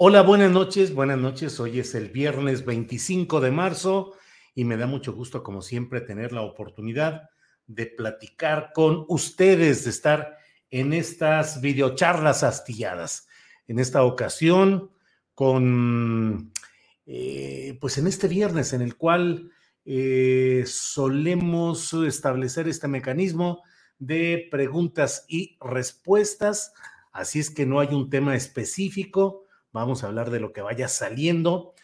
Hola, 0.00 0.22
buenas 0.22 0.52
noches, 0.52 0.94
buenas 0.94 1.18
noches. 1.18 1.58
Hoy 1.58 1.80
es 1.80 1.92
el 1.96 2.10
viernes 2.10 2.64
25 2.64 3.40
de 3.40 3.50
marzo 3.50 4.12
y 4.54 4.62
me 4.62 4.76
da 4.76 4.86
mucho 4.86 5.12
gusto, 5.12 5.42
como 5.42 5.60
siempre, 5.60 6.00
tener 6.00 6.32
la 6.32 6.42
oportunidad 6.42 7.30
de 7.66 7.86
platicar 7.86 8.70
con 8.72 9.06
ustedes, 9.08 9.82
de 9.82 9.90
estar 9.90 10.36
en 10.70 10.92
estas 10.92 11.60
videocharlas 11.60 12.44
astilladas. 12.44 13.26
En 13.66 13.80
esta 13.80 14.04
ocasión, 14.04 14.92
con, 15.34 16.52
eh, 17.04 17.76
pues 17.80 17.98
en 17.98 18.06
este 18.06 18.28
viernes 18.28 18.72
en 18.74 18.82
el 18.82 18.96
cual 18.96 19.50
eh, 19.84 20.62
solemos 20.64 21.92
establecer 21.92 22.68
este 22.68 22.86
mecanismo 22.86 23.64
de 23.98 24.46
preguntas 24.48 25.24
y 25.26 25.58
respuestas, 25.60 26.72
así 27.10 27.40
es 27.40 27.50
que 27.50 27.66
no 27.66 27.80
hay 27.80 27.88
un 27.88 28.08
tema 28.08 28.36
específico, 28.36 29.47
vamos 29.78 30.04
a 30.04 30.08
hablar 30.08 30.30
de 30.30 30.40
lo 30.40 30.52
que 30.52 30.60
vaya 30.60 30.88
saliendo, 30.88 31.74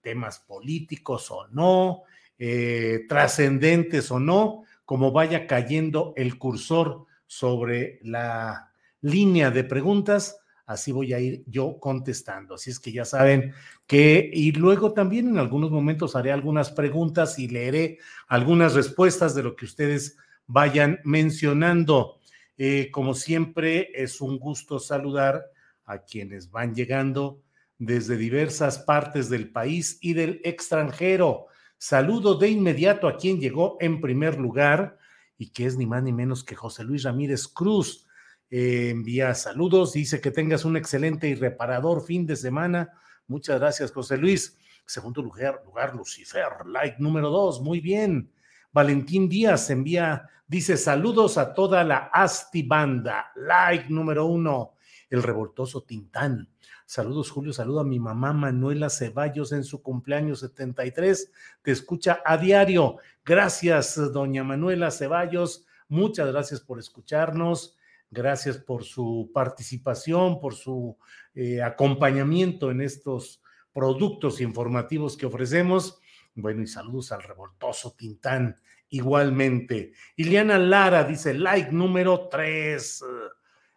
temas 0.00 0.40
políticos 0.40 1.30
o 1.30 1.48
no, 1.48 2.02
eh, 2.38 3.04
trascendentes 3.08 4.10
o 4.10 4.20
no, 4.20 4.64
como 4.84 5.12
vaya 5.12 5.46
cayendo 5.46 6.12
el 6.16 6.38
cursor 6.38 7.06
sobre 7.26 7.98
la 8.02 8.72
línea 9.00 9.50
de 9.50 9.64
preguntas, 9.64 10.38
así 10.66 10.92
voy 10.92 11.12
a 11.12 11.20
ir 11.20 11.44
yo 11.46 11.78
contestando. 11.80 12.54
Así 12.54 12.70
es 12.70 12.80
que 12.80 12.92
ya 12.92 13.04
saben 13.04 13.52
que, 13.86 14.30
y 14.32 14.52
luego 14.52 14.92
también 14.92 15.28
en 15.28 15.38
algunos 15.38 15.70
momentos 15.70 16.16
haré 16.16 16.32
algunas 16.32 16.70
preguntas 16.70 17.38
y 17.38 17.48
leeré 17.48 17.98
algunas 18.28 18.74
respuestas 18.74 19.34
de 19.34 19.42
lo 19.42 19.56
que 19.56 19.64
ustedes 19.64 20.16
vayan 20.46 21.00
mencionando. 21.04 22.18
Eh, 22.58 22.90
como 22.90 23.14
siempre, 23.14 23.90
es 23.94 24.20
un 24.20 24.38
gusto 24.38 24.78
saludar 24.78 25.44
a 25.84 25.98
quienes 25.98 26.50
van 26.50 26.74
llegando 26.74 27.42
desde 27.78 28.16
diversas 28.16 28.78
partes 28.78 29.28
del 29.28 29.50
país 29.50 29.98
y 30.00 30.14
del 30.14 30.40
extranjero. 30.44 31.46
Saludo 31.78 32.36
de 32.36 32.48
inmediato 32.48 33.06
a 33.06 33.16
quien 33.16 33.38
llegó 33.38 33.76
en 33.80 34.00
primer 34.00 34.38
lugar 34.38 34.98
y 35.36 35.50
que 35.50 35.66
es 35.66 35.76
ni 35.76 35.86
más 35.86 36.02
ni 36.02 36.12
menos 36.12 36.42
que 36.42 36.54
José 36.54 36.84
Luis 36.84 37.02
Ramírez 37.02 37.48
Cruz. 37.48 38.06
Eh, 38.48 38.90
envía 38.90 39.34
saludos, 39.34 39.92
dice 39.92 40.20
que 40.20 40.30
tengas 40.30 40.64
un 40.64 40.76
excelente 40.76 41.28
y 41.28 41.34
reparador 41.34 42.04
fin 42.04 42.26
de 42.26 42.36
semana. 42.36 42.92
Muchas 43.26 43.60
gracias, 43.60 43.92
José 43.92 44.16
Luis. 44.16 44.58
Segundo 44.86 45.20
lugar, 45.20 45.62
lugar 45.66 45.94
Lucifer, 45.96 46.64
like 46.64 46.96
número 47.00 47.28
dos, 47.28 47.60
muy 47.60 47.80
bien. 47.80 48.30
Valentín 48.72 49.28
Díaz 49.28 49.68
envía, 49.70 50.28
dice 50.46 50.76
saludos 50.76 51.38
a 51.38 51.52
toda 51.54 51.82
la 51.82 52.10
Asti 52.12 52.62
Banda, 52.62 53.32
like 53.34 53.86
número 53.90 54.26
uno. 54.26 54.75
El 55.10 55.22
revoltoso 55.22 55.82
Tintán. 55.82 56.48
Saludos, 56.84 57.30
Julio. 57.30 57.52
Saludo 57.52 57.80
a 57.80 57.84
mi 57.84 57.98
mamá 57.98 58.32
Manuela 58.32 58.90
Ceballos 58.90 59.52
en 59.52 59.64
su 59.64 59.82
cumpleaños 59.82 60.40
73. 60.40 61.30
Te 61.62 61.70
escucha 61.70 62.20
a 62.24 62.36
diario. 62.36 62.98
Gracias, 63.24 63.96
doña 64.12 64.44
Manuela 64.44 64.90
Ceballos. 64.90 65.66
Muchas 65.88 66.28
gracias 66.32 66.60
por 66.60 66.78
escucharnos. 66.78 67.76
Gracias 68.10 68.58
por 68.58 68.84
su 68.84 69.30
participación, 69.34 70.40
por 70.40 70.54
su 70.54 70.96
eh, 71.34 71.60
acompañamiento 71.60 72.70
en 72.70 72.80
estos 72.80 73.42
productos 73.72 74.40
informativos 74.40 75.16
que 75.16 75.26
ofrecemos. 75.26 76.00
Bueno, 76.34 76.62
y 76.62 76.66
saludos 76.66 77.12
al 77.12 77.22
revoltoso 77.22 77.94
Tintán 77.96 78.56
igualmente. 78.88 79.92
Iliana 80.16 80.58
Lara 80.58 81.04
dice, 81.04 81.34
like 81.34 81.72
número 81.72 82.28
3. 82.28 83.04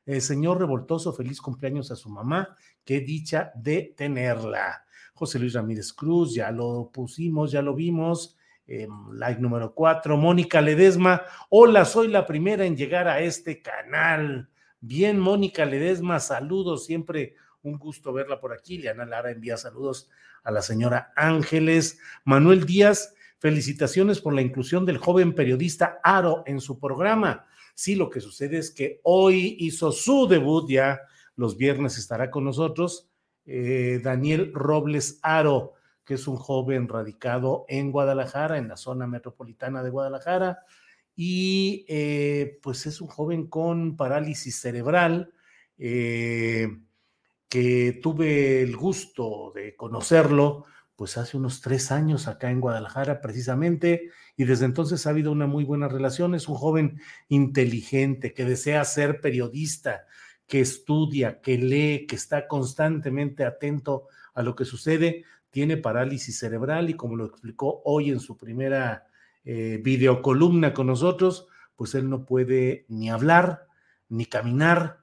Eh, 0.10 0.22
señor 0.22 0.58
revoltoso, 0.58 1.14
feliz 1.14 1.40
cumpleaños 1.40 1.92
a 1.92 1.96
su 1.96 2.10
mamá. 2.10 2.56
Qué 2.84 3.00
dicha 3.00 3.52
de 3.54 3.94
tenerla. 3.96 4.84
José 5.14 5.38
Luis 5.38 5.54
Ramírez 5.54 5.94
Cruz, 5.94 6.34
ya 6.34 6.50
lo 6.50 6.90
pusimos, 6.92 7.52
ya 7.52 7.62
lo 7.62 7.76
vimos. 7.76 8.36
Eh, 8.66 8.88
like 9.14 9.40
número 9.40 9.72
4. 9.76 10.18
Mónica 10.18 10.62
Ledesma, 10.62 11.22
hola, 11.50 11.86
soy 11.86 12.08
la 12.08 12.26
primera 12.26 12.66
en 12.66 12.76
llegar 12.76 13.08
a 13.08 13.20
este 13.20 13.62
canal. 13.62 14.50
Bien, 14.80 15.20
Mónica 15.20 15.64
Ledesma, 15.64 16.20
saludos, 16.20 16.88
siempre 16.88 17.36
un 17.62 17.78
gusto 17.78 18.12
verla 18.12 18.40
por 18.40 18.52
aquí. 18.52 18.80
Liana 18.80 19.06
Lara 19.06 19.30
envía 19.30 19.58
saludos 19.58 20.10
a 20.42 20.50
la 20.50 20.64
señora 20.64 21.14
Ángeles. 21.16 22.00
Manuel 22.24 22.66
Díaz, 22.66 23.14
felicitaciones 23.38 24.22
por 24.22 24.34
la 24.34 24.42
inclusión 24.42 24.88
del 24.88 24.98
joven 24.98 25.36
periodista 25.36 26.00
Aro 26.04 26.42
en 26.48 26.62
su 26.62 26.80
programa. 26.80 27.46
Sí, 27.80 27.96
lo 27.96 28.10
que 28.10 28.20
sucede 28.20 28.58
es 28.58 28.72
que 28.72 29.00
hoy 29.04 29.56
hizo 29.58 29.94
su 29.94 30.28
debut, 30.28 30.70
ya 30.70 31.00
los 31.38 31.56
viernes 31.56 31.98
estará 31.98 32.30
con 32.30 32.44
nosotros, 32.44 33.08
eh, 33.46 34.02
Daniel 34.04 34.52
Robles 34.54 35.18
Aro, 35.24 35.76
que 36.04 36.16
es 36.16 36.28
un 36.28 36.36
joven 36.36 36.90
radicado 36.90 37.64
en 37.70 37.94
Guadalajara, 37.94 38.58
en 38.58 38.68
la 38.68 38.76
zona 38.76 39.08
metropolitana 39.08 39.82
de 39.82 39.92
Guadalajara, 39.92 40.60
y 41.16 41.86
eh, 41.88 42.60
pues 42.62 42.86
es 42.86 43.00
un 43.00 43.08
joven 43.08 43.48
con 43.48 43.96
parálisis 43.96 44.60
cerebral. 44.60 45.32
Eh, 45.78 46.68
que 47.48 48.00
tuve 48.04 48.62
el 48.62 48.76
gusto 48.76 49.54
de 49.56 49.78
conocerlo, 49.78 50.66
pues 51.00 51.18
hace 51.18 51.38
unos 51.38 51.62
tres 51.62 51.94
años 51.94 52.28
acá 52.28 52.52
en 52.52 52.60
Guadalajara 52.60 53.22
precisamente, 53.22 54.10
y 54.36 54.44
desde 54.44 54.66
entonces 54.66 55.08
ha 55.08 55.12
habido 55.12 55.32
una 55.32 55.48
muy 55.48 55.64
buena 55.64 55.88
relación. 55.88 56.36
Es 56.36 56.50
un 56.50 56.56
joven 56.56 57.00
inteligente 57.30 58.34
que 58.34 58.44
desea 58.44 58.84
ser 58.84 59.22
periodista, 59.22 60.08
que 60.46 60.60
estudia, 60.60 61.40
que 61.40 61.58
lee, 61.58 62.06
que 62.06 62.18
está 62.18 62.50
constantemente 62.50 63.46
atento 63.46 64.10
a 64.34 64.42
lo 64.42 64.58
que 64.58 64.66
sucede. 64.66 65.24
Tiene 65.52 65.78
parálisis 65.78 66.38
cerebral 66.38 66.90
y 66.90 66.96
como 66.96 67.16
lo 67.16 67.28
explicó 67.28 67.82
hoy 67.86 68.10
en 68.10 68.20
su 68.20 68.36
primera 68.36 69.08
eh, 69.46 69.80
videocolumna 69.82 70.74
con 70.74 70.88
nosotros, 70.88 71.48
pues 71.78 71.96
él 71.96 72.10
no 72.10 72.26
puede 72.26 72.84
ni 72.90 73.10
hablar, 73.10 73.68
ni 74.10 74.26
caminar, 74.26 75.00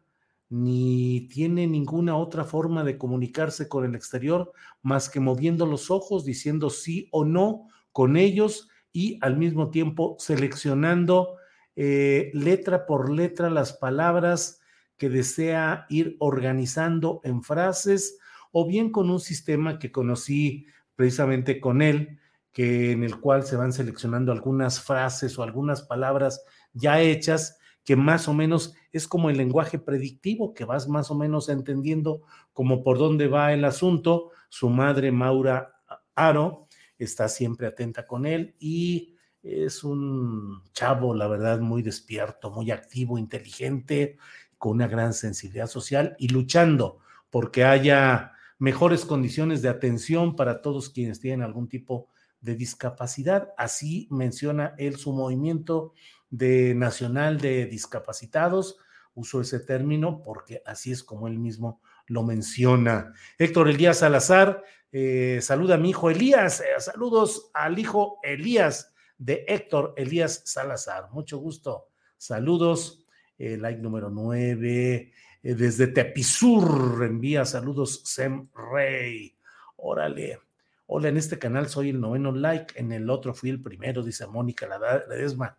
ni 0.48 1.28
tiene 1.28 1.66
ninguna 1.66 2.16
otra 2.16 2.44
forma 2.44 2.84
de 2.84 2.98
comunicarse 2.98 3.68
con 3.68 3.84
el 3.84 3.94
exterior 3.94 4.52
más 4.82 5.10
que 5.10 5.20
moviendo 5.20 5.66
los 5.66 5.90
ojos, 5.90 6.24
diciendo 6.24 6.70
sí 6.70 7.08
o 7.10 7.24
no 7.24 7.68
con 7.92 8.16
ellos 8.16 8.68
y 8.92 9.18
al 9.22 9.36
mismo 9.36 9.70
tiempo 9.70 10.16
seleccionando 10.18 11.36
eh, 11.74 12.30
letra 12.32 12.86
por 12.86 13.10
letra 13.10 13.50
las 13.50 13.72
palabras 13.72 14.60
que 14.96 15.10
desea 15.10 15.86
ir 15.90 16.16
organizando 16.20 17.20
en 17.24 17.42
frases 17.42 18.18
o 18.52 18.66
bien 18.66 18.90
con 18.90 19.10
un 19.10 19.20
sistema 19.20 19.78
que 19.78 19.92
conocí 19.92 20.66
precisamente 20.94 21.60
con 21.60 21.82
él, 21.82 22.18
que 22.52 22.92
en 22.92 23.04
el 23.04 23.20
cual 23.20 23.44
se 23.44 23.56
van 23.56 23.72
seleccionando 23.72 24.32
algunas 24.32 24.80
frases 24.80 25.38
o 25.38 25.42
algunas 25.42 25.82
palabras 25.82 26.42
ya 26.72 27.02
hechas 27.02 27.58
que 27.86 27.94
más 27.94 28.26
o 28.26 28.34
menos 28.34 28.74
es 28.90 29.06
como 29.06 29.30
el 29.30 29.36
lenguaje 29.36 29.78
predictivo, 29.78 30.52
que 30.54 30.64
vas 30.64 30.88
más 30.88 31.12
o 31.12 31.14
menos 31.14 31.48
entendiendo 31.48 32.22
como 32.52 32.82
por 32.82 32.98
dónde 32.98 33.28
va 33.28 33.52
el 33.52 33.64
asunto. 33.64 34.32
Su 34.48 34.68
madre, 34.68 35.12
Maura 35.12 35.76
Aro, 36.16 36.66
está 36.98 37.28
siempre 37.28 37.68
atenta 37.68 38.04
con 38.04 38.26
él 38.26 38.56
y 38.58 39.14
es 39.40 39.84
un 39.84 40.64
chavo, 40.72 41.14
la 41.14 41.28
verdad, 41.28 41.60
muy 41.60 41.82
despierto, 41.82 42.50
muy 42.50 42.72
activo, 42.72 43.18
inteligente, 43.18 44.18
con 44.58 44.72
una 44.72 44.88
gran 44.88 45.14
sensibilidad 45.14 45.68
social 45.68 46.16
y 46.18 46.26
luchando 46.26 46.98
porque 47.30 47.64
haya 47.64 48.32
mejores 48.58 49.04
condiciones 49.04 49.62
de 49.62 49.68
atención 49.68 50.34
para 50.34 50.60
todos 50.60 50.90
quienes 50.90 51.20
tienen 51.20 51.42
algún 51.42 51.68
tipo 51.68 52.08
de 52.40 52.56
discapacidad. 52.56 53.50
Así 53.56 54.08
menciona 54.10 54.74
él 54.76 54.96
su 54.96 55.12
movimiento 55.12 55.92
de 56.36 56.74
nacional 56.74 57.38
de 57.38 57.66
discapacitados. 57.66 58.78
Uso 59.14 59.40
ese 59.40 59.60
término 59.60 60.22
porque 60.22 60.62
así 60.66 60.92
es 60.92 61.02
como 61.02 61.28
él 61.28 61.38
mismo 61.38 61.80
lo 62.06 62.22
menciona. 62.22 63.14
Héctor 63.38 63.70
Elías 63.70 63.98
Salazar, 63.98 64.62
eh, 64.92 65.38
saluda 65.40 65.76
a 65.76 65.78
mi 65.78 65.90
hijo 65.90 66.10
Elías. 66.10 66.60
Eh, 66.60 66.78
saludos 66.78 67.50
al 67.54 67.78
hijo 67.78 68.18
Elías 68.22 68.92
de 69.16 69.44
Héctor 69.48 69.94
Elías 69.96 70.42
Salazar. 70.44 71.10
Mucho 71.12 71.38
gusto. 71.38 71.88
Saludos. 72.18 73.06
Eh, 73.38 73.56
like 73.56 73.80
número 73.80 74.10
9. 74.10 75.12
desde 75.42 75.86
Tepizur 75.86 77.04
envía 77.04 77.44
saludos 77.44 78.02
Sem 78.04 78.48
Rey. 78.54 79.36
Órale. 79.76 80.40
Hola, 80.86 81.08
en 81.08 81.16
este 81.16 81.38
canal 81.38 81.68
soy 81.68 81.90
el 81.90 82.00
noveno 82.00 82.30
like, 82.32 82.78
en 82.78 82.92
el 82.92 83.10
otro 83.10 83.34
fui 83.34 83.50
el 83.50 83.60
primero, 83.60 84.02
dice 84.02 84.26
Mónica 84.26 84.68
Ledesma. 85.08 85.56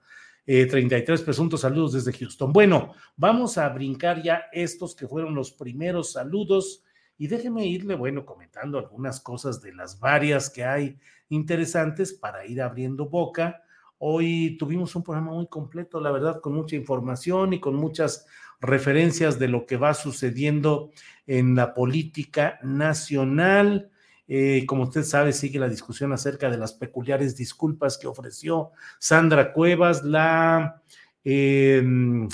Eh, 0.49 0.65
33 0.65 1.23
presuntos 1.23 1.59
saludos 1.59 1.91
desde 1.91 2.17
Houston. 2.17 2.53
Bueno, 2.53 2.93
vamos 3.17 3.57
a 3.57 3.67
brincar 3.67 4.23
ya 4.23 4.45
estos 4.53 4.95
que 4.95 5.05
fueron 5.05 5.35
los 5.35 5.51
primeros 5.51 6.13
saludos 6.13 6.85
y 7.17 7.27
déjeme 7.27 7.67
irle, 7.67 7.95
bueno, 7.95 8.25
comentando 8.25 8.79
algunas 8.79 9.19
cosas 9.19 9.61
de 9.61 9.73
las 9.73 9.99
varias 9.99 10.49
que 10.49 10.63
hay 10.63 10.97
interesantes 11.27 12.13
para 12.13 12.45
ir 12.45 12.61
abriendo 12.61 13.09
boca. 13.09 13.61
Hoy 13.97 14.55
tuvimos 14.57 14.95
un 14.95 15.03
programa 15.03 15.33
muy 15.33 15.47
completo, 15.47 15.99
la 15.99 16.11
verdad, 16.11 16.39
con 16.39 16.53
mucha 16.53 16.77
información 16.77 17.51
y 17.51 17.59
con 17.59 17.75
muchas 17.75 18.25
referencias 18.61 19.37
de 19.39 19.49
lo 19.49 19.65
que 19.65 19.75
va 19.75 19.93
sucediendo 19.93 20.91
en 21.25 21.55
la 21.55 21.73
política 21.73 22.57
nacional. 22.63 23.91
Eh, 24.27 24.65
como 24.65 24.83
usted 24.83 25.03
sabe, 25.03 25.31
sigue 25.31 25.59
la 25.59 25.69
discusión 25.69 26.11
acerca 26.11 26.49
de 26.49 26.57
las 26.57 26.73
peculiares 26.73 27.37
disculpas 27.37 27.97
que 27.97 28.07
ofreció 28.07 28.71
Sandra 28.99 29.53
Cuevas, 29.53 30.03
la, 30.03 30.81
em, 31.23 32.27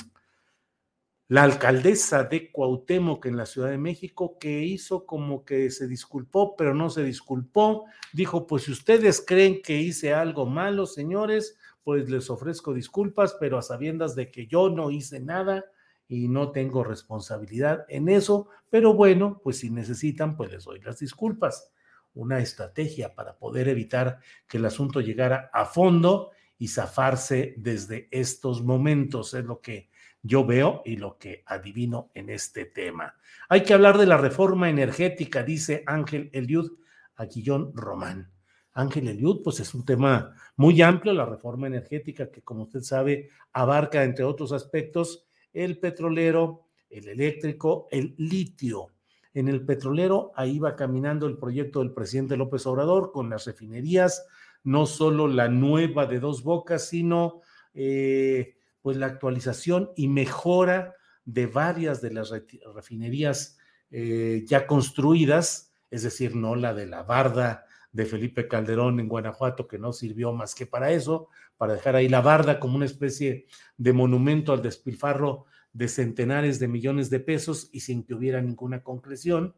la 1.28 1.44
alcaldesa 1.44 2.24
de 2.24 2.50
Cuauhtémoc 2.50 3.26
en 3.26 3.36
la 3.36 3.46
Ciudad 3.46 3.70
de 3.70 3.78
México, 3.78 4.38
que 4.40 4.62
hizo 4.62 5.06
como 5.06 5.44
que 5.44 5.70
se 5.70 5.86
disculpó, 5.86 6.56
pero 6.56 6.74
no 6.74 6.90
se 6.90 7.04
disculpó. 7.04 7.84
Dijo, 8.12 8.46
pues 8.46 8.64
si 8.64 8.72
ustedes 8.72 9.24
creen 9.24 9.62
que 9.62 9.78
hice 9.78 10.12
algo 10.14 10.46
malo, 10.46 10.86
señores, 10.86 11.56
pues 11.84 12.10
les 12.10 12.28
ofrezco 12.28 12.74
disculpas, 12.74 13.36
pero 13.38 13.56
a 13.56 13.62
sabiendas 13.62 14.16
de 14.16 14.30
que 14.30 14.46
yo 14.46 14.68
no 14.68 14.90
hice 14.90 15.20
nada 15.20 15.64
y 16.08 16.28
no 16.28 16.50
tengo 16.50 16.82
responsabilidad 16.82 17.86
en 17.88 18.08
eso, 18.08 18.48
pero 18.68 18.94
bueno, 18.94 19.40
pues 19.42 19.58
si 19.58 19.70
necesitan, 19.70 20.36
pues 20.36 20.50
les 20.50 20.64
doy 20.64 20.80
las 20.80 20.98
disculpas 20.98 21.70
una 22.14 22.38
estrategia 22.38 23.14
para 23.14 23.36
poder 23.36 23.68
evitar 23.68 24.18
que 24.48 24.58
el 24.58 24.64
asunto 24.64 25.00
llegara 25.00 25.50
a 25.52 25.66
fondo 25.66 26.30
y 26.58 26.68
zafarse 26.68 27.54
desde 27.56 28.08
estos 28.10 28.62
momentos. 28.62 29.34
Es 29.34 29.44
lo 29.44 29.60
que 29.60 29.90
yo 30.22 30.46
veo 30.46 30.82
y 30.84 30.96
lo 30.96 31.18
que 31.18 31.42
adivino 31.46 32.10
en 32.14 32.30
este 32.30 32.64
tema. 32.64 33.14
Hay 33.48 33.62
que 33.62 33.74
hablar 33.74 33.98
de 33.98 34.06
la 34.06 34.16
reforma 34.16 34.70
energética, 34.70 35.42
dice 35.42 35.82
Ángel 35.86 36.30
Eliud 36.32 36.72
Aguillón 37.16 37.72
Román. 37.74 38.30
Ángel 38.72 39.08
Eliud, 39.08 39.42
pues 39.42 39.60
es 39.60 39.74
un 39.74 39.84
tema 39.84 40.34
muy 40.56 40.82
amplio, 40.82 41.12
la 41.12 41.26
reforma 41.26 41.66
energética 41.66 42.30
que 42.30 42.42
como 42.42 42.64
usted 42.64 42.80
sabe 42.80 43.28
abarca, 43.52 44.02
entre 44.02 44.24
otros 44.24 44.52
aspectos, 44.52 45.26
el 45.52 45.78
petrolero, 45.78 46.66
el 46.90 47.08
eléctrico, 47.08 47.86
el 47.90 48.14
litio. 48.18 48.93
En 49.34 49.48
el 49.48 49.66
petrolero, 49.66 50.32
ahí 50.36 50.58
va 50.58 50.76
caminando 50.76 51.26
el 51.26 51.36
proyecto 51.36 51.80
del 51.80 51.92
presidente 51.92 52.36
López 52.36 52.66
Obrador 52.66 53.10
con 53.12 53.28
las 53.28 53.46
refinerías, 53.46 54.24
no 54.62 54.86
solo 54.86 55.26
la 55.28 55.48
nueva 55.48 56.06
de 56.06 56.20
dos 56.20 56.44
bocas, 56.44 56.88
sino 56.88 57.40
eh, 57.74 58.56
pues 58.80 58.96
la 58.96 59.06
actualización 59.06 59.90
y 59.96 60.08
mejora 60.08 60.94
de 61.24 61.46
varias 61.46 62.00
de 62.00 62.12
las 62.12 62.32
refinerías 62.74 63.58
eh, 63.90 64.44
ya 64.46 64.66
construidas, 64.66 65.72
es 65.90 66.02
decir, 66.02 66.36
no 66.36 66.54
la 66.54 66.72
de 66.72 66.86
la 66.86 67.02
barda 67.02 67.64
de 67.92 68.06
Felipe 68.06 68.48
Calderón 68.48 69.00
en 69.00 69.08
Guanajuato, 69.08 69.66
que 69.66 69.78
no 69.78 69.92
sirvió 69.92 70.32
más 70.32 70.54
que 70.54 70.66
para 70.66 70.90
eso, 70.90 71.28
para 71.56 71.74
dejar 71.74 71.96
ahí 71.96 72.08
la 72.08 72.20
barda 72.20 72.58
como 72.58 72.76
una 72.76 72.86
especie 72.86 73.46
de 73.76 73.92
monumento 73.92 74.52
al 74.52 74.62
despilfarro 74.62 75.46
de 75.74 75.88
centenares 75.88 76.58
de 76.58 76.68
millones 76.68 77.10
de 77.10 77.20
pesos 77.20 77.68
y 77.72 77.80
sin 77.80 78.04
que 78.04 78.14
hubiera 78.14 78.40
ninguna 78.40 78.82
concreción, 78.82 79.54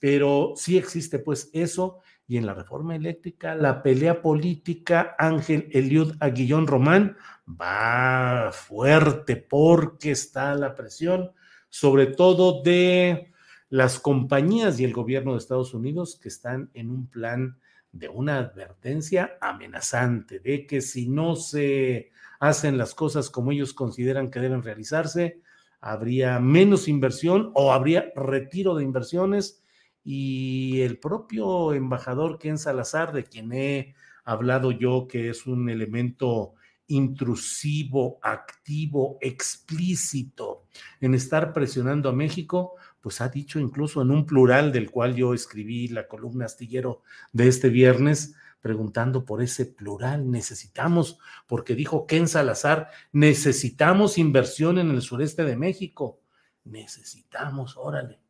pero 0.00 0.54
sí 0.56 0.76
existe 0.76 1.20
pues 1.20 1.50
eso. 1.52 2.00
Y 2.26 2.36
en 2.36 2.46
la 2.46 2.54
reforma 2.54 2.96
eléctrica 2.96 3.54
la 3.54 3.82
pelea 3.82 4.20
política 4.20 5.14
Ángel 5.18 5.68
Eliud 5.72 6.14
Aguillón 6.20 6.66
Román 6.66 7.16
va 7.48 8.50
fuerte 8.52 9.36
porque 9.36 10.10
está 10.10 10.54
la 10.54 10.74
presión 10.74 11.30
sobre 11.70 12.06
todo 12.06 12.62
de 12.62 13.32
las 13.70 13.98
compañías 13.98 14.80
y 14.80 14.84
el 14.84 14.92
gobierno 14.92 15.32
de 15.32 15.38
Estados 15.38 15.74
Unidos 15.74 16.18
que 16.20 16.28
están 16.28 16.70
en 16.74 16.90
un 16.90 17.06
plan 17.06 17.58
de 17.92 18.08
una 18.08 18.38
advertencia 18.38 19.36
amenazante 19.40 20.40
de 20.40 20.66
que 20.66 20.80
si 20.80 21.08
no 21.08 21.36
se 21.36 22.10
hacen 22.40 22.78
las 22.78 22.94
cosas 22.94 23.30
como 23.30 23.52
ellos 23.52 23.74
consideran 23.74 24.30
que 24.30 24.40
deben 24.40 24.62
realizarse, 24.62 25.40
habría 25.80 26.38
menos 26.40 26.88
inversión 26.88 27.50
o 27.54 27.72
habría 27.72 28.12
retiro 28.14 28.74
de 28.74 28.84
inversiones. 28.84 29.62
Y 30.04 30.80
el 30.80 30.98
propio 30.98 31.74
embajador 31.74 32.38
Ken 32.38 32.58
Salazar, 32.58 33.12
de 33.12 33.24
quien 33.24 33.52
he 33.52 33.94
hablado 34.24 34.70
yo, 34.72 35.06
que 35.08 35.28
es 35.28 35.46
un 35.46 35.68
elemento 35.68 36.54
intrusivo, 36.88 38.18
activo, 38.22 39.18
explícito 39.20 40.64
en 41.00 41.14
estar 41.14 41.52
presionando 41.52 42.08
a 42.08 42.14
México, 42.14 42.74
pues 43.00 43.20
ha 43.20 43.28
dicho 43.28 43.60
incluso 43.60 44.02
en 44.02 44.10
un 44.10 44.26
plural 44.26 44.72
del 44.72 44.90
cual 44.90 45.14
yo 45.14 45.34
escribí 45.34 45.88
la 45.88 46.08
columna 46.08 46.46
astillero 46.46 47.02
de 47.32 47.48
este 47.48 47.68
viernes, 47.68 48.34
preguntando 48.60 49.24
por 49.24 49.42
ese 49.42 49.66
plural. 49.66 50.30
Necesitamos, 50.30 51.18
porque 51.46 51.74
dijo 51.74 52.06
Ken 52.06 52.28
Salazar, 52.28 52.90
necesitamos 53.12 54.18
inversión 54.18 54.78
en 54.78 54.90
el 54.90 55.02
sureste 55.02 55.44
de 55.44 55.56
México. 55.56 56.20
Necesitamos, 56.64 57.76
órale. 57.76 58.20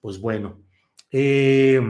Pues 0.00 0.20
bueno. 0.20 0.60
Eh, 1.10 1.80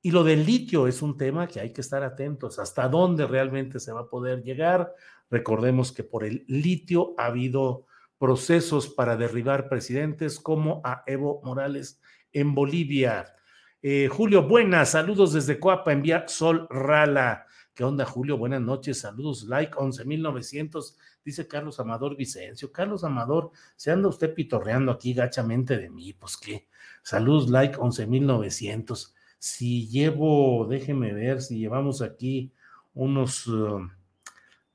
y 0.00 0.10
lo 0.10 0.24
del 0.24 0.46
litio 0.46 0.86
es 0.86 1.02
un 1.02 1.16
tema 1.16 1.46
que 1.48 1.60
hay 1.60 1.72
que 1.72 1.80
estar 1.80 2.02
atentos. 2.02 2.58
¿Hasta 2.58 2.88
dónde 2.88 3.26
realmente 3.26 3.80
se 3.80 3.92
va 3.92 4.00
a 4.00 4.08
poder 4.08 4.42
llegar? 4.42 4.94
Recordemos 5.30 5.92
que 5.92 6.04
por 6.04 6.24
el 6.24 6.44
litio 6.48 7.14
ha 7.18 7.26
habido 7.26 7.86
procesos 8.18 8.88
para 8.88 9.16
derribar 9.16 9.68
presidentes 9.68 10.40
como 10.40 10.80
a 10.84 11.02
Evo 11.06 11.40
Morales 11.44 12.00
en 12.32 12.54
Bolivia. 12.54 13.34
Eh, 13.80 14.08
Julio, 14.08 14.42
buenas, 14.42 14.90
saludos 14.90 15.34
desde 15.34 15.60
Coapa, 15.60 15.92
envía 15.92 16.26
Sol 16.26 16.66
Rala. 16.68 17.46
¿Qué 17.74 17.84
onda, 17.84 18.04
Julio? 18.04 18.36
Buenas 18.36 18.60
noches, 18.60 18.98
saludos, 18.98 19.44
like 19.44 19.72
11.900, 19.72 20.96
dice 21.24 21.46
Carlos 21.46 21.78
Amador 21.78 22.16
Vicencio. 22.16 22.72
Carlos 22.72 23.04
Amador, 23.04 23.52
se 23.76 23.92
anda 23.92 24.08
usted 24.08 24.34
pitorreando 24.34 24.90
aquí 24.90 25.14
gachamente 25.14 25.76
de 25.76 25.90
mí, 25.90 26.12
pues 26.12 26.36
qué. 26.36 26.66
Saludos, 27.04 27.50
like 27.50 27.78
11.900. 27.78 29.14
Si 29.38 29.86
llevo, 29.86 30.66
déjeme 30.68 31.12
ver, 31.12 31.40
si 31.40 31.60
llevamos 31.60 32.02
aquí 32.02 32.52
unos, 32.94 33.46
uh, 33.46 33.88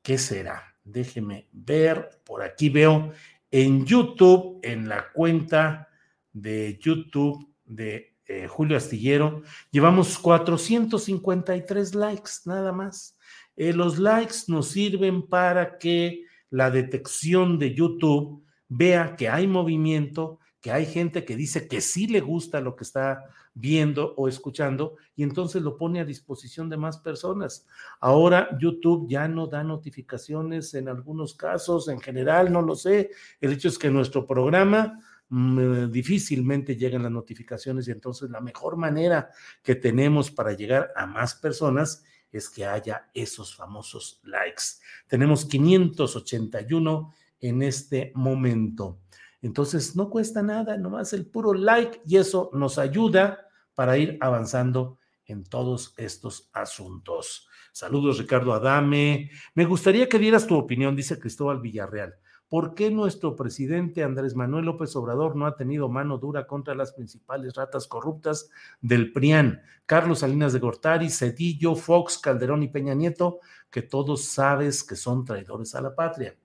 ¿qué 0.01 0.17
será? 0.17 0.77
Déjeme 0.85 1.49
ver, 1.51 2.21
por 2.23 2.41
aquí 2.41 2.69
veo 2.69 3.11
en 3.51 3.85
YouTube, 3.85 4.61
en 4.63 4.87
la 4.87 5.11
cuenta 5.11 5.89
de 6.31 6.79
YouTube 6.81 7.53
de 7.65 8.12
eh, 8.27 8.47
Julio 8.47 8.77
Astillero, 8.77 9.41
llevamos 9.71 10.17
453 10.17 11.95
likes 11.95 12.31
nada 12.45 12.71
más. 12.71 13.17
Eh, 13.55 13.73
los 13.73 13.99
likes 13.99 14.35
nos 14.47 14.69
sirven 14.69 15.27
para 15.27 15.77
que 15.77 16.23
la 16.49 16.71
detección 16.71 17.59
de 17.59 17.73
YouTube 17.73 18.43
vea 18.69 19.15
que 19.15 19.29
hay 19.29 19.47
movimiento, 19.47 20.39
que 20.61 20.71
hay 20.71 20.85
gente 20.85 21.25
que 21.25 21.35
dice 21.35 21.67
que 21.67 21.81
sí 21.81 22.07
le 22.07 22.21
gusta 22.21 22.61
lo 22.61 22.75
que 22.75 22.83
está 22.83 23.23
viendo 23.53 24.13
o 24.17 24.27
escuchando 24.27 24.95
y 25.15 25.23
entonces 25.23 25.61
lo 25.61 25.77
pone 25.77 25.99
a 25.99 26.05
disposición 26.05 26.69
de 26.69 26.77
más 26.77 26.97
personas. 26.97 27.67
Ahora 27.99 28.57
YouTube 28.59 29.07
ya 29.09 29.27
no 29.27 29.47
da 29.47 29.63
notificaciones 29.63 30.73
en 30.73 30.87
algunos 30.87 31.35
casos, 31.35 31.87
en 31.89 31.99
general 31.99 32.51
no 32.51 32.61
lo 32.61 32.75
sé. 32.75 33.11
El 33.41 33.53
hecho 33.53 33.67
es 33.67 33.77
que 33.77 33.89
nuestro 33.89 34.25
programa 34.25 34.99
mm, 35.29 35.91
difícilmente 35.91 36.75
llegan 36.75 37.03
las 37.03 37.11
notificaciones 37.11 37.87
y 37.87 37.91
entonces 37.91 38.29
la 38.29 38.41
mejor 38.41 38.77
manera 38.77 39.29
que 39.61 39.75
tenemos 39.75 40.31
para 40.31 40.53
llegar 40.53 40.91
a 40.95 41.05
más 41.05 41.35
personas 41.35 42.03
es 42.31 42.49
que 42.49 42.65
haya 42.65 43.09
esos 43.13 43.55
famosos 43.55 44.19
likes. 44.23 44.63
Tenemos 45.07 45.45
581 45.45 47.13
en 47.39 47.61
este 47.61 48.11
momento. 48.15 48.99
Entonces, 49.41 49.95
no 49.95 50.09
cuesta 50.09 50.41
nada, 50.41 50.77
nomás 50.77 51.13
el 51.13 51.25
puro 51.25 51.53
like 51.53 52.01
y 52.07 52.17
eso 52.17 52.49
nos 52.53 52.77
ayuda 52.79 53.47
para 53.75 53.97
ir 53.97 54.17
avanzando 54.21 54.97
en 55.25 55.43
todos 55.43 55.93
estos 55.97 56.49
asuntos. 56.53 57.47
Saludos, 57.71 58.19
Ricardo 58.19 58.53
Adame. 58.53 59.31
Me 59.53 59.65
gustaría 59.65 60.07
que 60.07 60.19
dieras 60.19 60.47
tu 60.47 60.55
opinión, 60.55 60.95
dice 60.95 61.19
Cristóbal 61.19 61.59
Villarreal. 61.59 62.15
¿Por 62.53 62.75
qué 62.75 62.91
nuestro 62.91 63.35
presidente 63.35 64.03
Andrés 64.03 64.35
Manuel 64.35 64.65
López 64.65 64.95
Obrador 64.95 65.35
no 65.35 65.47
ha 65.47 65.55
tenido 65.55 65.89
mano 65.89 66.19
dura 66.19 66.45
contra 66.45 66.75
las 66.75 66.91
principales 66.91 67.55
ratas 67.55 67.87
corruptas 67.87 68.51
del 68.79 69.11
PRIAN? 69.11 69.63
Carlos 69.87 70.19
Salinas 70.19 70.53
de 70.53 70.59
Gortari, 70.59 71.09
Cedillo, 71.09 71.73
Fox, 71.73 72.19
Calderón 72.19 72.61
y 72.61 72.67
Peña 72.67 72.93
Nieto, 72.93 73.39
que 73.71 73.81
todos 73.81 74.25
sabes 74.25 74.83
que 74.83 74.95
son 74.95 75.25
traidores 75.25 75.73
a 75.73 75.81
la 75.81 75.95
patria. 75.95 76.37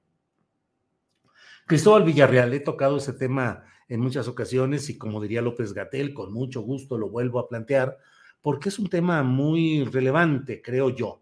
Cristóbal 1.67 2.05
Villarreal, 2.05 2.55
he 2.55 2.61
tocado 2.61 2.97
ese 2.97 3.12
tema 3.12 3.65
en 3.87 4.00
muchas 4.00 4.29
ocasiones 4.29 4.88
y 4.88 4.97
como 4.97 5.21
diría 5.21 5.43
López 5.43 5.75
Gatel, 5.75 6.15
con 6.15 6.33
mucho 6.33 6.62
gusto 6.62 6.97
lo 6.97 7.11
vuelvo 7.11 7.38
a 7.38 7.50
plantear, 7.50 7.99
porque 8.41 8.71
es 8.71 8.79
un 8.79 8.88
tema 8.88 9.23
muy 9.23 9.85
relevante, 9.85 10.62
creo 10.62 10.88
yo. 10.88 11.21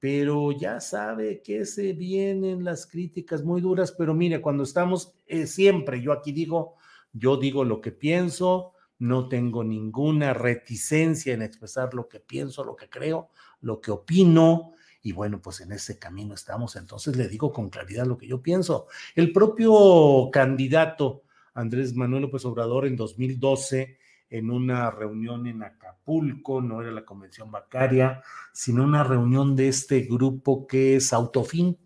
Pero 0.00 0.52
ya 0.52 0.80
sabe 0.80 1.42
que 1.42 1.64
se 1.64 1.92
vienen 1.92 2.64
las 2.64 2.86
críticas 2.86 3.42
muy 3.42 3.60
duras, 3.60 3.92
pero 3.92 4.14
mire, 4.14 4.40
cuando 4.40 4.62
estamos 4.62 5.14
eh, 5.26 5.46
siempre, 5.46 6.00
yo 6.00 6.12
aquí 6.12 6.32
digo, 6.32 6.76
yo 7.12 7.36
digo 7.36 7.64
lo 7.64 7.80
que 7.80 7.90
pienso, 7.90 8.72
no 8.98 9.28
tengo 9.28 9.64
ninguna 9.64 10.34
reticencia 10.34 11.34
en 11.34 11.42
expresar 11.42 11.94
lo 11.94 12.08
que 12.08 12.20
pienso, 12.20 12.64
lo 12.64 12.76
que 12.76 12.88
creo, 12.88 13.30
lo 13.60 13.80
que 13.80 13.90
opino, 13.90 14.72
y 15.02 15.12
bueno, 15.12 15.40
pues 15.40 15.60
en 15.60 15.72
ese 15.72 15.98
camino 15.98 16.34
estamos. 16.34 16.76
Entonces 16.76 17.16
le 17.16 17.28
digo 17.28 17.52
con 17.52 17.70
claridad 17.70 18.06
lo 18.06 18.18
que 18.18 18.26
yo 18.26 18.42
pienso. 18.42 18.86
El 19.14 19.32
propio 19.32 20.28
candidato 20.32 21.22
Andrés 21.58 21.94
Manuel 21.94 22.22
López 22.22 22.44
Obrador 22.44 22.86
en 22.86 22.94
2012, 22.94 23.98
en 24.30 24.50
una 24.50 24.90
reunión 24.90 25.46
en 25.46 25.62
Acapulco, 25.62 26.60
no 26.60 26.82
era 26.82 26.90
la 26.90 27.04
convención 27.04 27.50
bancaria, 27.50 28.22
sino 28.52 28.84
una 28.84 29.04
reunión 29.04 29.56
de 29.56 29.68
este 29.68 30.00
grupo 30.00 30.66
que 30.66 30.96
es 30.96 31.12
Autofin, 31.12 31.78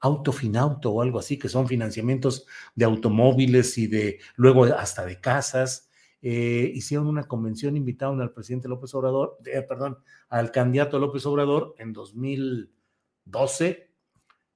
Autofinauto 0.00 0.92
o 0.92 1.02
algo 1.02 1.18
así, 1.18 1.38
que 1.38 1.48
son 1.48 1.66
financiamientos 1.66 2.46
de 2.74 2.84
automóviles 2.84 3.78
y 3.78 3.86
de 3.86 4.20
luego 4.36 4.64
hasta 4.64 5.04
de 5.06 5.20
casas. 5.20 5.88
Eh, 6.20 6.70
hicieron 6.74 7.06
una 7.06 7.24
convención, 7.24 7.76
invitaron 7.76 8.20
al 8.20 8.32
presidente 8.32 8.68
López 8.68 8.94
Obrador, 8.94 9.38
eh, 9.44 9.62
perdón, 9.62 9.98
al 10.28 10.50
candidato 10.52 10.98
López 10.98 11.24
Obrador 11.26 11.74
en 11.78 11.92
2012, 11.92 13.90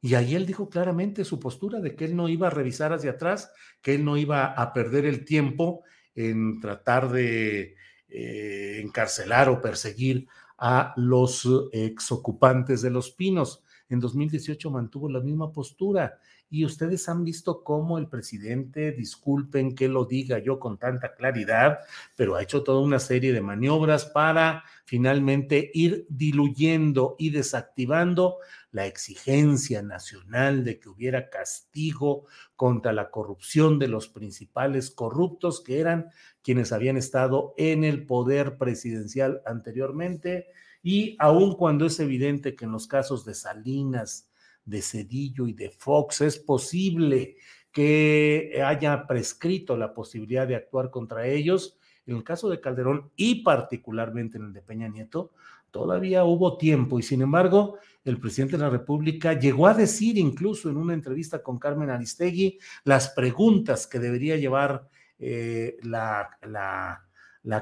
y 0.01 0.15
ahí 0.15 0.35
él 0.35 0.47
dijo 0.47 0.69
claramente 0.69 1.25
su 1.25 1.41
postura 1.41 1.81
de 1.81 1.97
que 1.97 2.05
él 2.05 2.15
no 2.15 2.29
iba 2.29 2.47
a 2.47 2.51
revisar 2.51 2.93
hacia 2.93 3.13
atrás, 3.13 3.53
que 3.83 3.95
él 3.95 4.05
no 4.05 4.17
iba 4.17 4.47
a 4.47 4.73
perder 4.73 5.05
el 5.07 5.25
tiempo 5.25 5.83
en 6.19 6.61
tratar 6.61 7.11
de 7.11 7.77
eh, 8.09 8.81
encarcelar 8.83 9.49
o 9.49 9.61
perseguir 9.61 10.27
a 10.59 10.93
los 10.97 11.49
exocupantes 11.73 12.83
de 12.83 12.91
los 12.91 13.13
pinos. 13.13 13.63
En 13.89 14.01
2018 14.01 14.71
mantuvo 14.71 15.09
la 15.09 15.21
misma 15.21 15.53
postura 15.53 16.19
y 16.51 16.65
ustedes 16.65 17.09
han 17.09 17.25
visto 17.25 17.63
cómo 17.63 17.99
el 17.99 18.09
presidente, 18.09 18.93
disculpen 18.93 19.75
que 19.75 19.89
lo 19.89 20.07
diga 20.07 20.39
yo 20.39 20.59
con 20.59 20.79
tanta 20.79 21.15
claridad, 21.15 21.79
pero 22.17 22.35
ha 22.35 22.43
hecho 22.43 22.65
toda 22.65 22.81
una 22.81 22.99
serie 22.99 23.33
de 23.33 23.41
maniobras 23.41 24.07
para 24.07 24.65
finalmente 24.85 25.71
ir 25.75 26.07
diluyendo 26.09 27.17
y 27.19 27.31
desactivando 27.31 28.39
la 28.71 28.87
exigencia 28.87 29.83
nacional 29.83 30.65
de 30.65 30.79
que 30.79 30.89
hubiera 30.89 31.31
castigo 31.31 32.27
contra 32.57 32.93
la 32.93 33.11
corrupción 33.11 33.79
de 33.79 33.89
los 33.89 34.09
principales 34.09 34.91
corruptos 34.91 35.61
que 35.61 35.81
eran 35.81 36.11
quienes 36.43 36.73
habían 36.73 36.97
estado 36.97 37.55
en 37.57 37.85
el 37.85 38.07
poder 38.07 38.59
presidencial 38.59 39.43
anteriormente. 39.47 40.49
Y 40.83 41.17
aun 41.19 41.57
cuando 41.57 41.87
es 41.87 41.99
evidente 42.01 42.55
que 42.55 42.67
en 42.67 42.73
los 42.73 42.87
casos 42.87 43.25
de 43.25 43.35
Salinas, 43.35 44.29
de 44.69 44.83
Cedillo 44.83 45.47
y 45.47 45.55
de 45.55 45.71
Fox. 45.71 46.21
Es 46.21 46.39
posible 46.39 47.37
que 47.73 48.63
haya 48.65 49.07
prescrito 49.07 49.77
la 49.77 49.95
posibilidad 49.95 50.47
de 50.47 50.57
actuar 50.57 50.91
contra 50.91 51.27
ellos. 51.27 51.79
En 52.07 52.17
el 52.17 52.25
caso 52.25 52.49
de 52.49 52.61
Calderón 52.61 53.11
y 53.17 53.43
particularmente 53.43 54.39
en 54.39 54.45
el 54.45 54.53
de 54.53 54.63
Peña 54.63 54.89
Nieto, 54.89 55.33
todavía 55.71 56.25
hubo 56.25 56.57
tiempo 56.57 56.99
y 56.99 57.03
sin 57.03 57.23
embargo 57.23 57.79
el 58.09 58.19
presidente 58.19 58.57
de 58.57 58.63
la 58.63 58.71
República 58.71 59.39
llegó 59.39 59.67
a 59.67 59.75
decir 59.75 60.17
incluso 60.19 60.71
en 60.71 60.77
una 60.77 60.95
entrevista 60.95 61.43
con 61.43 61.59
Carmen 61.59 61.91
Aristegui 61.91 62.59
las 62.85 63.11
preguntas 63.11 63.87
que 63.87 63.99
debería 63.99 64.37
llevar 64.37 64.89
eh, 65.19 65.77
la, 65.83 67.05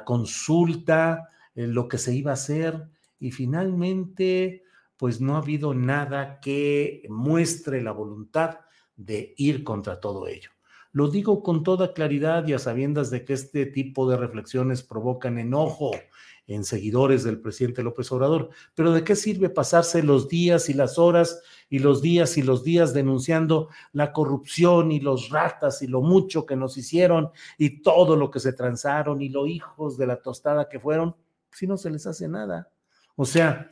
consulta, 0.04 1.28
eh, 1.54 1.66
lo 1.66 1.88
que 1.88 1.98
se 1.98 2.14
iba 2.14 2.30
a 2.30 2.34
hacer 2.34 2.88
y 3.18 3.30
finalmente 3.30 4.62
pues 4.96 5.20
no 5.20 5.34
ha 5.34 5.38
habido 5.38 5.74
nada 5.74 6.40
que 6.40 7.02
muestre 7.08 7.82
la 7.82 7.92
voluntad 7.92 8.60
de 8.96 9.34
ir 9.36 9.62
contra 9.62 10.00
todo 10.00 10.26
ello. 10.26 10.50
Lo 10.92 11.08
digo 11.08 11.42
con 11.42 11.62
toda 11.62 11.92
claridad 11.92 12.46
y 12.46 12.54
a 12.54 12.58
sabiendas 12.58 13.10
de 13.10 13.24
que 13.24 13.34
este 13.34 13.66
tipo 13.66 14.08
de 14.08 14.16
reflexiones 14.16 14.82
provocan 14.82 15.38
enojo 15.38 15.90
en 16.46 16.64
seguidores 16.64 17.24
del 17.24 17.40
presidente 17.40 17.82
López 17.82 18.10
Obrador. 18.12 18.50
Pero 18.74 18.92
¿de 18.92 19.04
qué 19.04 19.16
sirve 19.16 19.50
pasarse 19.50 20.02
los 20.02 20.28
días 20.28 20.68
y 20.68 20.74
las 20.74 20.98
horas 20.98 21.42
y 21.68 21.80
los 21.80 22.02
días 22.02 22.36
y 22.36 22.42
los 22.42 22.62
días 22.62 22.94
denunciando 22.94 23.68
la 23.92 24.12
corrupción 24.12 24.92
y 24.92 25.00
los 25.00 25.30
ratas 25.30 25.82
y 25.82 25.86
lo 25.86 26.02
mucho 26.02 26.46
que 26.46 26.56
nos 26.56 26.76
hicieron 26.76 27.30
y 27.58 27.82
todo 27.82 28.16
lo 28.16 28.30
que 28.30 28.40
se 28.40 28.52
transaron 28.52 29.20
y 29.22 29.28
los 29.28 29.48
hijos 29.48 29.96
de 29.98 30.06
la 30.06 30.22
tostada 30.22 30.68
que 30.68 30.80
fueron 30.80 31.16
si 31.50 31.66
no 31.66 31.76
se 31.76 31.90
les 31.90 32.06
hace 32.06 32.28
nada? 32.28 32.70
O 33.16 33.24
sea, 33.24 33.70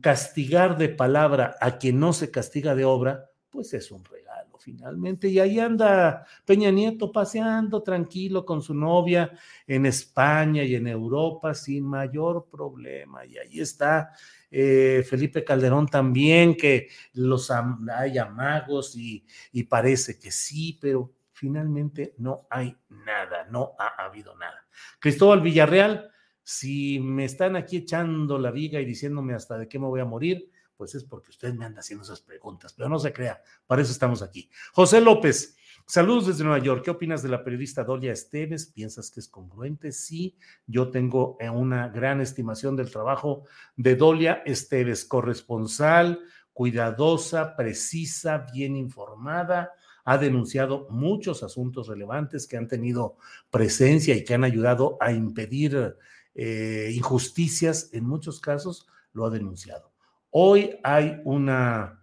castigar 0.00 0.76
de 0.76 0.88
palabra 0.88 1.56
a 1.60 1.78
quien 1.78 2.00
no 2.00 2.12
se 2.12 2.30
castiga 2.30 2.74
de 2.74 2.84
obra, 2.84 3.30
pues 3.50 3.72
es 3.72 3.90
un 3.90 4.04
regalo 4.04 4.29
finalmente. 4.60 5.28
Y 5.28 5.40
ahí 5.40 5.58
anda 5.58 6.26
Peña 6.44 6.70
Nieto 6.70 7.10
paseando 7.10 7.82
tranquilo 7.82 8.44
con 8.44 8.62
su 8.62 8.74
novia 8.74 9.32
en 9.66 9.86
España 9.86 10.62
y 10.62 10.74
en 10.74 10.86
Europa 10.86 11.54
sin 11.54 11.84
mayor 11.84 12.46
problema. 12.50 13.24
Y 13.24 13.38
ahí 13.38 13.60
está 13.60 14.12
eh, 14.50 15.04
Felipe 15.08 15.42
Calderón 15.42 15.86
también, 15.86 16.56
que 16.56 16.88
los 17.14 17.50
hay 17.50 18.18
amagos 18.18 18.96
y, 18.96 19.24
y 19.52 19.64
parece 19.64 20.18
que 20.18 20.30
sí, 20.30 20.78
pero 20.80 21.12
finalmente 21.32 22.14
no 22.18 22.46
hay 22.50 22.76
nada, 22.88 23.46
no 23.50 23.72
ha 23.78 24.04
habido 24.04 24.36
nada. 24.36 24.66
Cristóbal 24.98 25.40
Villarreal 25.40 26.10
si 26.42 26.98
me 26.98 27.26
están 27.26 27.54
aquí 27.54 27.76
echando 27.76 28.36
la 28.36 28.50
viga 28.50 28.80
y 28.80 28.84
diciéndome 28.84 29.34
hasta 29.34 29.56
de 29.56 29.68
qué 29.68 29.78
me 29.78 29.86
voy 29.86 30.00
a 30.00 30.04
morir, 30.04 30.50
pues 30.80 30.94
es 30.94 31.04
porque 31.04 31.28
usted 31.28 31.52
me 31.52 31.66
anda 31.66 31.80
haciendo 31.80 32.04
esas 32.04 32.22
preguntas, 32.22 32.72
pero 32.72 32.88
no 32.88 32.98
se 32.98 33.12
crea, 33.12 33.42
para 33.66 33.82
eso 33.82 33.92
estamos 33.92 34.22
aquí. 34.22 34.48
José 34.72 35.02
López, 35.02 35.54
saludos 35.86 36.28
desde 36.28 36.42
Nueva 36.42 36.64
York. 36.64 36.82
¿Qué 36.82 36.90
opinas 36.90 37.22
de 37.22 37.28
la 37.28 37.44
periodista 37.44 37.84
Dolia 37.84 38.12
Esteves? 38.12 38.64
¿Piensas 38.64 39.10
que 39.10 39.20
es 39.20 39.28
congruente? 39.28 39.92
Sí, 39.92 40.38
yo 40.66 40.88
tengo 40.88 41.36
eh, 41.38 41.50
una 41.50 41.88
gran 41.88 42.22
estimación 42.22 42.76
del 42.76 42.90
trabajo 42.90 43.44
de 43.76 43.94
Dolia 43.94 44.42
Esteves, 44.46 45.04
corresponsal, 45.04 46.20
cuidadosa, 46.54 47.56
precisa, 47.56 48.46
bien 48.50 48.74
informada 48.74 49.74
ha 50.06 50.16
denunciado 50.16 50.88
muchos 50.88 51.42
asuntos 51.42 51.88
relevantes 51.88 52.46
que 52.46 52.56
han 52.56 52.68
tenido 52.68 53.18
presencia 53.50 54.16
y 54.16 54.24
que 54.24 54.32
han 54.32 54.44
ayudado 54.44 54.96
a 54.98 55.12
impedir 55.12 55.94
eh, 56.34 56.90
injusticias, 56.94 57.90
en 57.92 58.06
muchos 58.06 58.40
casos 58.40 58.86
lo 59.12 59.26
ha 59.26 59.30
denunciado. 59.30 59.89
Hoy 60.30 60.78
hay 60.82 61.20
una, 61.24 62.02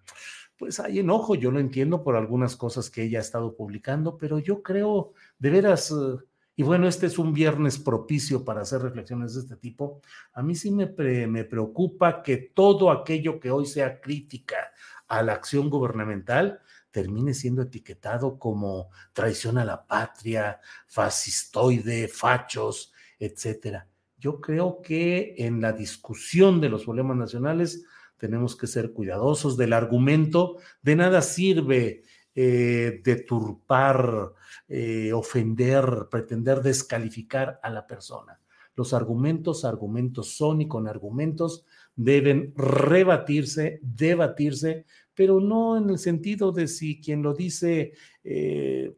pues 0.57 0.79
hay 0.79 0.99
enojo, 0.99 1.35
yo 1.35 1.51
lo 1.51 1.59
entiendo 1.59 2.03
por 2.03 2.15
algunas 2.15 2.55
cosas 2.55 2.89
que 2.89 3.03
ella 3.03 3.19
ha 3.19 3.21
estado 3.21 3.55
publicando, 3.55 4.17
pero 4.17 4.39
yo 4.39 4.61
creo, 4.61 5.13
de 5.39 5.49
veras, 5.49 5.91
eh, 5.91 6.23
y 6.55 6.63
bueno, 6.63 6.87
este 6.87 7.05
es 7.05 7.17
un 7.19 7.33
viernes 7.33 7.77
propicio 7.77 8.43
para 8.43 8.61
hacer 8.61 8.81
reflexiones 8.81 9.35
de 9.35 9.41
este 9.41 9.55
tipo, 9.55 10.01
a 10.33 10.41
mí 10.41 10.55
sí 10.55 10.71
me, 10.71 10.87
me 11.27 11.43
preocupa 11.45 12.21
que 12.21 12.37
todo 12.37 12.91
aquello 12.91 13.39
que 13.39 13.51
hoy 13.51 13.65
sea 13.65 14.01
crítica 14.01 14.71
a 15.07 15.21
la 15.21 15.33
acción 15.33 15.69
gubernamental 15.69 16.59
termine 16.91 17.33
siendo 17.33 17.61
etiquetado 17.61 18.39
como 18.39 18.89
traición 19.13 19.57
a 19.59 19.65
la 19.65 19.85
patria, 19.85 20.59
fascistoide, 20.87 22.07
fachos, 22.07 22.91
etcétera. 23.19 23.87
Yo 24.17 24.41
creo 24.41 24.81
que 24.81 25.35
en 25.37 25.61
la 25.61 25.73
discusión 25.73 26.59
de 26.59 26.69
los 26.69 26.85
problemas 26.85 27.17
nacionales 27.17 27.85
tenemos 28.17 28.55
que 28.55 28.67
ser 28.67 28.91
cuidadosos 28.91 29.57
del 29.57 29.73
argumento. 29.73 30.57
De 30.81 30.95
nada 30.95 31.21
sirve 31.21 32.03
eh, 32.35 33.01
deturpar, 33.03 34.33
eh, 34.67 35.11
ofender, 35.13 36.07
pretender 36.09 36.61
descalificar 36.61 37.59
a 37.63 37.69
la 37.69 37.87
persona. 37.87 38.39
Los 38.75 38.93
argumentos, 38.93 39.65
argumentos 39.65 40.35
son 40.35 40.61
y 40.61 40.67
con 40.67 40.87
argumentos 40.87 41.65
deben 41.95 42.53
rebatirse, 42.55 43.79
debatirse, 43.81 44.85
pero 45.15 45.39
no 45.39 45.77
en 45.77 45.89
el 45.89 45.97
sentido 45.97 46.51
de 46.51 46.67
si 46.67 47.01
quien 47.01 47.23
lo 47.23 47.33
dice, 47.33 47.93
eh, 48.23 48.93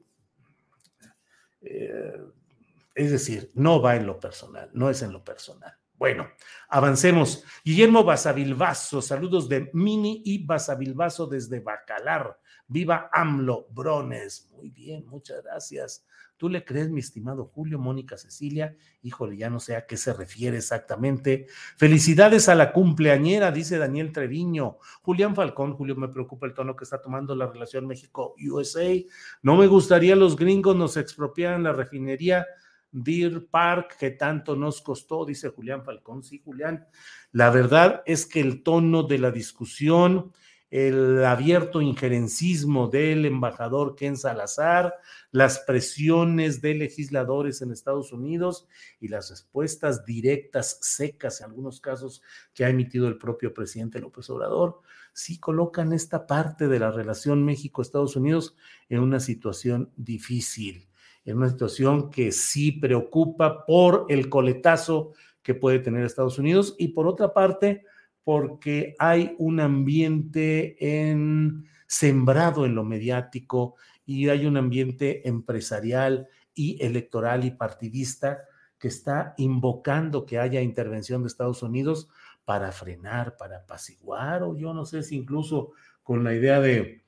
es 2.94 3.12
decir, 3.12 3.52
no 3.54 3.82
va 3.82 3.96
en 3.96 4.06
lo 4.06 4.20
personal, 4.20 4.70
no 4.74 4.90
es 4.90 5.02
en 5.02 5.14
lo 5.14 5.24
personal. 5.24 5.79
Bueno, 6.00 6.30
avancemos. 6.70 7.44
Guillermo 7.66 8.06
Basavilbaso, 8.06 9.02
saludos 9.02 9.50
de 9.50 9.70
Mini 9.74 10.22
y 10.24 10.46
Basavilbaso 10.46 11.28
desde 11.28 11.60
Bacalar. 11.60 12.40
Viva 12.70 13.10
AMLO, 13.12 13.68
Brones. 13.72 14.48
Muy 14.56 14.70
bien, 14.70 15.06
muchas 15.08 15.44
gracias. 15.44 16.06
¿Tú 16.38 16.48
le 16.48 16.64
crees, 16.64 16.90
mi 16.90 17.02
estimado 17.02 17.52
Julio, 17.54 17.80
Mónica 17.80 18.18
Cecilia? 18.18 18.78
Híjole, 19.02 19.36
ya 19.36 19.50
no 19.50 19.60
sé 19.60 19.76
a 19.76 19.86
qué 19.86 19.98
se 19.98 20.14
refiere 20.14 20.56
exactamente. 20.56 21.48
Felicidades 21.76 22.48
a 22.48 22.56
la 22.56 22.72
cumpleañera, 22.72 23.52
dice 23.52 23.78
Daniel 23.78 24.14
Treviño. 24.14 24.78
Julián 25.02 25.36
Falcón, 25.36 25.74
Julio, 25.74 25.98
me 25.98 26.08
preocupa 26.08 26.48
el 26.48 26.54
tono 26.54 26.78
que 26.78 26.86
está 26.86 27.02
tomando 27.02 27.36
la 27.36 27.48
relación 27.48 27.86
México-USA. 27.86 29.04
No 29.42 29.58
me 29.58 29.68
gustaría 29.68 30.16
los 30.16 30.38
gringos 30.38 30.78
nos 30.78 30.96
expropiaran 30.96 31.64
la 31.64 31.74
refinería 31.74 32.48
Deer 32.92 33.48
Park, 33.48 33.98
que 34.00 34.12
tanto 34.12 34.56
nos 34.56 34.82
costó, 34.82 35.26
dice 35.26 35.50
Julián 35.50 35.84
Falcón. 35.84 36.24
Sí, 36.24 36.42
Julián, 36.44 36.88
la 37.32 37.50
verdad 37.50 38.02
es 38.06 38.26
que 38.26 38.40
el 38.40 38.64
tono 38.64 39.04
de 39.04 39.20
la 39.20 39.32
discusión, 39.32 40.34
el 40.72 41.24
abierto 41.26 41.82
injerencismo 41.82 42.88
del 42.88 43.26
embajador 43.26 43.96
Ken 43.96 44.18
Salazar, 44.18 44.96
las 45.32 45.60
presiones 45.60 46.62
de 46.62 46.76
legisladores 46.76 47.62
en 47.62 47.72
Estados 47.72 48.12
Unidos 48.12 48.68
y 49.00 49.08
las 49.08 49.30
respuestas 49.30 50.06
directas, 50.06 50.78
secas 50.82 51.42
en 51.42 51.48
algunos 51.48 51.82
casos 51.82 52.22
que 52.54 52.66
ha 52.66 52.70
emitido 52.70 53.08
el 53.08 53.18
propio 53.18 53.54
presidente 53.54 54.00
López 54.00 54.30
Obrador, 54.30 54.82
sí 55.14 55.40
colocan 55.40 55.92
esta 55.92 56.28
parte 56.28 56.68
de 56.68 56.80
la 56.80 56.92
relación 56.92 57.44
México-Estados 57.44 58.16
Unidos 58.16 58.56
en 58.90 59.00
una 59.00 59.20
situación 59.20 59.92
difícil 59.96 60.89
en 61.32 61.38
una 61.38 61.50
situación 61.50 62.10
que 62.10 62.32
sí 62.32 62.72
preocupa 62.72 63.66
por 63.66 64.06
el 64.10 64.30
coletazo 64.30 65.14
que 65.42 65.54
puede 65.54 65.80
tener 65.80 66.04
Estados 66.04 66.40
Unidos 66.40 66.76
y 66.78 66.90
por 66.90 67.08
otra 67.08 67.34
parte, 67.34 67.84
porque 68.24 68.96
hay 69.00 69.36
un 69.38 69.60
ambiente 69.60 70.76
en, 71.02 71.66
sembrado 71.88 72.66
en 72.66 72.76
lo 72.76 72.84
mediático 72.84 73.76
y 74.06 74.30
hay 74.30 74.46
un 74.46 74.58
ambiente 74.58 75.28
empresarial 75.28 76.28
y 76.54 76.84
electoral 76.84 77.46
y 77.46 77.52
partidista 77.52 78.44
que 78.78 78.88
está 78.88 79.34
invocando 79.38 80.26
que 80.26 80.40
haya 80.40 80.62
intervención 80.62 81.22
de 81.22 81.28
Estados 81.28 81.64
Unidos 81.64 82.10
para 82.46 82.72
frenar, 82.72 83.38
para 83.38 83.58
apaciguar, 83.58 84.44
o 84.44 84.56
yo 84.56 84.74
no 84.74 84.86
sé 84.86 85.04
si 85.04 85.16
incluso 85.16 85.74
con 86.02 86.24
la 86.24 86.34
idea 86.34 86.60
de, 86.60 87.04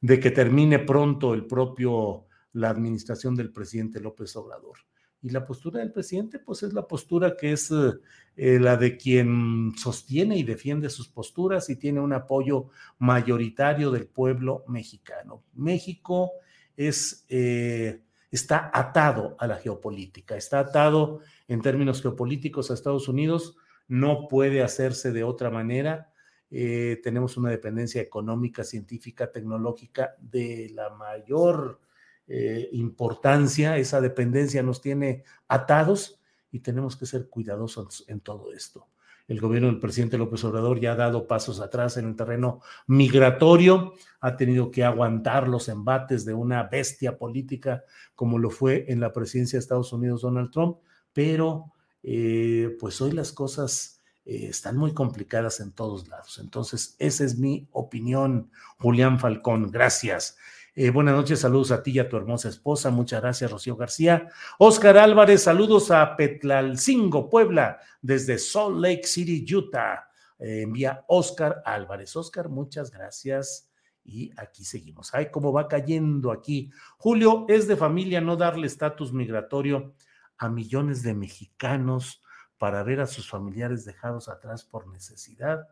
de 0.00 0.20
que 0.20 0.30
termine 0.30 0.78
pronto 0.78 1.34
el 1.34 1.46
propio 1.46 2.26
la 2.56 2.70
administración 2.70 3.34
del 3.36 3.52
presidente 3.52 4.00
López 4.00 4.34
Obrador. 4.36 4.78
Y 5.20 5.30
la 5.30 5.44
postura 5.44 5.80
del 5.80 5.92
presidente, 5.92 6.38
pues 6.38 6.62
es 6.62 6.72
la 6.72 6.86
postura 6.86 7.36
que 7.36 7.52
es 7.52 7.70
eh, 7.70 8.58
la 8.58 8.76
de 8.76 8.96
quien 8.96 9.72
sostiene 9.76 10.38
y 10.38 10.42
defiende 10.42 10.88
sus 10.88 11.08
posturas 11.08 11.68
y 11.68 11.76
tiene 11.76 12.00
un 12.00 12.12
apoyo 12.12 12.68
mayoritario 12.98 13.90
del 13.90 14.06
pueblo 14.06 14.64
mexicano. 14.68 15.42
México 15.54 16.32
es, 16.76 17.26
eh, 17.28 18.00
está 18.30 18.70
atado 18.72 19.36
a 19.38 19.46
la 19.46 19.56
geopolítica, 19.56 20.36
está 20.36 20.60
atado 20.60 21.20
en 21.48 21.60
términos 21.60 22.00
geopolíticos 22.00 22.70
a 22.70 22.74
Estados 22.74 23.08
Unidos, 23.08 23.56
no 23.88 24.28
puede 24.28 24.62
hacerse 24.62 25.12
de 25.12 25.24
otra 25.24 25.50
manera. 25.50 26.10
Eh, 26.50 27.00
tenemos 27.02 27.36
una 27.36 27.50
dependencia 27.50 28.00
económica, 28.00 28.64
científica, 28.64 29.30
tecnológica 29.30 30.14
de 30.20 30.70
la 30.72 30.90
mayor 30.90 31.80
eh, 32.28 32.68
importancia, 32.72 33.76
esa 33.76 34.00
dependencia 34.00 34.62
nos 34.62 34.80
tiene 34.80 35.24
atados 35.48 36.20
y 36.50 36.60
tenemos 36.60 36.96
que 36.96 37.06
ser 37.06 37.28
cuidadosos 37.28 38.04
en 38.08 38.20
todo 38.20 38.52
esto. 38.52 38.88
El 39.28 39.40
gobierno 39.40 39.68
del 39.68 39.80
presidente 39.80 40.18
López 40.18 40.44
Obrador 40.44 40.78
ya 40.78 40.92
ha 40.92 40.96
dado 40.96 41.26
pasos 41.26 41.60
atrás 41.60 41.96
en 41.96 42.06
el 42.06 42.16
terreno 42.16 42.60
migratorio, 42.86 43.94
ha 44.20 44.36
tenido 44.36 44.70
que 44.70 44.84
aguantar 44.84 45.48
los 45.48 45.68
embates 45.68 46.24
de 46.24 46.34
una 46.34 46.62
bestia 46.64 47.18
política 47.18 47.84
como 48.14 48.38
lo 48.38 48.50
fue 48.50 48.84
en 48.88 49.00
la 49.00 49.12
presidencia 49.12 49.56
de 49.56 49.62
Estados 49.62 49.92
Unidos 49.92 50.22
Donald 50.22 50.52
Trump, 50.52 50.78
pero 51.12 51.72
eh, 52.04 52.76
pues 52.78 53.00
hoy 53.00 53.12
las 53.12 53.32
cosas 53.32 54.00
eh, 54.24 54.46
están 54.48 54.76
muy 54.76 54.92
complicadas 54.94 55.58
en 55.58 55.72
todos 55.72 56.08
lados. 56.08 56.38
Entonces, 56.38 56.94
esa 57.00 57.24
es 57.24 57.38
mi 57.38 57.68
opinión, 57.72 58.50
Julián 58.78 59.18
Falcón. 59.18 59.70
Gracias. 59.70 60.36
Eh, 60.78 60.90
buenas 60.90 61.14
noches, 61.14 61.40
saludos 61.40 61.70
a 61.70 61.82
ti 61.82 61.92
y 61.92 61.98
a 62.00 62.06
tu 62.06 62.18
hermosa 62.18 62.50
esposa. 62.50 62.90
Muchas 62.90 63.22
gracias, 63.22 63.50
Rocío 63.50 63.76
García. 63.76 64.28
Oscar 64.58 64.98
Álvarez, 64.98 65.42
saludos 65.42 65.90
a 65.90 66.14
Petlalcingo, 66.14 67.30
Puebla, 67.30 67.80
desde 68.02 68.36
Salt 68.36 68.76
Lake 68.76 69.06
City, 69.06 69.42
Utah. 69.54 70.06
Eh, 70.38 70.60
envía 70.64 71.02
Oscar 71.08 71.62
Álvarez. 71.64 72.14
Oscar, 72.14 72.50
muchas 72.50 72.90
gracias. 72.90 73.70
Y 74.04 74.30
aquí 74.36 74.66
seguimos. 74.66 75.14
Ay, 75.14 75.30
cómo 75.30 75.50
va 75.50 75.66
cayendo 75.66 76.30
aquí. 76.30 76.70
Julio, 76.98 77.46
es 77.48 77.66
de 77.66 77.76
familia 77.76 78.20
no 78.20 78.36
darle 78.36 78.66
estatus 78.66 79.14
migratorio 79.14 79.94
a 80.36 80.50
millones 80.50 81.02
de 81.02 81.14
mexicanos 81.14 82.22
para 82.58 82.82
ver 82.82 83.00
a 83.00 83.06
sus 83.06 83.30
familiares 83.30 83.86
dejados 83.86 84.28
atrás 84.28 84.62
por 84.62 84.88
necesidad. 84.88 85.66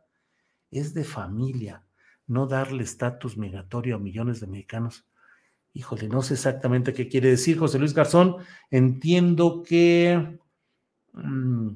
Es 0.71 0.95
de 0.95 1.05
familia 1.05 1.85
no 2.27 2.47
darle 2.47 2.85
estatus 2.85 3.37
migratorio 3.37 3.97
a 3.97 3.99
millones 3.99 4.41
de 4.41 4.47
mexicanos. 4.47 5.07
Híjole, 5.73 6.09
no 6.09 6.23
sé 6.23 6.35
exactamente 6.35 6.93
qué 6.95 7.09
quiere 7.09 7.31
decir 7.31 7.59
José 7.59 7.79
Luis 7.79 7.95
Garzón. 7.95 8.37
Entiendo 8.71 9.63
que 9.63 10.39
mm, 11.13 11.69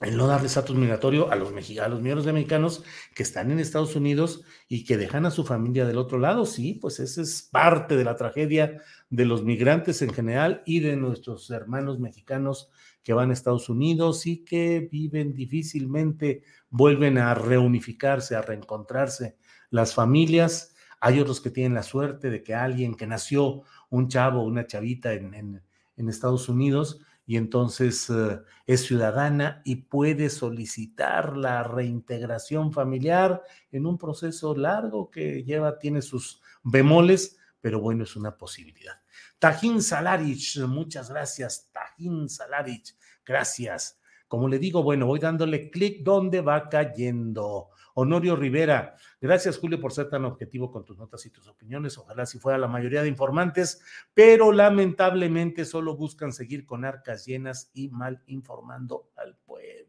el 0.00 0.16
no 0.16 0.26
darle 0.28 0.46
estatus 0.46 0.76
migratorio 0.76 1.30
a 1.30 1.36
los, 1.36 1.48
a 1.50 1.88
los 1.88 2.00
millones 2.00 2.24
de 2.24 2.32
mexicanos 2.32 2.84
que 3.14 3.24
están 3.24 3.50
en 3.50 3.58
Estados 3.58 3.96
Unidos 3.96 4.44
y 4.68 4.84
que 4.84 4.96
dejan 4.96 5.26
a 5.26 5.30
su 5.30 5.44
familia 5.44 5.86
del 5.86 5.98
otro 5.98 6.18
lado, 6.18 6.46
sí, 6.46 6.74
pues 6.74 7.00
esa 7.00 7.20
es 7.20 7.42
parte 7.42 7.96
de 7.96 8.04
la 8.04 8.16
tragedia 8.16 8.80
de 9.10 9.24
los 9.24 9.42
migrantes 9.42 10.00
en 10.02 10.12
general 10.12 10.62
y 10.66 10.80
de 10.80 10.96
nuestros 10.96 11.50
hermanos 11.50 11.98
mexicanos 11.98 12.70
que 13.02 13.14
van 13.14 13.30
a 13.30 13.32
Estados 13.32 13.68
Unidos 13.68 14.26
y 14.26 14.44
que 14.44 14.88
viven 14.92 15.32
difícilmente, 15.32 16.42
vuelven 16.68 17.18
a 17.18 17.34
reunificarse, 17.34 18.36
a 18.36 18.42
reencontrarse 18.42 19.36
las 19.70 19.94
familias. 19.94 20.74
Hay 21.00 21.18
otros 21.18 21.40
que 21.40 21.50
tienen 21.50 21.74
la 21.74 21.82
suerte 21.82 22.30
de 22.30 22.42
que 22.42 22.54
alguien 22.54 22.94
que 22.94 23.06
nació, 23.06 23.62
un 23.90 24.08
chavo, 24.08 24.44
una 24.44 24.66
chavita 24.66 25.14
en, 25.14 25.62
Estados 25.96 26.48
Unidos, 26.48 27.00
y 27.28 27.36
entonces 27.36 28.08
eh, 28.08 28.40
es 28.66 28.86
ciudadana 28.86 29.60
y 29.62 29.76
puede 29.76 30.30
solicitar 30.30 31.36
la 31.36 31.62
reintegración 31.62 32.72
familiar 32.72 33.42
en 33.70 33.84
un 33.84 33.98
proceso 33.98 34.56
largo 34.56 35.10
que 35.10 35.44
lleva, 35.44 35.78
tiene 35.78 36.00
sus 36.00 36.40
bemoles, 36.64 37.38
pero 37.60 37.82
bueno, 37.82 38.04
es 38.04 38.16
una 38.16 38.38
posibilidad. 38.38 39.02
Tajín 39.38 39.82
Salarich, 39.82 40.58
muchas 40.60 41.10
gracias, 41.10 41.68
Tajín 41.70 42.30
Salarich, 42.30 42.96
gracias. 43.26 44.00
Como 44.26 44.48
le 44.48 44.58
digo, 44.58 44.82
bueno, 44.82 45.04
voy 45.04 45.20
dándole 45.20 45.68
clic 45.70 46.02
donde 46.02 46.40
va 46.40 46.70
cayendo. 46.70 47.68
Honorio 48.00 48.36
Rivera, 48.36 48.94
gracias 49.20 49.58
Julio 49.58 49.80
por 49.80 49.92
ser 49.92 50.08
tan 50.08 50.24
objetivo 50.24 50.70
con 50.70 50.84
tus 50.84 50.96
notas 50.96 51.26
y 51.26 51.30
tus 51.30 51.48
opiniones. 51.48 51.98
Ojalá 51.98 52.26
si 52.26 52.38
fuera 52.38 52.56
la 52.56 52.68
mayoría 52.68 53.02
de 53.02 53.08
informantes, 53.08 53.82
pero 54.14 54.52
lamentablemente 54.52 55.64
solo 55.64 55.96
buscan 55.96 56.32
seguir 56.32 56.64
con 56.64 56.84
arcas 56.84 57.26
llenas 57.26 57.72
y 57.74 57.88
mal 57.88 58.22
informando 58.26 59.10
al 59.16 59.36
pueblo. 59.38 59.87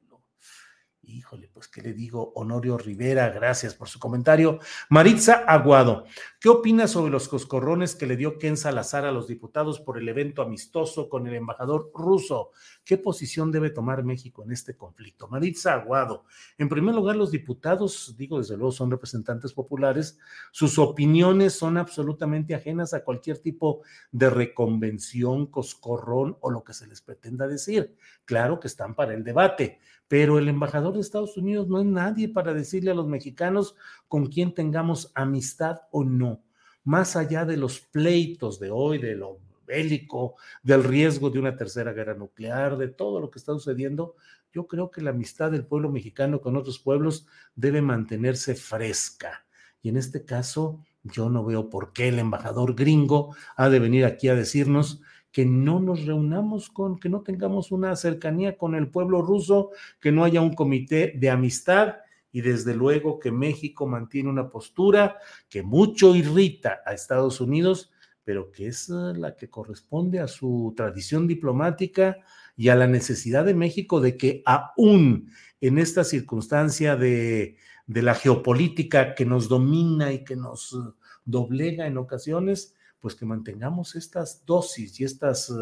Híjole, 1.12 1.50
pues 1.52 1.68
qué 1.68 1.82
le 1.82 1.94
digo, 1.94 2.32
Honorio 2.36 2.78
Rivera, 2.78 3.32
gracias 3.32 3.74
por 3.74 3.90
su 3.90 3.98
comentario. 3.98 4.60
Maritza 4.90 5.44
Aguado, 5.48 6.06
¿qué 6.40 6.50
opina 6.50 6.88
sobre 6.88 7.12
los 7.12 7.28
coscorrones 7.28 7.96
que 7.96 8.06
le 8.06 8.16
dio 8.16 8.38
Ken 8.38 8.56
Salazar 8.56 9.06
a 9.06 9.12
los 9.12 9.28
diputados 9.28 9.80
por 9.80 9.98
el 9.98 10.08
evento 10.08 10.44
amistoso 10.44 11.10
con 11.10 11.26
el 11.26 11.34
embajador 11.34 11.90
ruso? 11.96 12.52
¿Qué 12.86 13.00
posición 13.00 13.52
debe 13.52 13.72
tomar 13.72 14.04
México 14.04 14.44
en 14.44 14.52
este 14.52 14.78
conflicto? 14.78 15.28
Maritza 15.28 15.74
Aguado, 15.74 16.26
en 16.60 16.70
primer 16.70 16.94
lugar, 16.94 17.16
los 17.16 17.32
diputados, 17.32 18.14
digo, 18.16 18.38
desde 18.38 18.56
luego 18.56 18.72
son 18.72 18.92
representantes 18.92 19.52
populares, 19.52 20.20
sus 20.52 20.78
opiniones 20.78 21.54
son 21.54 21.78
absolutamente 21.78 22.54
ajenas 22.54 22.94
a 22.94 23.04
cualquier 23.04 23.40
tipo 23.40 23.82
de 24.12 24.30
reconvención, 24.30 25.48
coscorrón 25.48 26.38
o 26.42 26.52
lo 26.52 26.64
que 26.64 26.76
se 26.76 26.86
les 26.86 27.02
pretenda 27.02 27.48
decir. 27.48 27.96
Claro 28.26 28.60
que 28.60 28.68
están 28.68 28.94
para 28.94 29.16
el 29.16 29.24
debate 29.24 29.80
pero 30.10 30.40
el 30.40 30.50
embajador 30.50 30.96
de 30.96 31.02
Estados 31.02 31.38
Unidos 31.38 31.70
no 31.70 31.80
es 31.80 31.86
nadie 31.86 32.28
para 32.28 32.54
decirle 32.54 32.92
a 32.92 32.96
los 32.96 33.08
mexicanos 33.08 33.76
con 34.08 34.26
quién 34.26 34.54
tengamos 34.54 35.12
amistad 35.14 35.84
o 35.92 36.04
no, 36.04 36.44
más 36.84 37.16
allá 37.16 37.46
de 37.46 37.56
los 37.56 37.80
pleitos 37.80 38.60
de 38.60 38.72
hoy, 38.72 38.98
de 38.98 39.16
lo 39.16 39.40
bélico, 39.68 40.36
del 40.64 40.84
riesgo 40.84 41.30
de 41.30 41.38
una 41.38 41.56
tercera 41.56 41.94
guerra 41.94 42.16
nuclear, 42.16 42.76
de 42.76 42.88
todo 42.88 43.22
lo 43.22 43.30
que 43.30 43.38
está 43.38 43.54
sucediendo, 43.54 44.16
yo 44.52 44.66
creo 44.66 44.90
que 44.90 45.02
la 45.02 45.12
amistad 45.12 45.52
del 45.52 45.68
pueblo 45.68 45.92
mexicano 45.92 46.42
con 46.42 46.58
otros 46.58 46.80
pueblos 46.80 47.28
debe 47.54 47.84
mantenerse 47.84 48.56
fresca. 48.56 49.46
Y 49.84 49.90
en 49.90 49.98
este 49.98 50.26
caso, 50.26 50.84
yo 51.04 51.30
no 51.30 51.46
veo 51.46 51.70
por 51.70 51.94
qué 51.94 52.08
el 52.08 52.18
embajador 52.18 52.74
gringo 52.74 53.36
ha 53.56 53.70
de 53.70 53.78
venir 53.78 54.06
aquí 54.06 54.28
a 54.28 54.34
decirnos 54.34 55.02
que 55.32 55.46
no 55.46 55.80
nos 55.80 56.06
reunamos 56.06 56.70
con, 56.70 57.00
que 57.00 57.10
no 57.10 57.22
tengamos 57.22 57.72
una 57.72 57.96
cercanía 57.96 58.58
con 58.58 58.76
el 58.76 58.90
pueblo 58.90 59.22
ruso, 59.22 59.72
que 60.00 60.12
no 60.12 60.24
haya 60.24 60.42
un 60.42 60.54
comité 60.54 61.14
de 61.16 61.30
amistad. 61.30 61.98
Y 62.32 62.42
desde 62.42 62.76
luego 62.76 63.20
que 63.20 63.32
México 63.32 63.88
mantiene 63.88 64.30
una 64.30 64.50
postura 64.50 65.18
que 65.50 65.64
mucho 65.64 66.16
irrita 66.16 66.82
a 66.86 66.94
Estados 66.94 67.42
Unidos, 67.42 67.92
pero 68.24 68.52
que 68.52 68.68
es 68.68 68.90
eh, 68.90 69.18
la 69.18 69.36
que 69.36 69.50
corresponde 69.50 70.20
a 70.20 70.28
su 70.28 70.74
tradición 70.78 71.28
diplomática 71.28 72.18
y 72.56 72.70
a 72.70 72.76
la 72.76 72.86
necesidad 72.86 73.46
de 73.46 73.56
México 73.56 74.00
de 74.00 74.18
que 74.18 74.44
aún 74.46 75.32
en 75.62 75.80
esta 75.80 76.04
circunstancia 76.04 76.96
de, 76.96 77.58
de 77.88 78.02
la 78.04 78.14
geopolítica 78.14 79.16
que 79.16 79.26
nos 79.26 79.50
domina 79.50 80.14
y 80.14 80.24
que 80.24 80.36
nos 80.36 80.78
doblega 81.26 81.88
en 81.88 81.98
ocasiones, 81.98 82.76
pues 83.00 83.16
que 83.16 83.26
mantengamos 83.26 83.96
estas 83.96 84.46
dosis 84.46 85.00
y 85.00 85.06
estos 85.06 85.54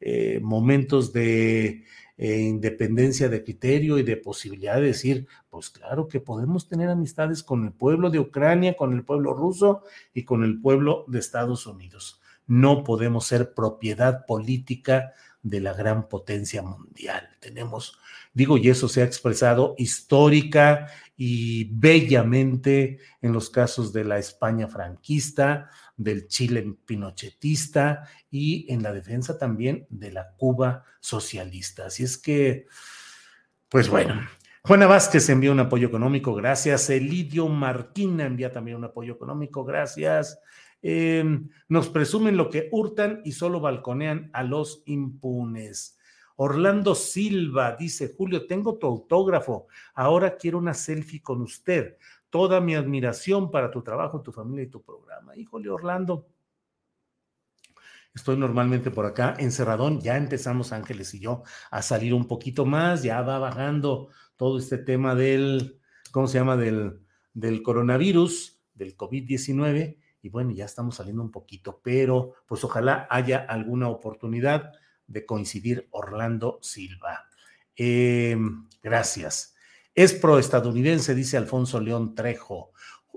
eh, 0.00 0.38
momentos 0.42 1.12
de 1.12 1.84
eh, 2.16 2.40
independencia 2.40 3.28
de 3.28 3.42
criterio 3.42 3.98
y 3.98 4.02
de 4.02 4.16
posibilidad 4.16 4.76
de 4.76 4.88
decir, 4.88 5.26
pues 5.50 5.70
claro 5.70 6.08
que 6.08 6.20
podemos 6.20 6.68
tener 6.68 6.88
amistades 6.88 7.42
con 7.42 7.64
el 7.64 7.72
pueblo 7.72 8.10
de 8.10 8.20
Ucrania, 8.20 8.76
con 8.76 8.92
el 8.92 9.04
pueblo 9.04 9.34
ruso 9.34 9.82
y 10.12 10.24
con 10.24 10.44
el 10.44 10.60
pueblo 10.60 11.04
de 11.08 11.18
Estados 11.18 11.66
Unidos. 11.66 12.20
No 12.46 12.84
podemos 12.84 13.26
ser 13.26 13.54
propiedad 13.54 14.26
política 14.26 15.14
de 15.44 15.60
la 15.60 15.74
gran 15.74 16.08
potencia 16.08 16.62
mundial. 16.62 17.28
Tenemos, 17.38 17.98
digo, 18.32 18.56
y 18.56 18.70
eso 18.70 18.88
se 18.88 19.02
ha 19.02 19.04
expresado 19.04 19.74
histórica 19.78 20.88
y 21.16 21.64
bellamente 21.64 22.98
en 23.20 23.32
los 23.32 23.50
casos 23.50 23.92
de 23.92 24.04
la 24.04 24.18
España 24.18 24.66
franquista, 24.66 25.70
del 25.96 26.26
Chile 26.26 26.76
pinochetista 26.84 28.08
y 28.30 28.66
en 28.72 28.82
la 28.82 28.92
defensa 28.92 29.38
también 29.38 29.86
de 29.90 30.10
la 30.10 30.32
Cuba 30.36 30.84
socialista. 30.98 31.86
Así 31.86 32.02
es 32.02 32.18
que, 32.18 32.66
pues 33.68 33.88
bueno, 33.88 34.26
Juana 34.62 34.86
Vázquez 34.86 35.28
envía 35.28 35.52
un 35.52 35.60
apoyo 35.60 35.88
económico, 35.88 36.34
gracias. 36.34 36.88
Elidio 36.88 37.48
Marquina 37.48 38.24
envía 38.24 38.50
también 38.50 38.78
un 38.78 38.84
apoyo 38.84 39.12
económico, 39.12 39.62
gracias. 39.62 40.40
Em, 40.86 41.48
nos 41.66 41.88
presumen 41.88 42.36
lo 42.36 42.50
que 42.50 42.68
hurtan 42.70 43.22
y 43.24 43.32
solo 43.32 43.58
balconean 43.58 44.28
a 44.34 44.42
los 44.42 44.82
impunes. 44.84 45.96
Orlando 46.36 46.94
Silva 46.94 47.74
dice, 47.74 48.12
Julio, 48.14 48.46
tengo 48.46 48.76
tu 48.76 48.86
autógrafo, 48.86 49.66
ahora 49.94 50.36
quiero 50.36 50.58
una 50.58 50.74
selfie 50.74 51.22
con 51.22 51.40
usted 51.40 51.96
toda 52.28 52.60
mi 52.60 52.74
admiración 52.74 53.50
para 53.50 53.70
tu 53.70 53.82
trabajo, 53.82 54.20
tu 54.20 54.30
familia 54.30 54.64
y 54.64 54.68
tu 54.68 54.82
programa. 54.82 55.34
Híjole, 55.36 55.70
Orlando. 55.70 56.28
Estoy 58.14 58.36
normalmente 58.36 58.90
por 58.90 59.06
acá 59.06 59.36
encerradón, 59.38 60.02
ya 60.02 60.18
empezamos 60.18 60.72
Ángeles 60.72 61.14
y 61.14 61.20
yo 61.20 61.44
a 61.70 61.80
salir 61.80 62.12
un 62.12 62.26
poquito 62.26 62.66
más, 62.66 63.02
ya 63.02 63.22
va 63.22 63.38
bajando 63.38 64.08
todo 64.36 64.58
este 64.58 64.76
tema 64.76 65.14
del, 65.14 65.80
¿cómo 66.10 66.26
se 66.26 66.38
llama? 66.38 66.58
Del, 66.58 67.00
del 67.32 67.62
coronavirus, 67.62 68.60
del 68.74 68.96
COVID-19, 68.96 69.96
y 70.24 70.30
bueno, 70.30 70.52
ya 70.52 70.64
estamos 70.64 70.94
saliendo 70.94 71.22
un 71.22 71.30
poquito, 71.30 71.82
pero 71.84 72.32
pues 72.46 72.64
ojalá 72.64 73.06
haya 73.10 73.40
alguna 73.40 73.90
oportunidad 73.90 74.72
de 75.06 75.26
coincidir 75.26 75.86
Orlando 75.90 76.58
Silva. 76.62 77.28
Eh, 77.76 78.34
gracias. 78.82 79.54
Es 79.94 80.14
proestadounidense, 80.14 81.14
dice 81.14 81.36
Alfonso 81.36 81.78
León 81.78 82.14
Trejo. 82.14 82.72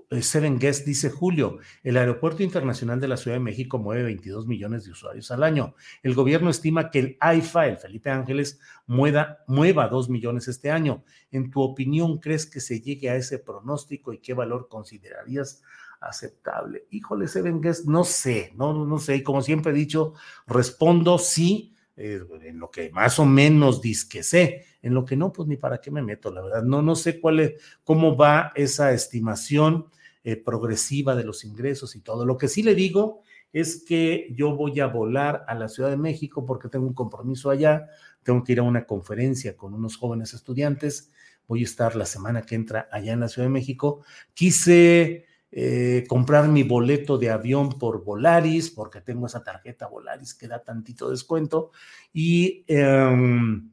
Eh, 0.09 0.21
Seven 0.21 0.59
Guest 0.59 0.85
dice 0.85 1.09
Julio, 1.09 1.59
el 1.81 1.95
Aeropuerto 1.95 2.43
Internacional 2.43 2.99
de 2.99 3.07
la 3.07 3.15
Ciudad 3.15 3.37
de 3.37 3.43
México 3.43 3.77
mueve 3.77 4.03
22 4.03 4.45
millones 4.45 4.83
de 4.83 4.91
usuarios 4.91 5.31
al 5.31 5.43
año. 5.43 5.75
El 6.03 6.13
gobierno 6.13 6.49
estima 6.49 6.91
que 6.91 6.99
el 6.99 7.17
AIFA, 7.21 7.67
el 7.67 7.77
Felipe 7.77 8.09
Ángeles, 8.09 8.59
mueva, 8.85 9.45
mueva 9.47 9.87
2 9.87 10.09
millones 10.09 10.49
este 10.49 10.71
año. 10.71 11.05
En 11.31 11.51
tu 11.51 11.61
opinión, 11.61 12.17
¿crees 12.17 12.45
que 12.45 12.59
se 12.59 12.81
llegue 12.81 13.09
a 13.09 13.15
ese 13.15 13.39
pronóstico 13.39 14.11
y 14.11 14.19
qué 14.19 14.33
valor 14.33 14.67
considerarías 14.67 15.63
aceptable? 16.01 16.87
Híjole, 16.91 17.27
Seven 17.27 17.61
Guest, 17.61 17.85
no 17.85 18.03
sé, 18.03 18.53
no, 18.55 18.85
no 18.85 18.99
sé. 18.99 19.17
Y 19.17 19.23
como 19.23 19.41
siempre 19.41 19.71
he 19.71 19.75
dicho, 19.75 20.13
respondo 20.45 21.17
sí 21.17 21.75
eh, 21.95 22.21
en 22.43 22.59
lo 22.59 22.69
que 22.69 22.91
más 22.91 23.17
o 23.17 23.25
menos 23.25 23.81
que 24.07 24.21
sé, 24.21 24.65
en 24.83 24.93
lo 24.93 25.03
que 25.03 25.15
no, 25.15 25.33
pues 25.33 25.47
ni 25.47 25.57
para 25.57 25.81
qué 25.81 25.89
me 25.89 26.03
meto, 26.03 26.31
la 26.31 26.41
verdad. 26.41 26.63
No, 26.63 26.81
no 26.81 26.95
sé 26.95 27.19
cuál 27.19 27.39
es, 27.39 27.53
cómo 27.83 28.15
va 28.15 28.51
esa 28.55 28.91
estimación 28.91 29.87
eh, 30.23 30.35
progresiva 30.35 31.15
de 31.15 31.23
los 31.23 31.43
ingresos 31.43 31.95
y 31.95 32.01
todo. 32.01 32.25
Lo 32.25 32.37
que 32.37 32.49
sí 32.49 32.61
le 32.61 32.75
digo 32.75 33.21
es 33.53 33.83
que 33.83 34.27
yo 34.35 34.55
voy 34.55 34.79
a 34.79 34.87
volar 34.87 35.45
a 35.47 35.55
la 35.55 35.69
Ciudad 35.69 35.89
de 35.89 35.97
México 35.97 36.45
porque 36.45 36.69
tengo 36.69 36.85
un 36.85 36.93
compromiso 36.93 37.49
allá, 37.49 37.87
tengo 38.23 38.43
que 38.43 38.51
ir 38.51 38.59
a 38.59 38.63
una 38.63 38.85
conferencia 38.85 39.55
con 39.55 39.73
unos 39.73 39.97
jóvenes 39.97 40.33
estudiantes, 40.33 41.11
voy 41.47 41.61
a 41.61 41.63
estar 41.63 41.95
la 41.95 42.05
semana 42.05 42.41
que 42.41 42.55
entra 42.55 42.89
allá 42.91 43.13
en 43.13 43.21
la 43.21 43.29
Ciudad 43.29 43.47
de 43.47 43.53
México. 43.53 44.03
Quise 44.33 45.26
eh, 45.51 46.03
comprar 46.07 46.49
mi 46.49 46.63
boleto 46.63 47.17
de 47.17 47.29
avión 47.29 47.69
por 47.79 48.03
Volaris, 48.03 48.69
porque 48.69 49.01
tengo 49.01 49.27
esa 49.27 49.43
tarjeta 49.43 49.87
Volaris 49.87 50.33
que 50.33 50.47
da 50.47 50.63
tantito 50.63 51.09
descuento. 51.09 51.71
Y, 52.13 52.65
em, 52.67 53.71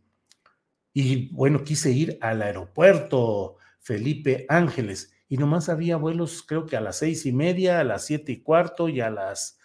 y 0.93 1.29
bueno, 1.35 1.65
quise 1.65 1.91
ir 1.91 2.19
al 2.21 2.43
aeropuerto 2.43 3.57
Felipe 3.81 4.47
Ángeles 4.49 5.13
y 5.29 5.37
nomás 5.37 5.69
había 5.69 5.97
vuelos, 5.97 6.45
creo 6.47 6.67
que 6.67 6.77
a 6.77 6.81
las 6.81 6.99
seis 6.99 7.27
y 7.27 7.33
media, 7.33 7.81
a 7.81 7.85
las 7.85 8.07
siete 8.07 8.33
y 8.33 8.43
cuarto 8.43 8.89
y 8.89 9.01
a 9.01 9.11
las 9.11 9.59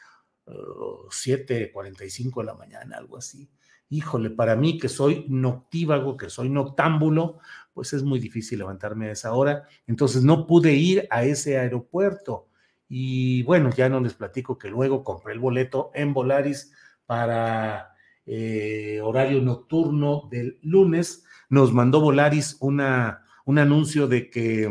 uh, 0.48 1.08
siete 1.12 1.72
cuarenta 1.72 2.06
y 2.06 2.10
cinco 2.10 2.40
de 2.42 2.48
la 2.48 2.56
mañana, 2.56 2.98
algo 2.98 3.18
así. 3.18 3.50
Híjole, 3.90 4.30
para 4.30 4.56
mí 4.56 4.78
que 4.78 4.90
soy 4.90 5.26
noctívago, 5.30 6.18
que 6.18 6.30
soy 6.30 6.50
noctámbulo, 6.50 7.40
pues 7.80 7.94
es 7.94 8.04
muy 8.04 8.20
difícil 8.20 8.60
levantarme 8.60 9.08
a 9.08 9.14
esa 9.14 9.32
hora. 9.32 9.64
Entonces 9.88 10.22
no 10.22 10.48
pude 10.48 10.74
ir 10.74 11.08
a 11.10 11.24
ese 11.24 11.58
aeropuerto. 11.58 12.50
Y 12.90 13.44
bueno, 13.44 13.70
ya 13.70 13.88
no 13.88 14.02
les 14.02 14.16
platico 14.16 14.58
que 14.58 14.70
luego 14.70 15.02
compré 15.02 15.32
el 15.32 15.40
boleto 15.40 15.90
en 15.94 16.14
Volaris 16.14 16.74
para 17.06 17.94
eh, 18.26 19.00
horario 19.02 19.42
nocturno 19.42 20.28
del 20.30 20.60
lunes. 20.62 21.24
Nos 21.48 21.72
mandó 21.72 22.02
Volaris 22.02 22.58
una, 22.60 23.24
un 23.46 23.60
anuncio 23.60 24.10
de 24.10 24.30
que, 24.30 24.70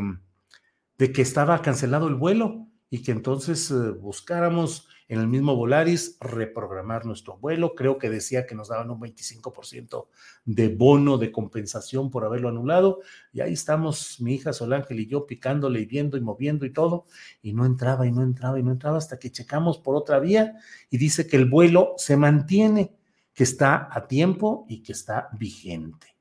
de 0.99 1.11
que 1.11 1.23
estaba 1.23 1.62
cancelado 1.62 2.09
el 2.09 2.14
vuelo 2.14 2.68
y 2.90 3.03
que 3.03 3.12
entonces 3.12 3.70
eh, 3.70 3.90
buscáramos 3.90 4.88
en 5.09 5.20
el 5.20 5.27
mismo 5.27 5.57
Volaris, 5.57 6.18
reprogramar 6.20 7.07
nuestro 7.07 7.38
vuelo. 7.38 7.74
Creo 7.74 7.96
que 7.96 8.11
decía 8.11 8.46
que 8.46 8.55
nos 8.55 8.68
daban 8.68 8.90
un 8.90 9.01
25% 9.01 10.07
de 10.44 10.68
bono 10.68 11.16
de 11.16 11.33
compensación 11.33 12.11
por 12.11 12.24
haberlo 12.24 12.51
anulado. 12.51 13.01
Y 13.33 13.40
ahí 13.40 13.55
estamos, 13.55 14.20
mi 14.20 14.35
hija 14.35 14.53
Solángel 14.53 15.01
y 15.01 15.07
yo, 15.07 15.27
picándole 15.27 15.81
y 15.81 15.87
viendo 15.87 16.18
y 16.18 16.20
moviendo 16.20 16.66
y 16.66 16.72
todo. 16.72 17.07
Y 17.40 17.55
no 17.55 17.64
entraba 17.64 18.07
y 18.07 18.12
no 18.12 18.22
entraba 18.22 18.61
y 18.61 18.62
no 18.62 18.70
entraba 18.70 18.98
hasta 18.98 19.18
que 19.18 19.33
checamos 19.33 19.79
por 19.79 19.96
otra 19.96 20.18
vía 20.18 20.57
y 20.90 20.98
dice 20.98 21.27
que 21.27 21.38
el 21.38 21.46
vuelo 21.46 21.94
se 21.96 22.18
mantiene, 22.18 22.94
que 23.33 23.44
está 23.44 23.88
a 23.90 24.07
tiempo 24.07 24.66
y 24.68 24.83
que 24.83 24.92
está 24.92 25.31
vigente. 25.38 26.16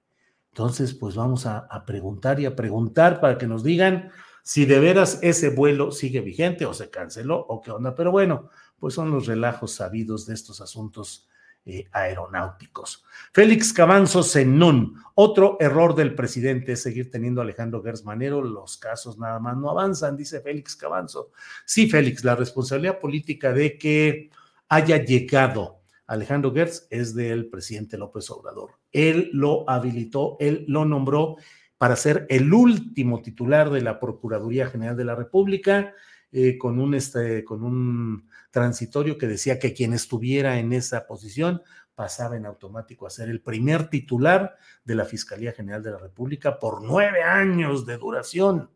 Entonces, 0.51 0.93
pues 0.93 1.15
vamos 1.15 1.45
a 1.45 1.83
preguntar 1.85 2.39
y 2.39 2.45
a 2.45 2.55
preguntar 2.55 3.19
para 3.19 3.37
que 3.37 3.47
nos 3.47 3.63
digan 3.63 4.11
si 4.47 4.65
de 4.65 4.79
veras 4.79 5.19
ese 5.23 5.49
vuelo 5.49 5.91
sigue 5.91 6.21
vigente 6.21 6.65
o 6.65 6.73
se 6.73 6.89
canceló 6.89 7.37
o 7.37 7.59
qué 7.61 7.69
onda. 7.69 7.93
Pero 7.93 8.11
bueno, 8.11 8.49
pues 8.79 8.93
son 8.93 9.11
los 9.11 9.27
relajos 9.27 9.73
sabidos 9.73 10.25
de 10.25 10.35
estos 10.35 10.61
asuntos 10.61 11.27
eh, 11.65 11.89
aeronáuticos. 11.91 13.03
Félix 13.33 13.73
Cabanzo 13.73 14.23
Zenón, 14.23 15.03
otro 15.15 15.57
error 15.59 15.95
del 15.95 16.15
presidente 16.15 16.71
es 16.71 16.81
seguir 16.81 17.11
teniendo 17.11 17.41
a 17.41 17.43
Alejandro 17.43 17.83
Gersmanero, 17.83 18.41
los 18.41 18.77
casos 18.77 19.17
nada 19.17 19.37
más 19.41 19.57
no 19.57 19.69
avanzan, 19.69 20.15
dice 20.15 20.39
Félix 20.39 20.77
Cabanzo. 20.77 21.31
Sí, 21.65 21.89
Félix, 21.89 22.23
la 22.23 22.37
responsabilidad 22.37 23.01
política 23.01 23.51
de 23.51 23.77
que 23.77 24.29
haya 24.69 25.03
llegado 25.03 25.81
Alejandro 26.05 26.53
Gertz 26.53 26.87
es 26.89 27.13
del 27.13 27.49
presidente 27.49 27.97
López 27.97 28.29
Obrador. 28.29 28.71
Él 28.93 29.29
lo 29.33 29.69
habilitó, 29.69 30.37
él 30.39 30.63
lo 30.69 30.85
nombró 30.85 31.35
para 31.77 31.95
ser 31.95 32.25
el 32.29 32.53
último 32.53 33.21
titular 33.21 33.69
de 33.69 33.81
la 33.81 33.99
Procuraduría 33.99 34.67
General 34.67 34.97
de 34.97 35.05
la 35.05 35.15
República, 35.15 35.93
eh, 36.31 36.57
con, 36.57 36.79
un, 36.79 36.93
este, 36.93 37.43
con 37.45 37.63
un 37.63 38.29
transitorio 38.51 39.17
que 39.17 39.27
decía 39.27 39.59
que 39.59 39.73
quien 39.73 39.93
estuviera 39.93 40.59
en 40.59 40.73
esa 40.73 41.07
posición 41.07 41.61
pasaba 41.95 42.35
en 42.35 42.45
automático 42.45 43.07
a 43.07 43.09
ser 43.09 43.29
el 43.29 43.41
primer 43.41 43.89
titular 43.89 44.55
de 44.83 44.95
la 44.95 45.05
Fiscalía 45.05 45.53
General 45.53 45.81
de 45.81 45.91
la 45.91 45.97
República 45.97 46.59
por 46.59 46.83
nueve 46.83 47.23
años 47.23 47.85
de 47.85 47.97
duración. 47.97 48.69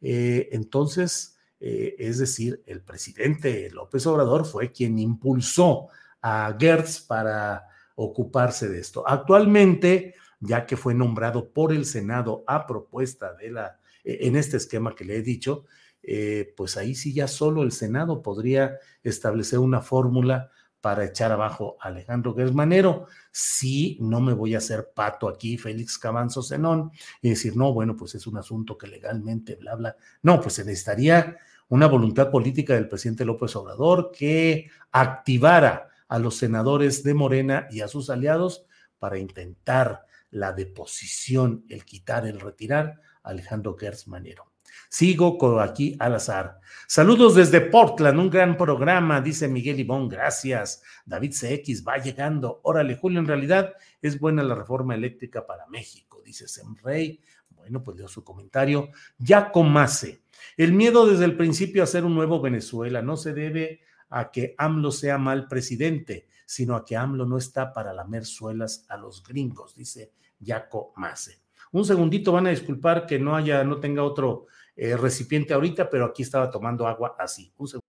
Eh, 0.00 0.48
entonces, 0.52 1.38
eh, 1.60 1.96
es 1.98 2.18
decir, 2.18 2.62
el 2.66 2.82
presidente 2.82 3.70
López 3.70 4.06
Obrador 4.06 4.44
fue 4.44 4.70
quien 4.70 4.98
impulsó 4.98 5.88
a 6.20 6.56
Gertz 6.58 7.00
para 7.00 7.68
ocuparse 7.94 8.68
de 8.68 8.80
esto. 8.80 9.02
Actualmente, 9.06 10.14
ya 10.40 10.66
que 10.66 10.76
fue 10.76 10.94
nombrado 10.94 11.50
por 11.50 11.72
el 11.72 11.84
Senado 11.84 12.44
a 12.46 12.66
propuesta 12.66 13.34
de 13.34 13.50
la, 13.50 13.78
en 14.04 14.36
este 14.36 14.56
esquema 14.56 14.94
que 14.94 15.04
le 15.04 15.16
he 15.16 15.22
dicho, 15.22 15.64
eh, 16.02 16.54
pues 16.56 16.76
ahí 16.76 16.94
sí 16.94 17.12
ya 17.12 17.28
solo 17.28 17.62
el 17.62 17.72
Senado 17.72 18.22
podría 18.22 18.78
establecer 19.02 19.58
una 19.58 19.80
fórmula 19.80 20.50
para 20.80 21.04
echar 21.04 21.32
abajo 21.32 21.76
a 21.80 21.88
Alejandro 21.88 22.34
Gersmanero. 22.34 23.06
Si 23.32 23.98
no 24.00 24.20
me 24.20 24.32
voy 24.32 24.54
a 24.54 24.58
hacer 24.58 24.90
pato 24.94 25.28
aquí, 25.28 25.58
Félix 25.58 25.98
Cabanzo 25.98 26.42
Zenón, 26.42 26.92
y 27.20 27.30
decir, 27.30 27.56
no, 27.56 27.72
bueno, 27.72 27.96
pues 27.96 28.14
es 28.14 28.26
un 28.26 28.38
asunto 28.38 28.78
que 28.78 28.86
legalmente, 28.86 29.56
bla, 29.56 29.74
bla. 29.74 29.96
No, 30.22 30.40
pues 30.40 30.54
se 30.54 30.64
necesitaría 30.64 31.36
una 31.68 31.86
voluntad 31.86 32.30
política 32.30 32.74
del 32.74 32.88
presidente 32.88 33.24
López 33.24 33.54
Obrador 33.56 34.12
que 34.16 34.70
activara 34.92 35.88
a 36.06 36.18
los 36.18 36.36
senadores 36.36 37.02
de 37.02 37.14
Morena 37.14 37.66
y 37.70 37.80
a 37.80 37.88
sus 37.88 38.08
aliados 38.08 38.64
para 38.98 39.18
intentar 39.18 40.06
la 40.30 40.52
deposición, 40.52 41.64
el 41.68 41.84
quitar, 41.84 42.26
el 42.26 42.40
retirar 42.40 43.00
Alejandro 43.22 43.76
Gersmanero. 43.76 44.52
Sigo 44.88 45.60
aquí 45.60 45.96
al 45.98 46.14
azar. 46.14 46.60
Saludos 46.86 47.34
desde 47.34 47.60
Portland, 47.60 48.18
un 48.18 48.30
gran 48.30 48.56
programa, 48.56 49.20
dice 49.20 49.48
Miguel 49.48 49.80
Ibón, 49.80 50.08
gracias. 50.08 50.82
David 51.04 51.32
CX 51.32 51.84
va 51.86 51.98
llegando. 51.98 52.60
Órale, 52.62 52.96
Julio, 52.96 53.20
en 53.20 53.26
realidad 53.26 53.74
es 54.00 54.18
buena 54.18 54.42
la 54.42 54.54
reforma 54.54 54.94
eléctrica 54.94 55.46
para 55.46 55.66
México, 55.66 56.22
dice 56.24 56.48
Semrey. 56.48 57.20
Bueno, 57.50 57.82
pues 57.82 57.98
leo 57.98 58.08
su 58.08 58.24
comentario. 58.24 58.88
Ya 59.18 59.50
comase. 59.52 60.22
El 60.56 60.72
miedo 60.72 61.06
desde 61.06 61.24
el 61.24 61.36
principio 61.36 61.82
a 61.82 61.86
ser 61.86 62.04
un 62.04 62.14
nuevo 62.14 62.40
Venezuela 62.40 63.02
no 63.02 63.16
se 63.16 63.34
debe 63.34 63.80
a 64.08 64.30
que 64.30 64.54
AMLO 64.56 64.90
sea 64.90 65.18
mal 65.18 65.48
presidente, 65.48 66.27
sino 66.48 66.74
a 66.76 66.82
que 66.82 66.96
AMLO 66.96 67.26
no 67.26 67.36
está 67.36 67.74
para 67.74 67.92
lamer 67.92 68.24
suelas 68.24 68.86
a 68.88 68.96
los 68.96 69.22
gringos, 69.22 69.74
dice 69.76 70.14
Yaco 70.40 70.94
Mase. 70.96 71.42
Un 71.72 71.84
segundito, 71.84 72.32
van 72.32 72.46
a 72.46 72.50
disculpar 72.50 73.06
que 73.06 73.18
no 73.18 73.36
haya, 73.36 73.62
no 73.64 73.78
tenga 73.78 74.02
otro 74.02 74.46
eh, 74.74 74.96
recipiente 74.96 75.52
ahorita, 75.52 75.90
pero 75.90 76.06
aquí 76.06 76.22
estaba 76.22 76.50
tomando 76.50 76.86
agua 76.88 77.14
así. 77.18 77.52
Un 77.58 77.68
segundo. 77.68 77.84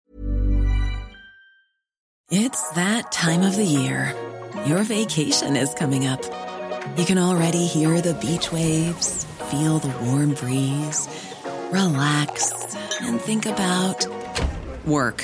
It's 2.29 2.61
that 2.75 3.09
time 3.11 3.47
of 3.47 3.55
the 3.55 3.63
year. 3.63 4.13
Your 4.67 4.83
vacation 4.83 5.55
is 5.55 5.73
coming 5.73 6.05
up. 6.05 6.19
You 6.97 7.05
can 7.05 7.17
already 7.17 7.65
hear 7.65 8.01
the 8.01 8.13
beach 8.15 8.51
waves, 8.51 9.25
feel 9.49 9.79
the 9.79 9.93
warm 10.03 10.33
breeze, 10.33 11.07
relax 11.71 12.51
and 13.01 13.21
think 13.21 13.45
about 13.45 14.05
work. 14.85 15.23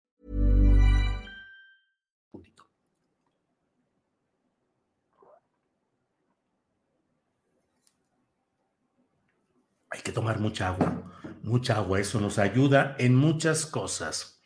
Hay 9.91 9.99
que 10.01 10.13
tomar 10.13 10.39
mucha 10.39 10.69
agua, 10.69 11.03
mucha 11.43 11.75
agua. 11.75 11.99
Eso 11.99 12.21
nos 12.21 12.39
ayuda 12.39 12.95
en 12.97 13.13
muchas 13.13 13.65
cosas. 13.65 14.41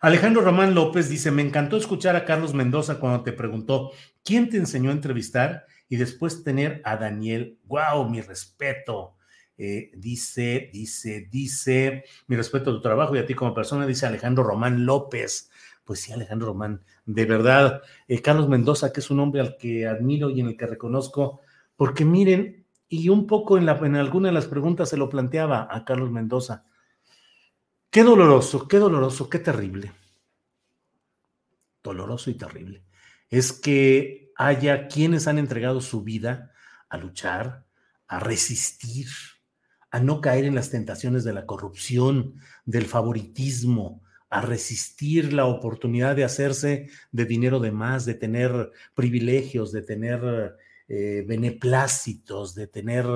Alejandro 0.00 0.42
Román 0.42 0.74
López 0.74 1.08
dice, 1.08 1.30
me 1.30 1.42
encantó 1.42 1.76
escuchar 1.76 2.16
a 2.16 2.24
Carlos 2.24 2.52
Mendoza 2.52 2.98
cuando 2.98 3.22
te 3.22 3.32
preguntó, 3.32 3.92
¿quién 4.24 4.50
te 4.50 4.56
enseñó 4.56 4.90
a 4.90 4.94
entrevistar? 4.94 5.66
Y 5.88 5.96
después 5.96 6.42
tener 6.42 6.82
a 6.84 6.96
Daniel, 6.96 7.58
wow, 7.66 8.10
mi 8.10 8.20
respeto. 8.20 9.14
Eh, 9.56 9.92
dice, 9.96 10.68
dice, 10.72 11.28
dice, 11.30 12.04
mi 12.26 12.34
respeto 12.34 12.70
a 12.70 12.74
tu 12.74 12.80
trabajo 12.80 13.14
y 13.14 13.20
a 13.20 13.26
ti 13.26 13.34
como 13.34 13.54
persona, 13.54 13.86
dice 13.86 14.06
Alejandro 14.06 14.42
Román 14.42 14.84
López. 14.84 15.50
Pues 15.84 16.00
sí, 16.00 16.12
Alejandro 16.12 16.48
Román, 16.48 16.82
de 17.06 17.24
verdad, 17.24 17.82
eh, 18.08 18.20
Carlos 18.20 18.48
Mendoza, 18.48 18.92
que 18.92 19.00
es 19.00 19.10
un 19.10 19.20
hombre 19.20 19.40
al 19.40 19.56
que 19.56 19.86
admiro 19.86 20.28
y 20.30 20.40
en 20.40 20.48
el 20.48 20.56
que 20.56 20.66
reconozco, 20.66 21.40
porque 21.76 22.04
miren, 22.04 22.57
y 22.88 23.08
un 23.08 23.26
poco 23.26 23.58
en, 23.58 23.66
la, 23.66 23.78
en 23.78 23.96
alguna 23.96 24.28
de 24.28 24.34
las 24.34 24.46
preguntas 24.46 24.88
se 24.88 24.96
lo 24.96 25.08
planteaba 25.08 25.68
a 25.70 25.84
Carlos 25.84 26.10
Mendoza, 26.10 26.64
Qué 27.90 28.02
doloroso, 28.02 28.68
qué 28.68 28.78
doloroso, 28.78 29.30
qué 29.30 29.38
terrible. 29.38 29.92
Doloroso 31.82 32.30
y 32.30 32.34
terrible. 32.34 32.84
Es 33.30 33.52
que 33.52 34.30
haya 34.36 34.88
quienes 34.88 35.26
han 35.26 35.38
entregado 35.38 35.80
su 35.80 36.02
vida 36.02 36.52
a 36.90 36.98
luchar, 36.98 37.64
a 38.06 38.20
resistir, 38.20 39.08
a 39.90 40.00
no 40.00 40.20
caer 40.20 40.44
en 40.44 40.54
las 40.54 40.70
tentaciones 40.70 41.24
de 41.24 41.32
la 41.32 41.46
corrupción, 41.46 42.34
del 42.66 42.84
favoritismo, 42.84 44.02
a 44.28 44.42
resistir 44.42 45.32
la 45.32 45.46
oportunidad 45.46 46.14
de 46.14 46.24
hacerse 46.24 46.90
de 47.10 47.24
dinero 47.24 47.58
de 47.58 47.72
más, 47.72 48.04
de 48.04 48.14
tener 48.14 48.70
privilegios, 48.94 49.72
de 49.72 49.80
tener 49.80 50.56
eh, 50.88 51.22
beneplácitos, 51.26 52.54
de 52.54 52.66
tener 52.66 53.06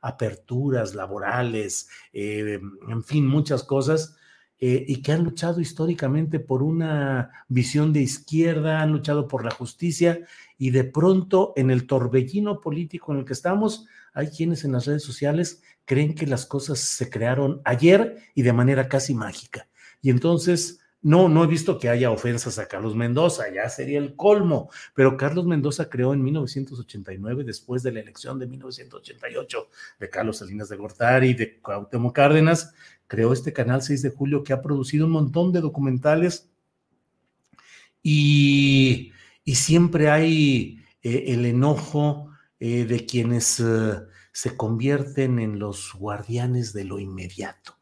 aperturas 0.00 0.94
laborales, 0.94 1.88
eh, 2.12 2.60
en 2.88 3.04
fin, 3.04 3.26
muchas 3.26 3.64
cosas, 3.64 4.16
eh, 4.58 4.84
y 4.86 5.02
que 5.02 5.12
han 5.12 5.24
luchado 5.24 5.60
históricamente 5.60 6.40
por 6.40 6.62
una 6.62 7.30
visión 7.48 7.92
de 7.92 8.00
izquierda, 8.00 8.80
han 8.80 8.92
luchado 8.92 9.28
por 9.28 9.44
la 9.44 9.50
justicia, 9.50 10.20
y 10.56 10.70
de 10.70 10.84
pronto 10.84 11.52
en 11.56 11.70
el 11.70 11.86
torbellino 11.86 12.60
político 12.60 13.12
en 13.12 13.18
el 13.18 13.24
que 13.24 13.34
estamos, 13.34 13.86
hay 14.14 14.28
quienes 14.28 14.64
en 14.64 14.72
las 14.72 14.86
redes 14.86 15.02
sociales 15.02 15.62
creen 15.84 16.14
que 16.14 16.26
las 16.26 16.46
cosas 16.46 16.78
se 16.78 17.10
crearon 17.10 17.60
ayer 17.64 18.18
y 18.34 18.42
de 18.42 18.52
manera 18.52 18.88
casi 18.88 19.14
mágica. 19.14 19.68
Y 20.00 20.10
entonces 20.10 20.78
no, 21.02 21.28
no 21.28 21.44
he 21.44 21.46
visto 21.46 21.78
que 21.78 21.88
haya 21.88 22.10
ofensas 22.10 22.58
a 22.58 22.66
Carlos 22.66 22.96
Mendoza, 22.96 23.44
ya 23.54 23.68
sería 23.68 23.98
el 23.98 24.16
colmo, 24.16 24.70
pero 24.94 25.16
Carlos 25.16 25.46
Mendoza 25.46 25.88
creó 25.88 26.12
en 26.12 26.22
1989, 26.22 27.44
después 27.44 27.82
de 27.82 27.92
la 27.92 28.00
elección 28.00 28.38
de 28.38 28.46
1988 28.46 29.68
de 30.00 30.10
Carlos 30.10 30.38
Salinas 30.38 30.68
de 30.68 30.76
Gortari 30.76 31.28
y 31.28 31.34
de 31.34 31.60
Cuauhtémoc 31.60 32.14
Cárdenas, 32.14 32.74
creó 33.06 33.32
este 33.32 33.52
canal 33.52 33.82
6 33.82 34.02
de 34.02 34.10
julio 34.10 34.42
que 34.42 34.52
ha 34.52 34.62
producido 34.62 35.06
un 35.06 35.12
montón 35.12 35.52
de 35.52 35.60
documentales. 35.60 36.50
Y, 38.02 39.12
siempre 39.44 40.10
hay 40.10 40.80
eh, 41.02 41.24
el 41.28 41.46
enojo 41.46 42.30
eh, 42.58 42.84
de 42.84 43.06
quienes 43.06 43.60
eh, 43.60 44.00
se 44.32 44.56
convierten 44.56 45.38
en 45.38 45.58
los 45.58 45.92
guardianes 45.94 46.72
de 46.72 46.84
lo 46.84 46.98
inmediato 46.98 47.75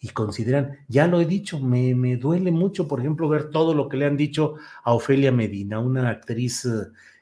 y 0.00 0.08
consideran, 0.10 0.78
ya 0.88 1.06
lo 1.06 1.20
he 1.20 1.24
dicho, 1.24 1.58
me, 1.58 1.94
me, 1.94 2.16
duele 2.16 2.50
mucho, 2.50 2.86
por 2.86 3.00
ejemplo, 3.00 3.28
ver 3.28 3.50
todo 3.50 3.74
lo 3.74 3.88
que 3.88 3.96
le 3.96 4.06
han 4.06 4.16
dicho 4.16 4.56
a 4.84 4.92
Ofelia 4.92 5.32
Medina, 5.32 5.80
una 5.80 6.10
actriz 6.10 6.66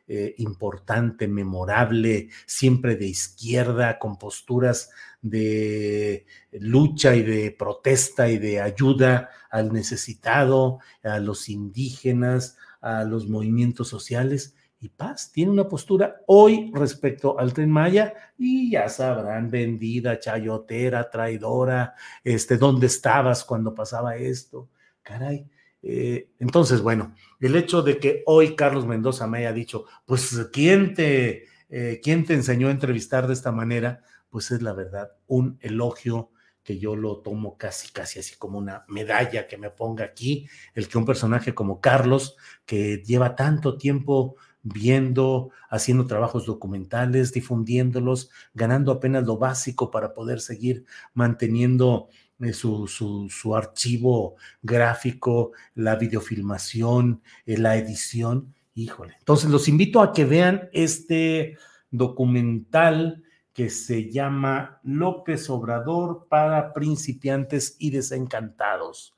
eh, 0.06 0.34
importante, 0.38 1.28
memorable, 1.28 2.28
siempre 2.44 2.96
de 2.96 3.06
izquierda, 3.06 3.98
con 3.98 4.18
posturas 4.18 4.90
de 5.22 6.26
lucha 6.52 7.14
y 7.16 7.22
de 7.22 7.50
protesta 7.52 8.28
y 8.28 8.36
de 8.36 8.60
ayuda 8.60 9.30
al 9.50 9.72
necesitado, 9.72 10.80
a 11.02 11.18
los 11.20 11.48
indígenas, 11.48 12.58
a 12.82 13.04
los 13.04 13.28
movimientos 13.28 13.88
sociales 13.88 14.54
y 14.84 14.90
paz. 14.90 15.32
Tiene 15.32 15.50
una 15.50 15.68
postura 15.68 16.20
hoy 16.26 16.70
respecto 16.74 17.38
al 17.38 17.52
tren 17.54 17.70
Maya 17.70 18.12
y 18.36 18.70
ya 18.70 18.88
sabrán, 18.88 19.50
vendida, 19.50 20.18
chayotera, 20.18 21.08
traidora, 21.08 21.94
este, 22.22 22.58
¿dónde 22.58 22.86
estabas 22.86 23.44
cuando 23.44 23.74
pasaba 23.74 24.16
esto? 24.16 24.68
Caray, 25.02 25.48
eh, 25.82 26.30
entonces, 26.38 26.82
bueno, 26.82 27.14
el 27.40 27.56
hecho 27.56 27.82
de 27.82 27.98
que 27.98 28.22
hoy 28.26 28.54
Carlos 28.54 28.86
Mendoza 28.86 29.26
me 29.26 29.38
haya 29.38 29.52
dicho, 29.52 29.86
pues, 30.04 30.48
¿quién 30.52 30.94
te, 30.94 31.46
eh, 31.68 32.00
¿quién 32.02 32.24
te 32.24 32.34
enseñó 32.34 32.68
a 32.68 32.72
entrevistar 32.72 33.26
de 33.26 33.34
esta 33.34 33.52
manera? 33.52 34.02
Pues 34.28 34.50
es 34.50 34.62
la 34.62 34.72
verdad, 34.72 35.12
un 35.26 35.58
elogio 35.60 36.30
que 36.62 36.78
yo 36.78 36.96
lo 36.96 37.18
tomo 37.18 37.58
casi, 37.58 37.92
casi 37.92 38.18
así 38.18 38.36
como 38.36 38.58
una 38.58 38.84
medalla 38.88 39.46
que 39.46 39.58
me 39.58 39.70
ponga 39.70 40.04
aquí, 40.04 40.48
el 40.74 40.88
que 40.88 40.96
un 40.96 41.04
personaje 41.04 41.54
como 41.54 41.80
Carlos, 41.80 42.36
que 42.64 43.02
lleva 43.04 43.36
tanto 43.36 43.76
tiempo 43.76 44.36
viendo, 44.64 45.50
haciendo 45.68 46.06
trabajos 46.06 46.46
documentales, 46.46 47.32
difundiéndolos, 47.32 48.30
ganando 48.54 48.90
apenas 48.90 49.24
lo 49.24 49.36
básico 49.36 49.90
para 49.90 50.14
poder 50.14 50.40
seguir 50.40 50.84
manteniendo 51.12 52.08
eh, 52.40 52.52
su, 52.52 52.88
su, 52.88 53.54
archivo 53.54 54.34
gráfico, 54.62 55.52
la 55.74 55.94
videofilmación, 55.94 57.22
eh, 57.46 57.58
la 57.58 57.76
edición. 57.76 58.54
Híjole. 58.74 59.14
Entonces 59.20 59.50
los 59.50 59.68
invito 59.68 60.00
a 60.00 60.12
que 60.12 60.24
vean 60.24 60.68
este 60.72 61.56
documental 61.92 63.22
que 63.52 63.70
se 63.70 64.10
llama 64.10 64.80
López 64.82 65.48
Obrador 65.48 66.26
para 66.28 66.72
principiantes 66.72 67.76
y 67.78 67.90
desencantados. 67.90 69.14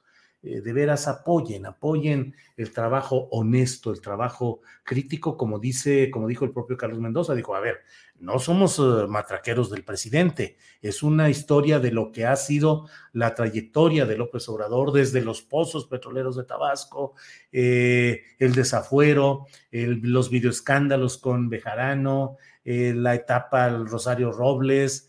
Eh, 0.46 0.60
de 0.60 0.72
veras 0.72 1.08
apoyen, 1.08 1.66
apoyen 1.66 2.36
el 2.56 2.72
trabajo 2.72 3.28
honesto, 3.32 3.90
el 3.90 4.00
trabajo 4.00 4.60
crítico, 4.84 5.36
como 5.36 5.58
dice, 5.58 6.08
como 6.10 6.28
dijo 6.28 6.44
el 6.44 6.52
propio 6.52 6.76
Carlos 6.76 7.00
Mendoza, 7.00 7.34
dijo, 7.34 7.56
a 7.56 7.60
ver, 7.60 7.80
no 8.20 8.38
somos 8.38 8.78
eh, 8.78 9.08
matraqueros 9.08 9.70
del 9.70 9.82
presidente, 9.82 10.56
es 10.80 11.02
una 11.02 11.28
historia 11.30 11.80
de 11.80 11.90
lo 11.90 12.12
que 12.12 12.26
ha 12.26 12.36
sido 12.36 12.88
la 13.12 13.34
trayectoria 13.34 14.06
de 14.06 14.16
López 14.16 14.48
Obrador 14.48 14.92
desde 14.92 15.20
los 15.20 15.42
pozos 15.42 15.86
petroleros 15.86 16.36
de 16.36 16.44
Tabasco, 16.44 17.14
eh, 17.50 18.22
el 18.38 18.54
desafuero, 18.54 19.46
los 19.72 20.30
videoescándalos 20.30 21.18
con 21.18 21.48
Bejarano, 21.48 22.36
la 22.64 23.14
etapa 23.14 23.68
Rosario 23.68 24.32
Robles, 24.32 25.08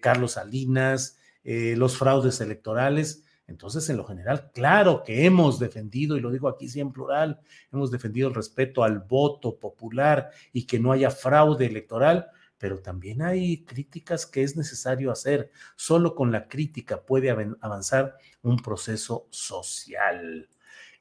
Carlos 0.00 0.32
Salinas, 0.32 1.18
los 1.44 1.98
fraudes 1.98 2.40
electorales 2.40 3.24
entonces, 3.48 3.88
en 3.88 3.96
lo 3.96 4.04
general, 4.04 4.50
claro 4.52 5.02
que 5.02 5.24
hemos 5.24 5.58
defendido, 5.58 6.16
y 6.16 6.20
lo 6.20 6.30
digo 6.30 6.48
aquí 6.48 6.68
sí 6.68 6.80
en 6.80 6.92
plural, 6.92 7.40
hemos 7.72 7.90
defendido 7.90 8.28
el 8.28 8.34
respeto 8.34 8.84
al 8.84 9.00
voto 9.00 9.58
popular 9.58 10.30
y 10.52 10.66
que 10.66 10.78
no 10.78 10.92
haya 10.92 11.10
fraude 11.10 11.64
electoral, 11.64 12.26
pero 12.58 12.80
también 12.80 13.22
hay 13.22 13.64
críticas 13.64 14.26
que 14.26 14.42
es 14.42 14.54
necesario 14.54 15.10
hacer. 15.10 15.50
Solo 15.76 16.14
con 16.14 16.30
la 16.30 16.46
crítica 16.46 17.00
puede 17.00 17.30
avanzar 17.30 18.18
un 18.42 18.58
proceso 18.58 19.26
social. 19.30 20.48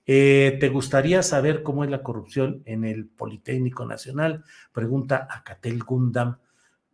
Eh, 0.05 0.55
¿Te 0.61 0.69
gustaría 0.69 1.23
saber 1.23 1.63
cómo 1.63 1.83
es 1.83 1.89
la 1.89 2.01
corrupción 2.01 2.61
en 2.63 2.85
el 2.85 3.07
Politécnico 3.07 3.85
Nacional? 3.85 4.45
Pregunta 4.71 5.27
Acatel 5.29 5.83
Gundam. 5.83 6.37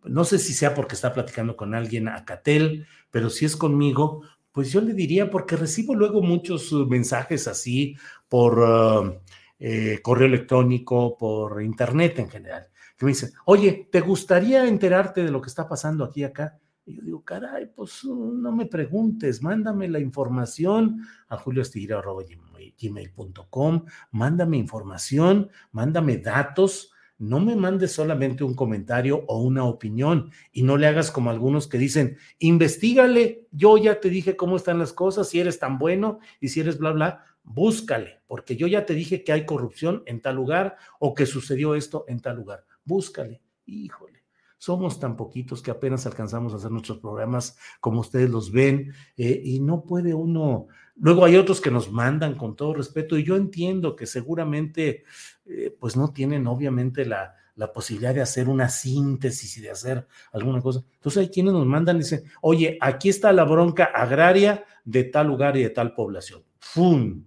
No 0.04 0.26
sé 0.26 0.39
si 0.39 0.54
sea 0.54 0.74
porque 0.74 0.96
está 0.96 1.13
platicando 1.13 1.56
con 1.56 1.76
alguien 1.76 2.08
Acatel, 2.08 2.88
pero 3.12 3.30
si 3.30 3.46
es 3.46 3.56
conmigo, 3.56 4.24
pues 4.54 4.72
yo 4.72 4.80
le 4.80 4.94
diría, 4.94 5.30
porque 5.30 5.58
recibo 5.58 5.94
luego 5.96 6.22
muchos 6.22 6.72
uh, 6.72 6.88
mensajes 6.88 7.46
así 7.48 7.98
por 8.30 8.60
uh, 8.60 9.20
eh, 9.60 10.00
correo 10.02 10.28
electrónico, 10.28 11.18
por 11.18 11.62
internet 11.63 12.20
en 12.20 12.30
general, 12.30 12.70
que 12.96 13.06
me 13.06 13.12
dicen, 13.12 13.32
oye, 13.46 13.89
¿te 13.92 14.00
gustaría 14.00 14.66
enterarte 14.68 15.24
de 15.24 15.32
lo 15.32 15.42
que 15.42 15.50
está 15.50 15.68
pasando 15.68 16.06
aquí 16.06 16.24
acá? 16.24 16.60
Y 16.86 16.98
yo 16.98 17.02
digo, 17.02 17.24
caray, 17.24 17.72
pues 17.76 18.04
uh, 18.04 18.34
no 18.34 18.52
me 18.52 18.68
preguntes, 18.68 19.42
mándame 19.42 19.89
la 19.89 20.00
información 20.00 21.02
a 21.30 21.38
julioastillero.gmail.com, 21.38 23.86
mándame 24.12 24.58
información, 24.58 25.50
mándame 25.72 26.20
datos, 26.20 26.92
no 27.17 27.39
me 27.39 27.56
mandes 27.56 27.91
solamente 27.91 28.43
un 28.43 28.54
comentario 28.54 29.23
o 29.28 29.41
una 29.41 29.65
opinión 29.65 30.32
y 30.52 30.63
no 30.63 30.78
le 30.78 30.88
hagas 30.88 31.12
como 31.12 31.30
algunos 31.30 31.67
que 31.67 31.78
dicen, 31.78 32.17
investigale, 32.39 33.47
yo 33.52 33.78
ya 33.78 33.99
te 33.99 34.10
dije 34.10 34.36
cómo 34.36 34.58
están 34.58 34.80
las 34.80 34.93
cosas, 34.93 35.30
si 35.30 35.39
eres 35.39 35.60
tan 35.60 35.78
bueno 35.78 36.19
y 36.39 36.49
si 36.49 36.60
eres 36.60 36.78
bla, 36.78 36.91
bla, 36.91 37.23
búscale, 37.43 38.21
porque 38.28 38.56
yo 38.56 38.67
ya 38.67 38.86
te 38.86 38.93
dije 38.93 39.23
que 39.23 39.32
hay 39.32 39.45
corrupción 39.45 40.04
en 40.06 40.21
tal 40.21 40.36
lugar 40.36 40.78
o 40.99 41.13
que 41.13 41.26
sucedió 41.26 41.76
esto 41.76 42.06
en 42.08 42.19
tal 42.19 42.38
lugar. 42.38 42.65
Búscale, 42.84 43.41
híjole. 43.65 44.23
Somos 44.58 44.97
tan 44.97 45.17
poquitos 45.17 45.62
que 45.62 45.71
apenas 45.71 46.06
alcanzamos 46.06 46.54
a 46.54 46.56
hacer 46.56 46.71
nuestros 46.71 46.99
programas 46.99 47.58
como 47.82 47.99
ustedes 47.99 48.30
los 48.30 48.49
ven 48.49 48.93
eh, 49.17 49.41
y 49.43 49.60
no 49.60 49.84
puede 49.84 50.13
uno 50.13 50.67
Luego 50.95 51.25
hay 51.25 51.36
otros 51.36 51.60
que 51.60 51.71
nos 51.71 51.91
mandan 51.91 52.36
con 52.36 52.56
todo 52.56 52.75
respeto 52.75 53.17
y 53.17 53.23
yo 53.23 53.36
entiendo 53.36 53.95
que 53.95 54.06
seguramente 54.06 55.03
eh, 55.45 55.75
pues 55.79 55.95
no 55.95 56.13
tienen 56.13 56.45
obviamente 56.47 57.06
la, 57.06 57.36
la, 57.56 57.73
posibilidad 57.73 58.13
de 58.13 58.21
hacer 58.21 58.47
una 58.47 58.69
síntesis 58.69 59.58
y 59.58 59.62
de 59.62 59.71
hacer 59.71 60.08
alguna 60.32 60.62
cosa. 60.62 60.84
Entonces 60.95 61.21
hay 61.21 61.29
quienes 61.29 61.53
nos 61.53 61.65
mandan 61.65 61.97
y 61.97 61.99
dicen, 61.99 62.23
oye, 62.41 62.77
aquí 62.79 63.10
está 63.10 63.34
la 63.34 63.43
bronca 63.43 63.86
agraria 63.86 64.65
de 64.86 65.06
tal 65.06 65.27
lugar 65.27 65.58
y 65.58 65.63
de 65.63 65.69
tal 65.71 65.95
población. 65.95 66.43
¡Fum! 66.60 67.23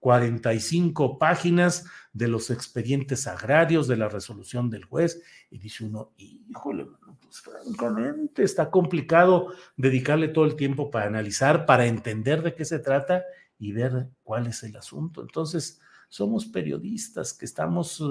45 0.00 1.18
páginas 1.18 1.86
de 2.12 2.26
los 2.26 2.50
expedientes 2.50 3.26
agrarios, 3.26 3.86
de 3.86 3.96
la 3.96 4.08
resolución 4.08 4.70
del 4.70 4.84
juez, 4.84 5.22
y 5.50 5.58
dice 5.58 5.84
uno, 5.84 6.12
híjole, 6.16 6.86
pues 7.22 7.40
francamente 7.40 8.42
está 8.42 8.70
complicado 8.70 9.52
dedicarle 9.76 10.28
todo 10.28 10.46
el 10.46 10.56
tiempo 10.56 10.90
para 10.90 11.06
analizar, 11.06 11.66
para 11.66 11.86
entender 11.86 12.42
de 12.42 12.54
qué 12.54 12.64
se 12.64 12.78
trata 12.80 13.22
y 13.58 13.72
ver 13.72 14.08
cuál 14.24 14.46
es 14.46 14.62
el 14.62 14.74
asunto. 14.76 15.20
Entonces, 15.20 15.80
somos 16.08 16.46
periodistas 16.46 17.32
que 17.32 17.44
estamos 17.44 18.02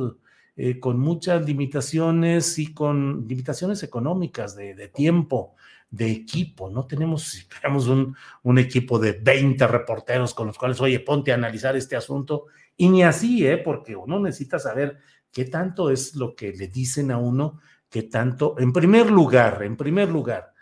eh, 0.55 0.79
con 0.79 0.99
muchas 0.99 1.45
limitaciones 1.45 2.57
y 2.59 2.73
con 2.73 3.27
limitaciones 3.27 3.83
económicas 3.83 4.55
de 4.55 4.87
tiempo, 4.87 5.55
de 5.91 6.11
equipo, 6.11 6.69
no 6.69 6.85
tenemos, 6.85 7.47
tenemos 7.61 7.87
un, 7.87 8.15
un, 8.43 8.59
equipo 8.59 8.99
de 8.99 9.13
20 9.13 9.65
reporteros 9.67 10.33
con 10.33 10.47
los 10.47 10.57
cuales, 10.57 10.79
oye, 10.81 10.99
ponte 10.99 11.31
a 11.31 11.35
analizar 11.35 11.75
este 11.75 11.95
asunto, 11.95 12.45
y 12.77 12.89
ni 12.89 13.03
así, 13.03 13.45
¿eh? 13.45 13.57
porque 13.57 13.95
uno 13.95 14.19
necesita 14.19 14.59
saber 14.59 14.99
qué 15.31 15.45
tanto 15.45 15.89
es 15.89 16.15
lo 16.15 16.35
que 16.35 16.53
le 16.53 16.67
dicen 16.67 17.11
a 17.11 17.17
uno, 17.17 17.59
qué 17.89 18.03
tanto, 18.03 18.55
en 18.59 18.71
primer 18.71 19.09
lugar, 19.09 19.63
en 19.63 19.75
primer 19.75 20.09
lugar, 20.09 20.53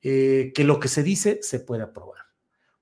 eh, 0.00 0.52
que 0.54 0.64
lo 0.64 0.78
que 0.78 0.88
se 0.88 1.02
dice 1.02 1.40
se 1.42 1.60
pueda 1.60 1.92
probar, 1.92 2.22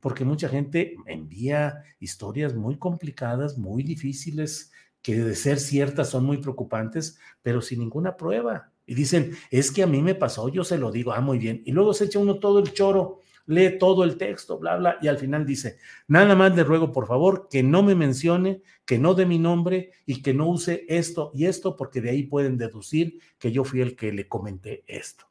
porque 0.00 0.24
mucha 0.24 0.48
gente 0.48 0.96
envía 1.06 1.82
historias 1.98 2.54
muy 2.54 2.78
complicadas, 2.78 3.56
muy 3.56 3.82
difíciles, 3.82 4.70
que 5.02 5.16
de 5.16 5.34
ser 5.34 5.58
ciertas 5.58 6.10
son 6.10 6.24
muy 6.24 6.38
preocupantes, 6.38 7.18
pero 7.40 7.62
sin 7.62 7.80
ninguna 7.80 8.16
prueba. 8.16 8.72
Y 8.86 8.94
dicen, 8.94 9.36
es 9.50 9.70
que 9.70 9.82
a 9.82 9.86
mí 9.86 10.00
me 10.00 10.14
pasó, 10.14 10.48
yo 10.48 10.64
se 10.64 10.78
lo 10.78 10.92
digo, 10.92 11.12
ah, 11.12 11.20
muy 11.20 11.38
bien. 11.38 11.62
Y 11.66 11.72
luego 11.72 11.92
se 11.92 12.04
echa 12.04 12.18
uno 12.18 12.38
todo 12.38 12.60
el 12.60 12.72
choro, 12.72 13.20
lee 13.46 13.78
todo 13.78 14.04
el 14.04 14.16
texto, 14.16 14.58
bla, 14.58 14.76
bla, 14.76 14.98
y 15.00 15.08
al 15.08 15.18
final 15.18 15.44
dice, 15.44 15.78
nada 16.08 16.34
más 16.34 16.54
le 16.54 16.64
ruego, 16.64 16.92
por 16.92 17.06
favor, 17.06 17.48
que 17.50 17.62
no 17.62 17.82
me 17.82 17.94
mencione, 17.94 18.62
que 18.84 18.98
no 18.98 19.14
dé 19.14 19.26
mi 19.26 19.38
nombre 19.38 19.92
y 20.04 20.22
que 20.22 20.34
no 20.34 20.48
use 20.48 20.84
esto 20.88 21.32
y 21.34 21.46
esto, 21.46 21.76
porque 21.76 22.00
de 22.00 22.10
ahí 22.10 22.22
pueden 22.24 22.58
deducir 22.58 23.20
que 23.38 23.52
yo 23.52 23.64
fui 23.64 23.80
el 23.80 23.96
que 23.96 24.12
le 24.12 24.28
comenté 24.28 24.84
esto. 24.86 25.26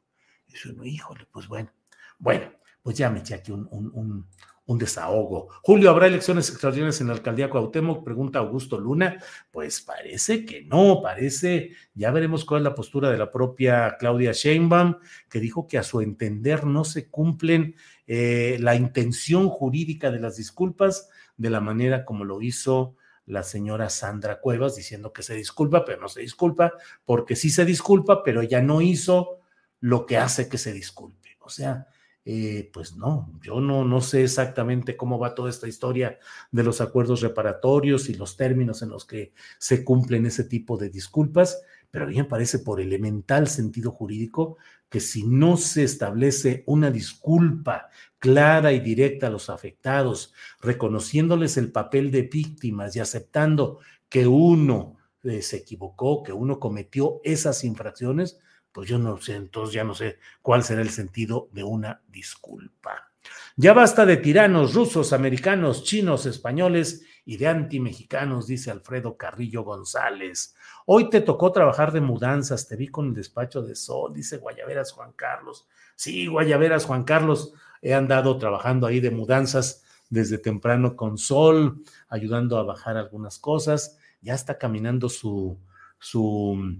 Y 0.48 0.52
dice 0.52 0.70
uno, 0.70 0.84
híjole, 0.84 1.26
pues 1.30 1.48
bueno, 1.48 1.70
bueno, 2.18 2.52
pues 2.82 2.96
ya 2.96 3.10
me 3.10 3.20
eché 3.20 3.34
aquí 3.34 3.52
un, 3.52 3.66
un, 3.70 3.90
un 3.94 4.26
desahogo. 4.66 5.48
Julio, 5.62 5.90
¿habrá 5.90 6.08
elecciones 6.08 6.48
extraordinarias 6.50 7.00
en 7.00 7.06
la 7.06 7.12
alcaldía 7.14 7.48
Cuauhtémoc? 7.48 8.04
Pregunta 8.04 8.40
Augusto 8.40 8.78
Luna. 8.78 9.18
Pues 9.50 9.80
parece 9.80 10.44
que 10.44 10.64
no, 10.64 11.00
parece, 11.02 11.70
ya 11.94 12.10
veremos 12.10 12.44
cuál 12.44 12.62
es 12.62 12.64
la 12.64 12.74
postura 12.74 13.10
de 13.10 13.18
la 13.18 13.30
propia 13.30 13.96
Claudia 13.98 14.32
Sheinbaum, 14.32 14.96
que 15.30 15.38
dijo 15.38 15.68
que 15.68 15.78
a 15.78 15.84
su 15.84 16.00
entender 16.00 16.66
no 16.66 16.84
se 16.84 17.08
cumplen 17.08 17.76
eh, 18.08 18.56
la 18.60 18.74
intención 18.74 19.48
jurídica 19.48 20.10
de 20.10 20.20
las 20.20 20.36
disculpas 20.36 21.08
de 21.36 21.50
la 21.50 21.60
manera 21.60 22.04
como 22.04 22.24
lo 22.24 22.42
hizo 22.42 22.96
la 23.26 23.42
señora 23.42 23.90
Sandra 23.90 24.40
Cuevas, 24.40 24.76
diciendo 24.76 25.12
que 25.12 25.22
se 25.22 25.34
disculpa, 25.34 25.84
pero 25.84 26.00
no 26.00 26.08
se 26.08 26.20
disculpa, 26.20 26.72
porque 27.04 27.36
sí 27.36 27.50
se 27.50 27.64
disculpa, 27.64 28.22
pero 28.22 28.40
ella 28.40 28.62
no 28.62 28.80
hizo 28.80 29.40
lo 29.80 30.06
que 30.06 30.16
hace 30.16 30.48
que 30.48 30.58
se 30.58 30.72
disculpe. 30.72 31.36
O 31.40 31.48
sea, 31.48 31.88
eh, 32.28 32.70
pues 32.72 32.96
no, 32.96 33.30
yo 33.40 33.60
no, 33.60 33.84
no 33.84 34.00
sé 34.00 34.24
exactamente 34.24 34.96
cómo 34.96 35.16
va 35.16 35.36
toda 35.36 35.48
esta 35.48 35.68
historia 35.68 36.18
de 36.50 36.64
los 36.64 36.80
acuerdos 36.80 37.20
reparatorios 37.20 38.08
y 38.08 38.14
los 38.14 38.36
términos 38.36 38.82
en 38.82 38.88
los 38.88 39.04
que 39.04 39.32
se 39.58 39.84
cumplen 39.84 40.26
ese 40.26 40.42
tipo 40.42 40.76
de 40.76 40.90
disculpas, 40.90 41.62
pero 41.88 42.04
a 42.04 42.08
mí 42.08 42.16
me 42.16 42.24
parece 42.24 42.58
por 42.58 42.80
elemental 42.80 43.46
sentido 43.46 43.92
jurídico 43.92 44.56
que 44.88 44.98
si 44.98 45.24
no 45.24 45.56
se 45.56 45.84
establece 45.84 46.64
una 46.66 46.90
disculpa 46.90 47.90
clara 48.18 48.72
y 48.72 48.80
directa 48.80 49.28
a 49.28 49.30
los 49.30 49.48
afectados, 49.48 50.34
reconociéndoles 50.60 51.56
el 51.56 51.70
papel 51.70 52.10
de 52.10 52.22
víctimas 52.22 52.96
y 52.96 52.98
aceptando 52.98 53.78
que 54.08 54.26
uno 54.26 54.96
eh, 55.22 55.42
se 55.42 55.58
equivocó, 55.58 56.24
que 56.24 56.32
uno 56.32 56.58
cometió 56.58 57.20
esas 57.22 57.62
infracciones, 57.62 58.40
pues 58.76 58.90
yo 58.90 58.98
no 58.98 59.16
sé, 59.16 59.36
entonces 59.36 59.74
ya 59.74 59.84
no 59.84 59.94
sé 59.94 60.18
cuál 60.42 60.62
será 60.62 60.82
el 60.82 60.90
sentido 60.90 61.48
de 61.52 61.64
una 61.64 62.02
disculpa. 62.08 63.10
Ya 63.56 63.72
basta 63.72 64.04
de 64.04 64.18
tiranos 64.18 64.74
rusos, 64.74 65.14
americanos, 65.14 65.82
chinos, 65.82 66.26
españoles 66.26 67.06
y 67.24 67.38
de 67.38 67.48
anti-mexicanos, 67.48 68.46
dice 68.46 68.70
Alfredo 68.70 69.16
Carrillo 69.16 69.62
González. 69.62 70.54
Hoy 70.84 71.08
te 71.08 71.22
tocó 71.22 71.52
trabajar 71.52 71.90
de 71.90 72.02
mudanzas, 72.02 72.68
te 72.68 72.76
vi 72.76 72.88
con 72.88 73.06
el 73.06 73.14
despacho 73.14 73.62
de 73.62 73.74
Sol, 73.74 74.12
dice 74.12 74.36
Guayaveras 74.36 74.92
Juan 74.92 75.12
Carlos. 75.12 75.66
Sí, 75.94 76.26
Guayaveras 76.26 76.84
Juan 76.84 77.04
Carlos, 77.04 77.54
he 77.80 77.94
andado 77.94 78.36
trabajando 78.36 78.86
ahí 78.86 79.00
de 79.00 79.10
mudanzas 79.10 79.84
desde 80.10 80.36
temprano 80.36 80.96
con 80.96 81.16
Sol, 81.16 81.82
ayudando 82.10 82.58
a 82.58 82.62
bajar 82.62 82.98
algunas 82.98 83.38
cosas. 83.38 83.96
Ya 84.20 84.34
está 84.34 84.58
caminando 84.58 85.08
su, 85.08 85.58
su 85.98 86.76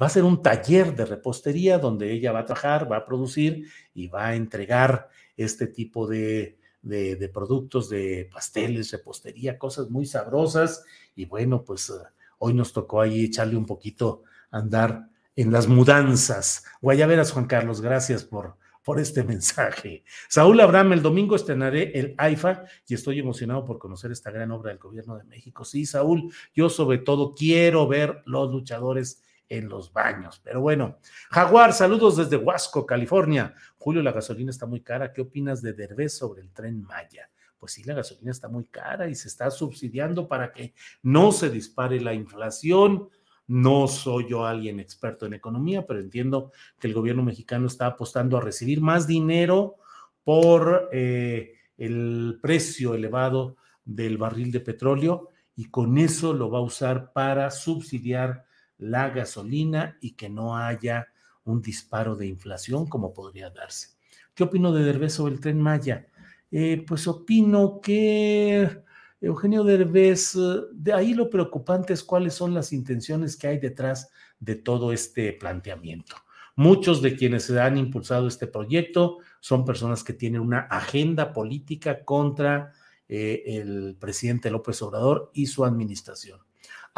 va 0.00 0.06
a 0.06 0.10
ser 0.10 0.24
un 0.24 0.42
taller 0.42 0.94
de 0.94 1.04
repostería 1.04 1.78
donde 1.78 2.12
ella 2.12 2.32
va 2.32 2.40
a 2.40 2.44
trabajar, 2.44 2.90
va 2.90 2.98
a 2.98 3.06
producir 3.06 3.68
y 3.94 4.06
va 4.06 4.28
a 4.28 4.34
entregar 4.36 5.08
este 5.36 5.66
tipo 5.66 6.06
de, 6.06 6.58
de, 6.82 7.28
productos, 7.28 7.88
de 7.88 8.28
pasteles, 8.32 8.92
repostería, 8.92 9.58
cosas 9.58 9.90
muy 9.90 10.06
sabrosas. 10.06 10.84
Y 11.14 11.24
bueno, 11.24 11.64
pues 11.64 11.90
eh, 11.90 11.94
hoy 12.38 12.54
nos 12.54 12.72
tocó 12.72 13.00
ahí 13.00 13.24
echarle 13.24 13.56
un 13.56 13.66
poquito 13.66 14.22
andar 14.50 15.08
en 15.36 15.52
las 15.52 15.68
mudanzas. 15.68 16.64
Guayaveras, 16.80 17.32
Juan 17.32 17.46
Carlos, 17.46 17.80
gracias 17.80 18.24
por, 18.24 18.56
por 18.82 19.00
este 19.00 19.24
mensaje. 19.24 20.04
Saúl 20.28 20.60
Abraham, 20.60 20.94
el 20.94 21.02
domingo 21.02 21.36
estrenaré 21.36 21.92
el 21.98 22.14
AIFA 22.18 22.64
y 22.86 22.94
estoy 22.94 23.18
emocionado 23.18 23.64
por 23.64 23.78
conocer 23.78 24.10
esta 24.12 24.30
gran 24.30 24.50
obra 24.50 24.70
del 24.70 24.78
gobierno 24.78 25.16
de 25.16 25.24
México. 25.24 25.64
Sí, 25.64 25.86
Saúl, 25.86 26.32
yo 26.54 26.68
sobre 26.68 26.98
todo 26.98 27.34
quiero 27.34 27.86
ver 27.86 28.22
los 28.26 28.50
luchadores 28.50 29.22
en 29.48 29.68
los 29.68 29.92
baños. 29.92 30.40
Pero 30.44 30.60
bueno, 30.60 30.98
Jaguar, 31.30 31.72
saludos 31.72 32.16
desde 32.16 32.36
Huasco, 32.36 32.84
California. 32.84 33.54
Julio, 33.76 34.02
la 34.02 34.12
gasolina 34.12 34.50
está 34.50 34.66
muy 34.66 34.80
cara. 34.80 35.12
¿Qué 35.12 35.22
opinas 35.22 35.62
de 35.62 35.72
Derbez 35.72 36.16
sobre 36.16 36.42
el 36.42 36.52
tren 36.52 36.82
Maya? 36.82 37.30
Pues 37.58 37.72
sí, 37.72 37.82
la 37.84 37.94
gasolina 37.94 38.30
está 38.30 38.48
muy 38.48 38.66
cara 38.66 39.08
y 39.08 39.14
se 39.14 39.28
está 39.28 39.50
subsidiando 39.50 40.28
para 40.28 40.52
que 40.52 40.74
no 41.02 41.32
se 41.32 41.50
dispare 41.50 42.00
la 42.00 42.14
inflación. 42.14 43.08
No 43.46 43.88
soy 43.88 44.28
yo 44.28 44.44
alguien 44.44 44.78
experto 44.78 45.26
en 45.26 45.34
economía, 45.34 45.86
pero 45.86 46.00
entiendo 46.00 46.52
que 46.78 46.86
el 46.86 46.94
gobierno 46.94 47.22
mexicano 47.22 47.66
está 47.66 47.86
apostando 47.86 48.36
a 48.36 48.42
recibir 48.42 48.80
más 48.80 49.06
dinero 49.06 49.76
por 50.22 50.90
eh, 50.92 51.54
el 51.78 52.38
precio 52.42 52.94
elevado 52.94 53.56
del 53.84 54.18
barril 54.18 54.52
de 54.52 54.60
petróleo 54.60 55.30
y 55.56 55.70
con 55.70 55.96
eso 55.96 56.34
lo 56.34 56.50
va 56.50 56.58
a 56.58 56.62
usar 56.62 57.12
para 57.12 57.50
subsidiar 57.50 58.44
la 58.78 59.10
gasolina 59.10 59.98
y 60.00 60.12
que 60.12 60.28
no 60.28 60.56
haya 60.56 61.08
un 61.44 61.60
disparo 61.60 62.16
de 62.16 62.26
inflación 62.26 62.86
como 62.86 63.12
podría 63.12 63.50
darse. 63.50 63.88
¿Qué 64.34 64.44
opino 64.44 64.72
de 64.72 64.84
Derbez 64.84 65.14
sobre 65.14 65.34
el 65.34 65.40
tren 65.40 65.60
Maya? 65.60 66.06
Eh, 66.50 66.84
pues 66.86 67.06
opino 67.08 67.80
que 67.80 68.82
Eugenio 69.20 69.64
Derbez, 69.64 70.36
de 70.72 70.92
ahí 70.92 71.12
lo 71.14 71.28
preocupante 71.28 71.92
es 71.92 72.04
cuáles 72.04 72.34
son 72.34 72.54
las 72.54 72.72
intenciones 72.72 73.36
que 73.36 73.48
hay 73.48 73.58
detrás 73.58 74.10
de 74.38 74.54
todo 74.54 74.92
este 74.92 75.32
planteamiento. 75.32 76.16
Muchos 76.54 77.02
de 77.02 77.16
quienes 77.16 77.44
se 77.44 77.60
han 77.60 77.76
impulsado 77.76 78.26
este 78.26 78.46
proyecto 78.46 79.18
son 79.40 79.64
personas 79.64 80.02
que 80.02 80.12
tienen 80.12 80.40
una 80.40 80.60
agenda 80.60 81.32
política 81.32 82.04
contra 82.04 82.72
eh, 83.08 83.42
el 83.46 83.96
presidente 83.98 84.50
López 84.50 84.80
Obrador 84.82 85.30
y 85.34 85.46
su 85.46 85.64
administración 85.64 86.47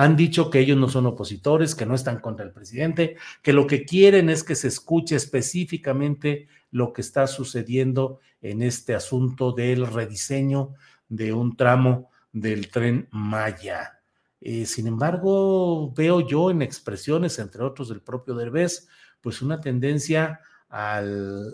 han 0.01 0.17
dicho 0.17 0.49
que 0.49 0.61
ellos 0.61 0.79
no 0.79 0.89
son 0.89 1.05
opositores, 1.05 1.75
que 1.75 1.85
no 1.85 1.95
están 1.95 2.21
contra 2.21 2.47
el 2.47 2.53
presidente, 2.53 3.17
que 3.43 3.53
lo 3.53 3.67
que 3.67 3.85
quieren 3.85 4.31
es 4.31 4.43
que 4.43 4.55
se 4.55 4.69
escuche 4.69 5.15
específicamente 5.15 6.49
lo 6.71 6.95
que 6.95 7.03
está 7.03 7.27
sucediendo 7.27 8.19
en 8.41 8.63
este 8.63 8.95
asunto 8.95 9.53
del 9.53 9.87
rediseño 9.87 10.73
de 11.07 11.35
un 11.35 11.55
tramo 11.55 12.09
del 12.33 12.71
tren 12.71 13.09
Maya. 13.11 14.01
Eh, 14.41 14.65
sin 14.65 14.87
embargo, 14.87 15.93
veo 15.93 16.27
yo 16.27 16.51
en 16.51 16.63
expresiones, 16.63 17.39
entre 17.39 17.63
otros 17.63 17.91
del 17.91 18.01
propio 18.01 18.35
Derbez, 18.35 18.89
pues 19.21 19.43
una 19.43 19.61
tendencia 19.61 20.41
al, 20.71 21.53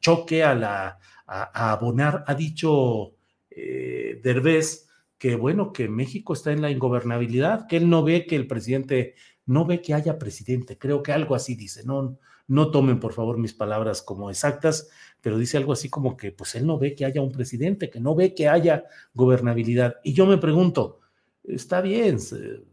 choque, 0.00 0.44
a, 0.44 0.54
la, 0.54 0.98
abonar. 1.26 2.22
Ha 2.26 2.34
dicho 2.34 3.14
eh, 3.48 4.20
Derbez 4.22 4.87
que 5.18 5.36
bueno, 5.36 5.72
que 5.72 5.88
México 5.88 6.32
está 6.32 6.52
en 6.52 6.62
la 6.62 6.70
ingobernabilidad, 6.70 7.66
que 7.66 7.76
él 7.76 7.90
no 7.90 8.02
ve 8.04 8.26
que 8.26 8.36
el 8.36 8.46
presidente, 8.46 9.14
no 9.46 9.64
ve 9.66 9.82
que 9.82 9.94
haya 9.94 10.18
presidente, 10.18 10.78
creo 10.78 11.02
que 11.02 11.12
algo 11.12 11.34
así 11.34 11.56
dice, 11.56 11.84
no, 11.84 12.18
no 12.46 12.70
tomen 12.70 13.00
por 13.00 13.12
favor 13.12 13.36
mis 13.36 13.52
palabras 13.52 14.00
como 14.00 14.30
exactas, 14.30 14.88
pero 15.20 15.36
dice 15.36 15.56
algo 15.56 15.72
así 15.72 15.90
como 15.90 16.16
que 16.16 16.32
pues 16.32 16.54
él 16.54 16.66
no 16.66 16.78
ve 16.78 16.94
que 16.94 17.04
haya 17.04 17.20
un 17.20 17.32
presidente, 17.32 17.90
que 17.90 18.00
no 18.00 18.14
ve 18.14 18.34
que 18.34 18.48
haya 18.48 18.84
gobernabilidad. 19.12 19.96
Y 20.04 20.12
yo 20.14 20.24
me 20.26 20.38
pregunto, 20.38 21.00
está 21.42 21.80
bien, 21.80 22.18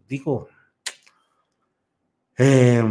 digo, 0.07 0.47
eh, 2.37 2.83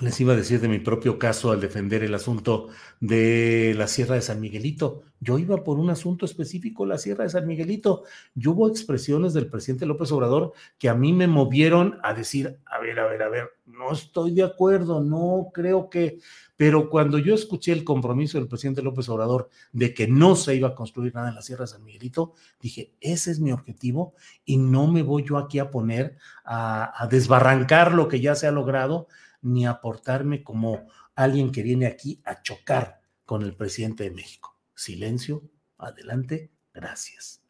les 0.00 0.20
iba 0.20 0.32
a 0.32 0.36
decir 0.36 0.60
de 0.60 0.68
mi 0.68 0.78
propio 0.78 1.18
caso 1.18 1.50
al 1.50 1.60
defender 1.60 2.02
el 2.04 2.14
asunto 2.14 2.68
de 3.00 3.74
la 3.76 3.88
Sierra 3.88 4.14
de 4.14 4.22
San 4.22 4.40
Miguelito. 4.40 5.02
Yo 5.20 5.38
iba 5.38 5.64
por 5.64 5.78
un 5.78 5.90
asunto 5.90 6.24
específico, 6.24 6.86
la 6.86 6.98
Sierra 6.98 7.24
de 7.24 7.30
San 7.30 7.46
Miguelito. 7.46 8.04
Y 8.36 8.46
hubo 8.48 8.68
expresiones 8.68 9.34
del 9.34 9.48
presidente 9.48 9.86
López 9.86 10.12
Obrador 10.12 10.52
que 10.78 10.88
a 10.88 10.94
mí 10.94 11.12
me 11.12 11.26
movieron 11.26 11.98
a 12.02 12.14
decir, 12.14 12.58
a 12.66 12.78
ver, 12.78 12.98
a 13.00 13.08
ver, 13.08 13.22
a 13.22 13.28
ver, 13.28 13.50
no 13.66 13.92
estoy 13.92 14.34
de 14.34 14.44
acuerdo, 14.44 15.02
no 15.02 15.50
creo 15.52 15.90
que... 15.90 16.18
Pero 16.56 16.90
cuando 16.90 17.18
yo 17.18 17.34
escuché 17.34 17.72
el 17.72 17.84
compromiso 17.84 18.38
del 18.38 18.48
presidente 18.48 18.82
López 18.82 19.08
Obrador 19.08 19.48
de 19.72 19.94
que 19.94 20.08
no 20.08 20.34
se 20.34 20.56
iba 20.56 20.68
a 20.68 20.74
construir 20.74 21.14
nada 21.14 21.28
en 21.28 21.36
la 21.36 21.42
Sierra 21.42 21.62
de 21.62 21.68
San 21.68 21.84
Miguelito, 21.84 22.34
dije, 22.60 22.94
ese 23.00 23.30
es 23.30 23.38
mi 23.38 23.52
objetivo 23.52 24.14
y 24.44 24.56
no 24.56 24.88
me 24.88 25.02
voy 25.02 25.24
yo 25.24 25.38
aquí 25.38 25.60
a 25.60 25.70
poner 25.70 26.16
a, 26.44 26.92
a 27.00 27.06
desbarrancar 27.06 27.92
lo 27.92 28.08
que 28.08 28.20
ya 28.20 28.34
se 28.34 28.48
ha 28.48 28.50
logrado 28.50 29.06
ni 29.42 29.66
aportarme 29.66 30.42
como 30.42 30.86
alguien 31.14 31.50
que 31.50 31.62
viene 31.62 31.86
aquí 31.86 32.20
a 32.24 32.42
chocar 32.42 33.00
con 33.24 33.42
el 33.42 33.54
presidente 33.54 34.04
de 34.04 34.10
México. 34.10 34.58
Silencio, 34.74 35.42
adelante, 35.76 36.50
gracias. 36.72 37.42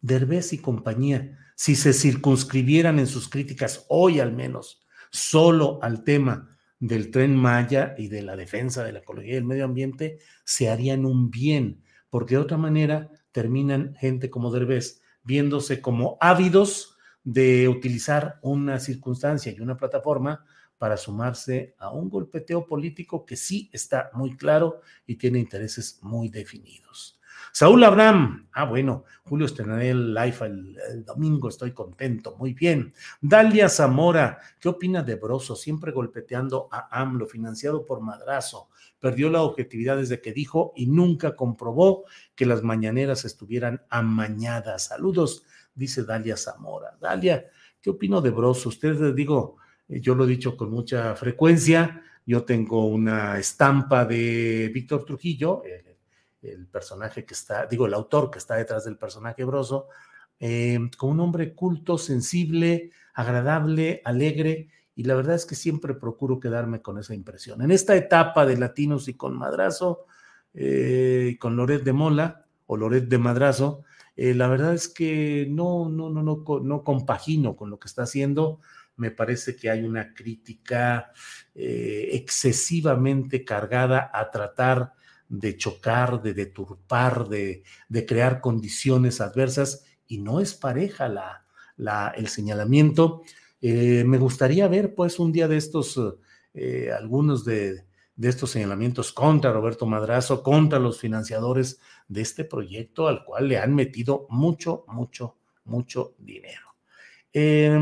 Derbez 0.00 0.52
y 0.52 0.58
compañía, 0.58 1.38
si 1.56 1.76
se 1.76 1.92
circunscribieran 1.92 2.98
en 2.98 3.06
sus 3.06 3.28
críticas 3.28 3.86
hoy 3.88 4.20
al 4.20 4.32
menos 4.32 4.84
solo 5.10 5.78
al 5.82 6.04
tema 6.04 6.58
del 6.78 7.10
tren 7.10 7.36
Maya 7.36 7.94
y 7.96 8.08
de 8.08 8.22
la 8.22 8.36
defensa 8.36 8.84
de 8.84 8.92
la 8.92 8.98
ecología 8.98 9.32
y 9.32 9.34
del 9.36 9.44
medio 9.44 9.64
ambiente, 9.64 10.18
se 10.44 10.68
harían 10.68 11.06
un 11.06 11.30
bien, 11.30 11.82
porque 12.10 12.34
de 12.34 12.42
otra 12.42 12.58
manera 12.58 13.10
terminan 13.32 13.94
gente 13.94 14.28
como 14.28 14.50
Derbez 14.50 15.00
viéndose 15.22 15.80
como 15.80 16.18
ávidos 16.20 16.93
de 17.24 17.68
utilizar 17.68 18.38
una 18.42 18.78
circunstancia 18.78 19.50
y 19.50 19.60
una 19.60 19.76
plataforma 19.76 20.44
para 20.78 20.96
sumarse 20.96 21.74
a 21.78 21.90
un 21.90 22.10
golpeteo 22.10 22.66
político 22.66 23.24
que 23.24 23.36
sí 23.36 23.70
está 23.72 24.10
muy 24.12 24.36
claro 24.36 24.80
y 25.06 25.16
tiene 25.16 25.38
intereses 25.38 25.98
muy 26.02 26.28
definidos. 26.28 27.18
Saúl 27.52 27.84
Abraham, 27.84 28.48
ah 28.52 28.64
bueno, 28.64 29.04
Julio 29.22 29.46
estrenaré 29.46 29.90
el 29.90 30.12
live 30.12 30.36
el, 30.42 31.04
domingo, 31.04 31.48
estoy 31.48 31.72
contento, 31.72 32.36
muy 32.36 32.52
bien. 32.52 32.92
Dalia 33.20 33.68
Zamora, 33.68 34.40
¿qué 34.58 34.68
opina 34.68 35.04
de 35.04 35.14
Broso? 35.14 35.54
Siempre 35.54 35.92
golpeteando 35.92 36.68
a 36.72 37.00
AMLO, 37.00 37.26
financiado 37.26 37.86
por 37.86 38.00
Madrazo. 38.00 38.70
Perdió 38.98 39.30
la 39.30 39.42
objetividad 39.42 39.98
desde 39.98 40.20
que 40.20 40.32
dijo 40.32 40.72
y 40.74 40.86
nunca 40.86 41.36
comprobó 41.36 42.04
que 42.34 42.44
las 42.44 42.62
mañaneras 42.62 43.24
estuvieran 43.24 43.82
amañadas. 43.88 44.86
Saludos, 44.86 45.44
dice 45.74 46.04
Dalia 46.04 46.36
Zamora. 46.36 46.96
Dalia, 47.00 47.46
¿qué 47.80 47.90
opino 47.90 48.20
de 48.20 48.30
Broso? 48.30 48.68
Ustedes 48.68 49.14
digo, 49.14 49.56
eh, 49.88 50.00
yo 50.00 50.14
lo 50.14 50.24
he 50.24 50.28
dicho 50.28 50.56
con 50.56 50.70
mucha 50.70 51.14
frecuencia, 51.14 52.02
yo 52.26 52.44
tengo 52.44 52.86
una 52.86 53.38
estampa 53.38 54.04
de 54.04 54.70
Víctor 54.72 55.04
Trujillo, 55.04 55.62
el, 56.42 56.66
personaje 56.66 57.24
que 57.24 57.32
está, 57.32 57.66
digo, 57.66 57.86
el 57.86 57.94
autor 57.94 58.30
que 58.30 58.38
está 58.38 58.56
detrás 58.56 58.84
del 58.84 58.98
personaje 58.98 59.44
Broso, 59.44 59.88
eh, 60.40 60.78
como 60.98 61.12
un 61.12 61.20
hombre 61.20 61.54
culto, 61.54 61.96
sensible, 61.96 62.90
agradable, 63.14 64.02
alegre, 64.04 64.68
y 64.96 65.04
la 65.04 65.14
verdad 65.14 65.34
es 65.34 65.46
que 65.46 65.54
siempre 65.54 65.94
procuro 65.94 66.38
quedarme 66.38 66.82
con 66.82 66.98
esa 66.98 67.14
impresión. 67.14 67.62
En 67.62 67.70
esta 67.70 67.96
etapa 67.96 68.46
de 68.46 68.56
Latinos 68.56 69.08
y 69.08 69.14
con 69.14 69.36
Madrazo, 69.36 70.06
eh, 70.52 71.36
con 71.40 71.56
Loret 71.56 71.82
de 71.82 71.92
Mola 71.92 72.46
o 72.66 72.76
Loret 72.76 73.08
de 73.08 73.18
Madrazo, 73.18 73.82
eh, 74.16 74.34
la 74.34 74.48
verdad 74.48 74.74
es 74.74 74.88
que 74.88 75.46
no, 75.48 75.88
no, 75.88 76.10
no, 76.10 76.22
no, 76.22 76.44
no 76.62 76.84
compagino 76.84 77.56
con 77.56 77.70
lo 77.70 77.78
que 77.78 77.88
está 77.88 78.02
haciendo. 78.02 78.60
Me 78.96 79.10
parece 79.10 79.56
que 79.56 79.70
hay 79.70 79.82
una 79.82 80.14
crítica 80.14 81.12
eh, 81.54 82.10
excesivamente 82.12 83.44
cargada 83.44 84.10
a 84.12 84.30
tratar 84.30 84.92
de 85.28 85.56
chocar, 85.56 86.22
de 86.22 86.34
deturpar, 86.34 87.28
de, 87.28 87.64
de, 87.88 88.06
crear 88.06 88.40
condiciones 88.40 89.20
adversas 89.20 89.84
y 90.06 90.18
no 90.18 90.38
es 90.40 90.54
pareja 90.54 91.08
la, 91.08 91.44
la, 91.76 92.12
el 92.16 92.28
señalamiento. 92.28 93.22
me 93.60 94.18
gustaría 94.18 94.68
ver 94.68 94.94
pues 94.94 95.18
un 95.18 95.32
día 95.32 95.48
de 95.48 95.56
estos, 95.56 95.98
algunos 96.96 97.44
de, 97.44 97.84
de 98.16 98.28
estos 98.28 98.50
señalamientos 98.50 99.12
contra 99.12 99.52
Roberto 99.52 99.86
Madrazo, 99.86 100.42
contra 100.42 100.78
los 100.78 101.00
financiadores 101.00 101.80
de 102.08 102.22
este 102.22 102.44
proyecto 102.44 103.08
al 103.08 103.24
cual 103.24 103.48
le 103.48 103.58
han 103.58 103.74
metido 103.74 104.26
mucho, 104.30 104.84
mucho, 104.88 105.36
mucho 105.64 106.14
dinero. 106.18 106.74
Eh, 107.36 107.76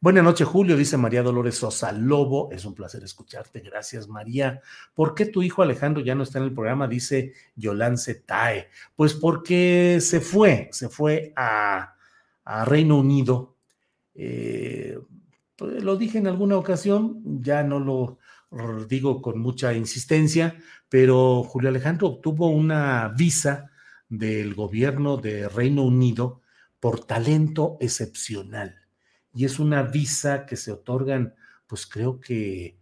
buenas 0.00 0.24
noches, 0.24 0.48
Julio, 0.48 0.74
dice 0.74 0.96
María 0.96 1.22
Dolores 1.22 1.56
Sosa 1.56 1.92
Lobo. 1.92 2.50
Es 2.50 2.64
un 2.64 2.74
placer 2.74 3.04
escucharte. 3.04 3.60
Gracias, 3.60 4.08
María. 4.08 4.62
¿Por 4.94 5.14
qué 5.14 5.26
tu 5.26 5.42
hijo 5.42 5.60
Alejandro 5.60 6.02
ya 6.02 6.14
no 6.14 6.22
está 6.22 6.38
en 6.38 6.44
el 6.44 6.54
programa? 6.54 6.88
Dice 6.88 7.34
Yolance 7.56 8.14
Tae. 8.14 8.68
Pues 8.96 9.12
porque 9.12 9.98
se 10.00 10.20
fue, 10.20 10.70
se 10.72 10.88
fue 10.88 11.34
a, 11.36 11.94
Reino 12.64 12.98
Unido. 12.98 13.54
Eh, 14.14 14.98
pues 15.56 15.84
lo 15.84 15.96
dije 15.96 16.16
en 16.16 16.26
alguna 16.26 16.56
ocasión, 16.56 17.20
ya 17.42 17.62
no 17.62 17.78
lo, 17.78 18.18
digo 18.88 19.22
con 19.22 19.38
mucha 19.38 19.74
insistencia, 19.74 20.58
pero 20.88 21.44
Julio 21.44 21.68
Alejandro 21.68 22.08
obtuvo 22.08 22.48
una 22.48 23.08
visa 23.16 23.70
del 24.08 24.54
gobierno 24.54 25.16
de 25.16 25.48
Reino 25.48 25.84
Unido 25.84 26.42
por 26.80 27.04
talento 27.04 27.76
excepcional. 27.80 28.76
Y 29.32 29.44
es 29.44 29.60
una 29.60 29.82
visa 29.82 30.46
que 30.46 30.56
se 30.56 30.72
otorgan, 30.72 31.34
pues 31.66 31.86
creo 31.86 32.20
que 32.20 32.76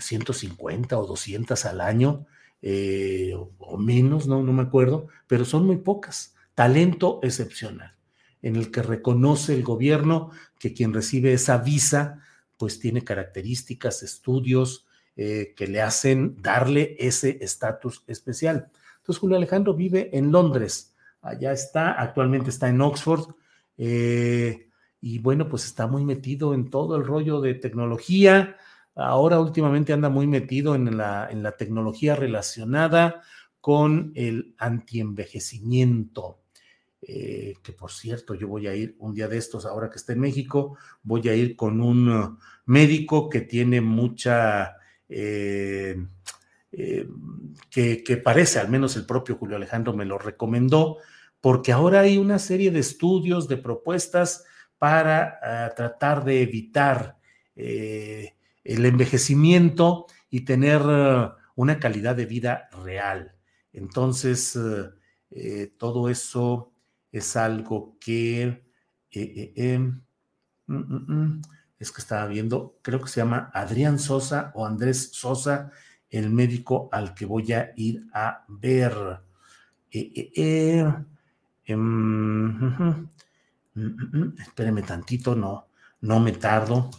150 0.00 0.98
o 0.98 1.06
200 1.06 1.64
al 1.66 1.80
año, 1.80 2.26
eh, 2.60 3.34
o 3.34 3.76
menos, 3.76 4.26
no, 4.26 4.42
no 4.42 4.52
me 4.52 4.62
acuerdo, 4.62 5.08
pero 5.26 5.44
son 5.44 5.66
muy 5.66 5.76
pocas. 5.76 6.34
Talento 6.54 7.20
excepcional, 7.22 7.94
en 8.42 8.56
el 8.56 8.70
que 8.70 8.82
reconoce 8.82 9.54
el 9.54 9.62
gobierno 9.62 10.30
que 10.58 10.72
quien 10.72 10.92
recibe 10.92 11.32
esa 11.32 11.58
visa, 11.58 12.20
pues 12.56 12.80
tiene 12.80 13.04
características, 13.04 14.02
estudios, 14.02 14.86
eh, 15.16 15.54
que 15.56 15.66
le 15.66 15.80
hacen 15.80 16.36
darle 16.42 16.96
ese 16.98 17.38
estatus 17.40 18.02
especial. 18.06 18.70
Entonces, 18.96 19.20
Julio 19.20 19.36
Alejandro 19.36 19.74
vive 19.74 20.10
en 20.16 20.32
Londres, 20.32 20.94
allá 21.22 21.52
está, 21.52 21.92
actualmente 21.92 22.50
está 22.50 22.68
en 22.68 22.80
Oxford, 22.80 23.34
eh, 23.76 24.68
y 25.00 25.18
bueno, 25.18 25.48
pues 25.48 25.66
está 25.66 25.86
muy 25.86 26.04
metido 26.04 26.54
en 26.54 26.70
todo 26.70 26.96
el 26.96 27.04
rollo 27.04 27.40
de 27.40 27.54
tecnología. 27.54 28.56
Ahora 28.94 29.38
últimamente 29.38 29.92
anda 29.92 30.08
muy 30.08 30.26
metido 30.26 30.74
en 30.74 30.96
la, 30.96 31.28
en 31.30 31.42
la 31.42 31.52
tecnología 31.52 32.16
relacionada 32.16 33.22
con 33.60 34.12
el 34.14 34.54
antienvejecimiento. 34.58 36.40
Eh, 37.02 37.54
que 37.62 37.72
por 37.72 37.92
cierto, 37.92 38.34
yo 38.34 38.48
voy 38.48 38.66
a 38.66 38.74
ir 38.74 38.96
un 38.98 39.12
día 39.12 39.28
de 39.28 39.36
estos, 39.36 39.66
ahora 39.66 39.90
que 39.90 39.96
está 39.96 40.14
en 40.14 40.20
México, 40.20 40.78
voy 41.02 41.28
a 41.28 41.34
ir 41.34 41.54
con 41.54 41.82
un 41.82 42.38
médico 42.64 43.28
que 43.28 43.42
tiene 43.42 43.82
mucha 43.82 44.76
eh, 45.08 45.96
eh, 46.72 47.06
que, 47.70 48.16
parece, 48.16 48.58
al 48.58 48.68
menos 48.68 48.96
el 48.96 49.06
propio 49.06 49.36
Julio 49.36 49.56
Alejandro 49.56 49.92
me 49.92 50.04
lo 50.04 50.18
recomendó, 50.18 50.98
porque 51.40 51.72
ahora 51.72 52.00
hay 52.00 52.18
una 52.18 52.38
serie 52.38 52.70
de 52.70 52.80
estudios, 52.80 53.48
de 53.48 53.56
propuestas 53.58 54.44
para 54.78 55.38
ah, 55.42 55.72
tratar 55.76 56.24
de 56.24 56.42
evitar 56.42 57.18
eh, 57.54 58.34
el 58.64 58.86
envejecimiento 58.86 60.06
y 60.30 60.40
tener 60.40 60.80
ah, 60.84 61.36
una 61.54 61.78
calidad 61.78 62.16
de 62.16 62.26
vida 62.26 62.68
real. 62.82 63.36
Entonces, 63.72 64.58
todo 65.78 66.08
eso 66.08 66.72
es 67.10 67.36
algo 67.36 67.96
que... 68.00 68.64
Mm, 69.14 70.02
mm, 70.66 71.12
mm, 71.12 71.42
es 71.84 71.92
que 71.92 72.00
estaba 72.00 72.26
viendo, 72.26 72.78
creo 72.80 73.00
que 73.00 73.08
se 73.08 73.20
llama 73.20 73.50
Adrián 73.52 73.98
Sosa 73.98 74.52
o 74.54 74.64
Andrés 74.64 75.10
Sosa, 75.12 75.70
el 76.08 76.30
médico 76.30 76.88
al 76.90 77.14
que 77.14 77.26
voy 77.26 77.52
a 77.52 77.72
ir 77.76 78.06
a 78.14 78.44
ver. 78.48 79.20
Eh, 79.90 80.12
eh, 80.16 80.32
eh, 80.34 80.94
em, 81.66 83.06
espéreme 84.38 84.80
tantito, 84.80 85.36
no, 85.36 85.68
no 86.00 86.20
me 86.20 86.32
tardo. 86.32 86.90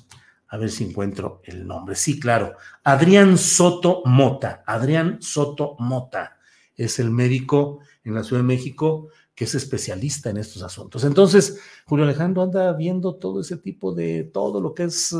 A 0.49 0.57
ver 0.57 0.69
si 0.69 0.83
encuentro 0.83 1.41
el 1.45 1.65
nombre. 1.65 1.95
Sí, 1.95 2.19
claro. 2.19 2.55
Adrián 2.83 3.39
Soto 3.39 4.03
Mota. 4.05 4.63
Adrián 4.67 5.19
Soto 5.19 5.75
Mota 5.79 6.37
es 6.75 6.99
el 6.99 7.09
médico 7.09 7.79
en 8.03 8.13
la 8.13 8.23
Ciudad 8.23 8.43
de 8.43 8.47
México 8.47 9.09
que 9.35 9.43
es 9.43 9.53
especialista 9.53 10.29
en 10.29 10.37
estos 10.37 10.63
asuntos. 10.63 11.03
Entonces, 11.03 11.59
Julio 11.85 12.05
Alejandro 12.05 12.41
anda 12.41 12.71
viendo 12.73 13.15
todo 13.15 13.41
ese 13.41 13.57
tipo 13.57 13.93
de, 13.93 14.23
todo 14.23 14.61
lo 14.61 14.73
que 14.73 14.83
es, 14.85 15.13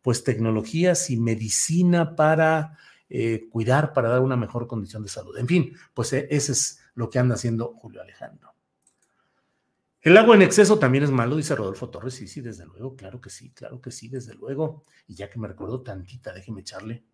pues, 0.00 0.22
tecnologías 0.22 1.10
y 1.10 1.18
medicina 1.18 2.14
para 2.14 2.78
eh, 3.10 3.48
cuidar, 3.50 3.92
para 3.92 4.10
dar 4.10 4.20
una 4.20 4.36
mejor 4.36 4.66
condición 4.66 5.02
de 5.02 5.08
salud. 5.08 5.36
En 5.38 5.46
fin, 5.46 5.74
pues 5.94 6.12
e, 6.12 6.28
ese 6.30 6.52
es 6.52 6.80
lo 6.94 7.08
que 7.08 7.18
anda 7.18 7.34
haciendo 7.34 7.74
Julio 7.74 8.02
Alejandro. 8.02 8.54
El 10.02 10.16
agua 10.16 10.36
en 10.36 10.42
exceso 10.42 10.78
también 10.78 11.04
es 11.04 11.10
malo, 11.10 11.34
dice 11.34 11.54
Rodolfo 11.56 11.88
Torres. 11.88 12.14
Sí, 12.14 12.28
sí, 12.28 12.40
desde 12.40 12.66
luego, 12.66 12.94
claro 12.96 13.20
que 13.20 13.30
sí, 13.30 13.50
claro 13.50 13.80
que 13.80 13.90
sí, 13.90 14.08
desde 14.08 14.34
luego. 14.34 14.84
Y 15.06 15.14
ya 15.14 15.28
que 15.28 15.38
me 15.38 15.48
recuerdo 15.48 15.82
tantita, 15.82 16.32
déjeme 16.32 16.60
echarle. 16.60 17.04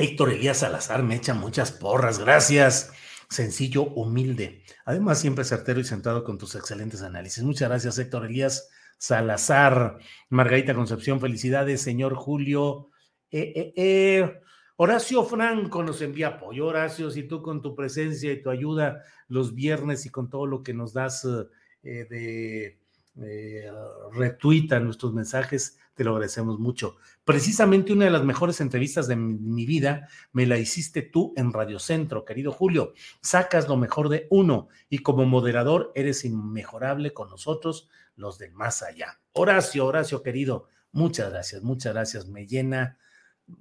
Héctor 0.00 0.32
Elías 0.32 0.58
Salazar 0.58 1.02
me 1.02 1.16
echa 1.16 1.34
muchas 1.34 1.72
porras, 1.72 2.18
gracias. 2.18 2.90
Sencillo, 3.28 3.82
humilde. 3.82 4.62
Además, 4.86 5.20
siempre 5.20 5.44
certero 5.44 5.78
y 5.78 5.84
sentado 5.84 6.24
con 6.24 6.38
tus 6.38 6.54
excelentes 6.54 7.02
análisis. 7.02 7.44
Muchas 7.44 7.68
gracias, 7.68 7.98
Héctor 7.98 8.24
Elías 8.24 8.70
Salazar. 8.96 9.98
Margarita 10.30 10.74
Concepción, 10.74 11.20
felicidades, 11.20 11.82
señor 11.82 12.14
Julio. 12.14 12.88
Eh, 13.30 13.52
eh, 13.54 13.72
eh. 13.76 14.40
Horacio 14.76 15.22
Franco 15.24 15.82
nos 15.82 16.00
envía 16.00 16.28
apoyo. 16.28 16.68
Horacio, 16.68 17.10
si 17.10 17.24
tú 17.24 17.42
con 17.42 17.60
tu 17.60 17.74
presencia 17.74 18.32
y 18.32 18.42
tu 18.42 18.48
ayuda 18.48 19.04
los 19.28 19.54
viernes 19.54 20.06
y 20.06 20.08
con 20.08 20.30
todo 20.30 20.46
lo 20.46 20.62
que 20.62 20.72
nos 20.72 20.94
das 20.94 21.28
de 21.82 22.78
retuita 24.12 24.80
nuestros 24.80 25.12
mensajes, 25.12 25.78
te 25.94 26.04
lo 26.04 26.12
agradecemos 26.12 26.58
mucho. 26.58 26.96
Precisamente 27.30 27.92
una 27.92 28.06
de 28.06 28.10
las 28.10 28.24
mejores 28.24 28.60
entrevistas 28.60 29.06
de 29.06 29.14
mi 29.14 29.64
vida 29.64 30.08
me 30.32 30.46
la 30.46 30.58
hiciste 30.58 31.02
tú 31.02 31.32
en 31.36 31.52
Radio 31.52 31.78
Centro, 31.78 32.24
querido 32.24 32.50
Julio. 32.50 32.92
Sacas 33.22 33.68
lo 33.68 33.76
mejor 33.76 34.08
de 34.08 34.26
uno 34.30 34.66
y 34.88 34.98
como 34.98 35.24
moderador 35.26 35.92
eres 35.94 36.24
inmejorable 36.24 37.12
con 37.12 37.30
nosotros, 37.30 37.88
los 38.16 38.38
de 38.38 38.50
más 38.50 38.82
allá. 38.82 39.20
Horacio, 39.30 39.86
Horacio, 39.86 40.24
querido, 40.24 40.66
muchas 40.90 41.30
gracias, 41.30 41.62
muchas 41.62 41.92
gracias. 41.92 42.26
Me 42.26 42.48
llena, 42.48 42.98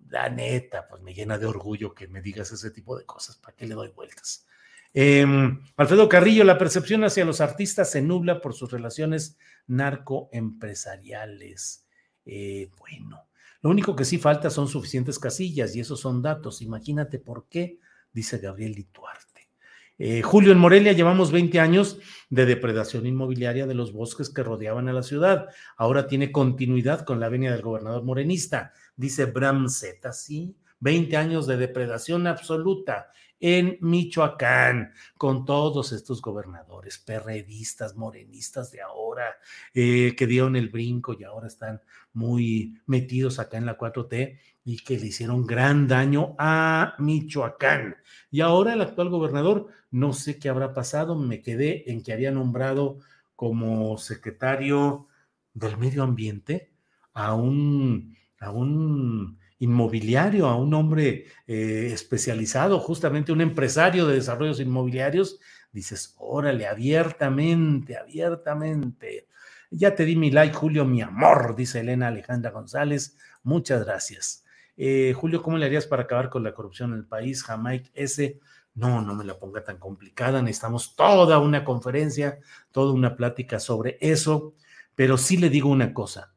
la 0.08 0.30
neta, 0.30 0.88
pues 0.88 1.04
me 1.04 1.14
llena 1.14 1.38
de 1.38 1.46
orgullo 1.46 1.94
que 1.94 2.08
me 2.08 2.24
digas 2.24 2.52
ese 2.52 2.72
tipo 2.72 2.98
de 2.98 3.06
cosas. 3.06 3.38
¿Para 3.38 3.56
qué 3.56 3.68
le 3.68 3.76
doy 3.76 3.90
vueltas? 3.90 4.48
Em, 4.96 5.62
Alfredo 5.78 6.10
Carrillo, 6.10 6.44
la 6.44 6.58
percepción 6.58 7.04
hacia 7.04 7.24
los 7.24 7.40
artistas 7.40 7.92
se 7.92 8.02
nubla 8.02 8.42
por 8.42 8.56
sus 8.56 8.72
relaciones 8.72 9.38
narcoempresariales. 9.68 11.86
Eh, 12.26 12.72
bueno, 12.80 13.29
lo 13.62 13.70
único 13.70 13.96
que 13.96 14.06
sí 14.06 14.18
falta 14.18 14.50
son 14.50 14.68
suficientes 14.68 15.20
casillas 15.20 15.76
y 15.76 15.82
esos 15.82 16.00
son 16.00 16.22
datos. 16.22 16.62
Imagínate 16.62 17.20
por 17.20 17.48
qué, 17.50 17.80
dice 18.12 18.38
Gabriel 18.38 18.74
Lituarte. 18.74 19.50
Eh, 19.98 20.22
Julio, 20.22 20.54
en 20.54 20.60
Morelia 20.60 20.94
llevamos 20.94 21.30
20 21.30 21.60
años 21.60 22.00
de 22.30 22.46
depredación 22.46 23.06
inmobiliaria 23.06 23.68
de 23.68 23.76
los 23.76 23.92
bosques 23.92 24.30
que 24.30 24.44
rodeaban 24.44 24.88
a 24.88 24.94
la 24.94 25.04
ciudad. 25.04 25.48
Ahora 25.76 26.08
tiene 26.08 26.32
continuidad 26.32 27.04
con 27.04 27.20
la 27.20 27.28
venia 27.28 27.52
del 27.52 27.62
gobernador 27.62 28.04
morenista, 28.04 28.72
dice 28.96 29.26
Bram 29.26 29.68
Z. 29.68 30.14
Sí, 30.14 30.56
20 30.80 31.18
años 31.18 31.48
de 31.48 31.58
depredación 31.58 32.28
absoluta 32.28 33.12
en 33.40 33.78
Michoacán, 33.82 34.94
con 35.18 35.46
todos 35.46 35.92
estos 35.92 36.22
gobernadores, 36.22 36.98
perredistas, 36.98 37.96
morenistas 37.96 38.72
de 38.72 38.82
ahora, 38.82 39.38
eh, 39.74 40.16
que 40.18 40.28
dieron 40.28 40.56
el 40.56 40.70
brinco 40.70 41.16
y 41.18 41.24
ahora 41.24 41.48
están 41.48 41.82
muy 42.14 42.80
metidos 42.86 43.40
acá 43.40 43.58
en 43.58 43.66
la 43.66 43.78
4T 43.78 44.38
y 44.66 44.78
que 44.80 45.00
le 45.00 45.08
hicieron 45.08 45.48
gran 45.48 45.88
daño 45.88 46.36
a 46.38 46.96
Michoacán. 47.00 47.96
Y 48.30 48.42
ahora 48.42 48.74
el 48.74 48.82
actual 48.82 49.10
gobernador, 49.10 49.68
no 49.92 50.14
sé 50.14 50.38
qué 50.38 50.50
habrá 50.50 50.74
pasado, 50.74 51.16
me 51.16 51.42
quedé 51.42 51.90
en 51.92 52.04
que 52.04 52.14
había 52.14 52.32
nombrado 52.32 53.00
como 53.36 53.98
secretario 53.98 55.08
del 55.54 55.78
medio 55.78 56.04
ambiente 56.04 56.72
a 57.14 57.34
un, 57.34 58.16
a 58.40 58.52
un 58.52 59.39
inmobiliario, 59.60 60.48
a 60.48 60.56
un 60.56 60.74
hombre 60.74 61.26
eh, 61.46 61.90
especializado, 61.94 62.80
justamente 62.80 63.32
un 63.32 63.42
empresario 63.42 64.08
de 64.08 64.16
desarrollos 64.16 64.60
inmobiliarios, 64.60 65.40
dices, 65.72 66.16
órale, 66.18 66.66
abiertamente, 66.66 67.98
abiertamente. 67.98 69.28
Ya 69.70 69.94
te 69.94 70.06
di 70.06 70.16
mi 70.16 70.32
like, 70.32 70.56
Julio, 70.56 70.86
mi 70.86 71.02
amor, 71.02 71.56
dice 71.56 71.82
Elena 71.82 72.08
Alejandra 72.08 72.52
González. 72.52 73.18
Muchas 73.44 73.86
gracias. 73.86 74.44
Eh, 74.78 75.14
Julio, 75.16 75.44
¿cómo 75.44 75.58
le 75.58 75.66
harías 75.66 75.86
para 75.86 76.04
acabar 76.04 76.30
con 76.30 76.44
la 76.44 76.54
corrupción 76.54 76.94
en 76.94 77.00
el 77.00 77.06
país? 77.06 77.44
Jamaica 77.44 77.90
ese. 77.94 78.40
No, 78.74 79.02
no 79.02 79.14
me 79.14 79.26
la 79.26 79.38
ponga 79.38 79.64
tan 79.64 79.78
complicada. 79.78 80.42
Necesitamos 80.42 80.96
toda 80.96 81.38
una 81.40 81.66
conferencia, 81.66 82.40
toda 82.72 82.94
una 82.94 83.16
plática 83.16 83.60
sobre 83.60 83.98
eso. 84.00 84.56
Pero 84.96 85.18
sí 85.18 85.38
le 85.38 85.50
digo 85.50 85.70
una 85.70 85.94
cosa. 85.94 86.34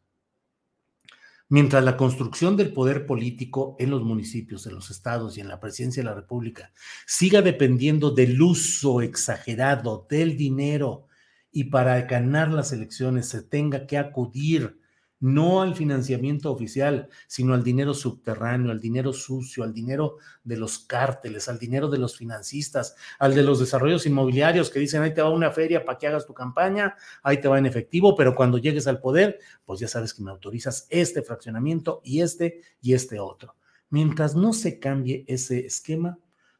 Mientras 1.53 1.85
la 1.85 1.99
construcción 1.99 2.57
del 2.57 2.73
poder 2.73 3.05
político 3.05 3.77
en 3.79 3.91
los 3.91 4.03
municipios, 4.03 4.67
en 4.67 4.75
los 4.75 4.91
estados 4.91 5.37
y 5.37 5.43
en 5.43 5.49
la 5.49 5.61
presidencia 5.61 6.03
de 6.03 6.09
la 6.09 6.15
República 6.15 6.73
siga 7.05 7.43
dependiendo 7.43 8.11
del 8.11 8.41
uso 8.41 9.03
exagerado 9.03 10.07
del 10.09 10.39
dinero 10.39 11.09
y 11.51 11.65
para 11.65 12.01
ganar 12.01 12.51
las 12.51 12.73
elecciones 12.73 13.29
se 13.29 13.43
tenga 13.43 13.87
que 13.87 13.99
acudir 13.99 14.81
no 15.23 15.63
al 15.63 15.77
financiamiento 15.77 16.51
oficial, 16.51 17.09
sino 17.29 17.55
al 17.55 17.63
dinero 17.63 17.95
subterráneo, 17.95 18.73
al 18.73 18.81
dinero 18.81 19.13
sucio, 19.13 19.63
al 19.63 19.73
dinero 19.73 20.17
de 20.43 20.57
los 20.57 20.81
cárteles, 20.81 21.49
al 21.49 21.61
dinero 21.61 21.89
de 21.89 21.99
los 21.99 22.17
financistas, 22.17 22.97
al 23.21 23.33
de 23.33 23.45
los 23.45 23.61
desarrollos 23.61 24.05
inmobiliarios 24.05 24.69
que 24.69 24.81
dicen, 24.81 25.01
ahí 25.01 25.15
te 25.15 25.23
va 25.23 25.31
una 25.31 25.53
feria 25.53 25.85
para 25.85 25.97
que 25.97 26.09
hagas 26.09 26.27
tu 26.27 26.35
campaña, 26.35 26.97
ahí 27.23 27.41
te 27.41 27.47
va 27.47 27.57
en 27.57 27.67
efectivo, 27.67 28.17
pero 28.17 28.35
cuando 28.35 28.59
llegues 28.59 28.89
al 28.89 28.99
poder, 28.99 29.39
pues 29.65 29.79
ya 29.79 29.87
sabes 29.87 30.13
que 30.13 30.25
me 30.25 30.33
autorizas 30.33 30.89
este 30.91 31.23
fraccionamiento 31.23 32.01
y 32.03 32.21
este 32.21 32.61
y 32.81 32.95
este 32.95 33.21
otro. 33.21 33.55
Mientras 33.91 34.35
no 34.35 34.53
se 34.53 34.81
cambie 34.81 35.25
ese 35.29 35.65
esquema, 35.67 36.19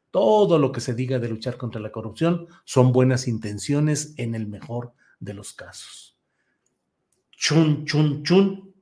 todo 0.09 0.57
lo 0.57 0.71
que 0.71 0.79
se 0.79 0.93
diga 0.93 1.19
de 1.19 1.27
luchar 1.27 1.57
contra 1.57 1.81
la 1.81 1.91
corrupción 1.91 2.47
son 2.63 2.93
buenas 2.93 3.27
intenciones 3.27 4.13
en 4.15 4.35
el 4.35 4.47
mejor 4.47 4.93
de 5.19 5.33
los 5.33 5.51
casos 5.51 6.12
chun, 7.43 7.83
chun, 7.83 8.23
chun, 8.23 8.73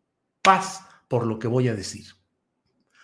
paz 0.43 0.82
por 1.07 1.26
lo 1.26 1.39
que 1.39 1.47
voy 1.47 1.68
a 1.68 1.74
decir. 1.74 2.05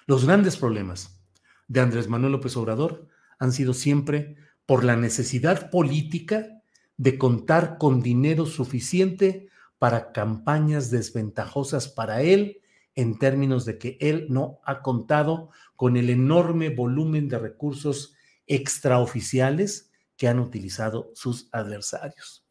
Los 0.06 0.24
grandes 0.24 0.56
problemas 0.56 1.20
de 1.68 1.80
Andrés 1.80 2.08
Manuel 2.08 2.34
López 2.34 2.56
Obrador 2.58 3.08
han 3.40 3.52
sido 3.52 3.74
siempre 3.74 4.36
por 4.68 4.84
la 4.84 4.96
necesidad 4.96 5.72
política 5.72 6.62
de 6.98 7.18
contar 7.18 7.80
con 7.80 8.04
dinero 8.04 8.46
suficiente 8.46 9.50
para 9.80 10.12
campañas 10.12 10.92
desventajosas 10.92 11.88
para 11.88 12.22
él 12.22 12.62
en 12.94 13.18
términos 13.18 13.66
de 13.66 13.80
que 13.80 13.98
él 14.00 14.28
no 14.30 14.60
ha 14.64 14.84
contado 14.84 15.50
con 15.76 15.98
el 15.98 16.12
enorme 16.12 16.70
volumen 16.70 17.30
de 17.30 17.40
recursos 17.40 18.14
extraoficiales 18.46 19.90
que 20.18 20.28
han 20.28 20.38
utilizado 20.38 21.10
sus 21.16 21.50
adversarios. 21.52 22.47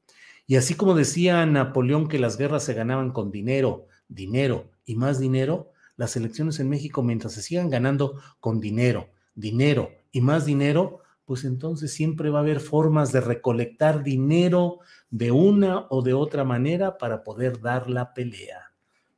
Y 0.47 0.57
así 0.57 0.75
como 0.75 0.95
decía 0.95 1.45
Napoleón 1.47 2.09
que 2.09 2.19
las 2.19 2.37
guerras 2.37 2.65
se 2.65 2.75
ganaban 2.75 3.11
con 3.11 3.31
dinero, 3.31 3.87
dinero 4.09 4.71
y 4.85 4.95
más 4.95 5.19
dinero, 5.19 5.73
las 5.97 6.17
elecciones 6.17 6.61
en 6.61 6.69
México, 6.69 7.03
mientras 7.03 7.33
se 7.33 7.43
sigan 7.43 7.71
ganando 7.71 8.21
con 8.39 8.61
dinero, 8.61 9.09
dinero 9.35 9.91
y 10.13 10.21
más 10.21 10.45
dinero, 10.45 11.01
pues 11.25 11.45
entonces 11.45 11.93
siempre 11.93 12.31
va 12.31 12.39
a 12.39 12.43
haber 12.43 12.61
formas 12.61 13.13
de 13.13 13.21
recolectar 13.21 14.05
dinero 14.05 14.79
de 15.11 15.33
una 15.33 15.87
o 15.91 16.03
de 16.03 16.15
otra 16.15 16.45
manera 16.45 16.99
para 16.99 17.25
poder 17.25 17.61
dar 17.61 17.91
la 17.91 18.15
pelea. 18.15 18.73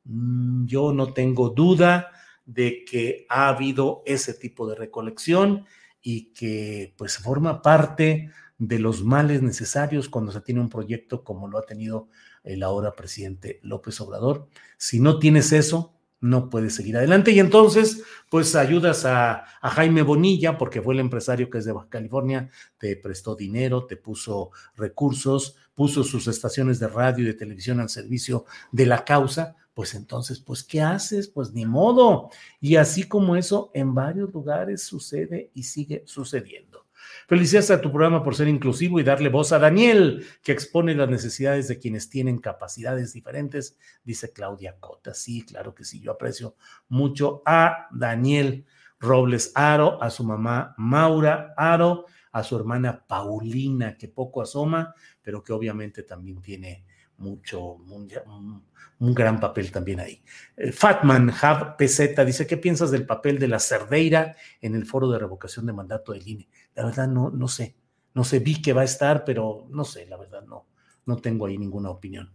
Mm, 0.04 0.64
yo 0.66 0.92
no 0.94 1.12
tengo 1.12 1.50
duda 1.50 2.10
de 2.46 2.84
que 2.86 3.26
ha 3.28 3.48
habido 3.48 4.02
ese 4.06 4.32
tipo 4.32 4.66
de 4.66 4.74
recolección 4.74 5.66
y 6.00 6.32
que 6.32 6.94
pues 6.96 7.18
forma 7.18 7.60
parte 7.60 8.30
de 8.58 8.78
los 8.80 9.04
males 9.04 9.40
necesarios 9.40 10.08
cuando 10.08 10.32
se 10.32 10.40
tiene 10.40 10.60
un 10.60 10.68
proyecto 10.68 11.22
como 11.22 11.48
lo 11.48 11.58
ha 11.58 11.66
tenido 11.66 12.08
el 12.42 12.62
ahora 12.62 12.94
presidente 12.94 13.60
López 13.62 14.00
Obrador. 14.00 14.48
Si 14.76 15.00
no 15.00 15.18
tienes 15.18 15.52
eso, 15.52 15.94
no 16.20 16.50
puedes 16.50 16.74
seguir 16.74 16.96
adelante. 16.96 17.30
Y 17.30 17.38
entonces, 17.38 18.02
pues 18.28 18.56
ayudas 18.56 19.04
a, 19.04 19.44
a, 19.60 19.70
Jaime 19.70 20.02
Bonilla, 20.02 20.58
porque 20.58 20.82
fue 20.82 20.94
el 20.94 21.00
empresario 21.00 21.48
que 21.48 21.58
es 21.58 21.64
de 21.64 21.72
Baja 21.72 21.88
California, 21.88 22.50
te 22.78 22.96
prestó 22.96 23.36
dinero, 23.36 23.86
te 23.86 23.96
puso 23.96 24.50
recursos, 24.76 25.56
puso 25.74 26.02
sus 26.02 26.26
estaciones 26.26 26.80
de 26.80 26.88
radio 26.88 27.22
y 27.22 27.28
de 27.28 27.34
televisión 27.34 27.80
al 27.80 27.88
servicio 27.88 28.44
de 28.72 28.86
la 28.86 29.04
causa. 29.04 29.54
Pues 29.74 29.94
entonces, 29.94 30.40
pues, 30.40 30.64
¿qué 30.64 30.80
haces? 30.80 31.28
Pues 31.28 31.52
ni 31.52 31.64
modo. 31.64 32.30
Y 32.60 32.74
así 32.74 33.04
como 33.04 33.36
eso, 33.36 33.70
en 33.74 33.94
varios 33.94 34.32
lugares 34.34 34.82
sucede 34.82 35.52
y 35.54 35.62
sigue 35.62 36.02
sucediendo. 36.04 36.87
Felicidades 37.28 37.70
a 37.70 37.82
tu 37.82 37.90
programa 37.90 38.24
por 38.24 38.34
ser 38.34 38.48
inclusivo 38.48 38.98
y 38.98 39.02
darle 39.02 39.28
voz 39.28 39.52
a 39.52 39.58
Daniel, 39.58 40.24
que 40.42 40.50
expone 40.50 40.94
las 40.94 41.10
necesidades 41.10 41.68
de 41.68 41.78
quienes 41.78 42.08
tienen 42.08 42.38
capacidades 42.38 43.12
diferentes, 43.12 43.76
dice 44.02 44.32
Claudia 44.32 44.76
Cota. 44.80 45.12
Sí, 45.12 45.44
claro 45.44 45.74
que 45.74 45.84
sí, 45.84 46.00
yo 46.00 46.12
aprecio 46.12 46.56
mucho 46.88 47.42
a 47.44 47.86
Daniel 47.90 48.64
Robles 48.98 49.52
Aro, 49.54 50.02
a 50.02 50.08
su 50.08 50.24
mamá 50.24 50.74
Maura 50.78 51.52
Aro, 51.58 52.06
a 52.32 52.42
su 52.42 52.56
hermana 52.56 53.04
Paulina, 53.06 53.98
que 53.98 54.08
poco 54.08 54.40
asoma, 54.40 54.94
pero 55.20 55.44
que 55.44 55.52
obviamente 55.52 56.04
también 56.04 56.40
tiene 56.40 56.86
mucho, 57.18 57.74
un, 57.74 59.14
gran 59.14 59.38
papel 59.38 59.70
también 59.70 60.00
ahí. 60.00 60.22
Eh, 60.56 60.72
Fatman 60.72 61.30
Hab 61.42 61.76
PZ 61.76 62.24
dice, 62.24 62.46
¿qué 62.46 62.56
piensas 62.56 62.90
del 62.90 63.04
papel 63.04 63.38
de 63.38 63.48
la 63.48 63.58
Cerdeira 63.58 64.34
en 64.62 64.74
el 64.74 64.86
foro 64.86 65.10
de 65.10 65.18
revocación 65.18 65.66
de 65.66 65.74
mandato 65.74 66.12
del 66.12 66.26
INE? 66.26 66.48
La 66.78 66.84
verdad 66.84 67.08
no, 67.08 67.30
no 67.30 67.48
sé, 67.48 67.74
no 68.14 68.22
sé, 68.22 68.38
vi 68.38 68.62
que 68.62 68.72
va 68.72 68.82
a 68.82 68.84
estar, 68.84 69.24
pero 69.24 69.66
no 69.68 69.84
sé, 69.84 70.06
la 70.06 70.16
verdad 70.16 70.44
no, 70.46 70.68
no 71.06 71.16
tengo 71.16 71.46
ahí 71.46 71.58
ninguna 71.58 71.90
opinión. 71.90 72.32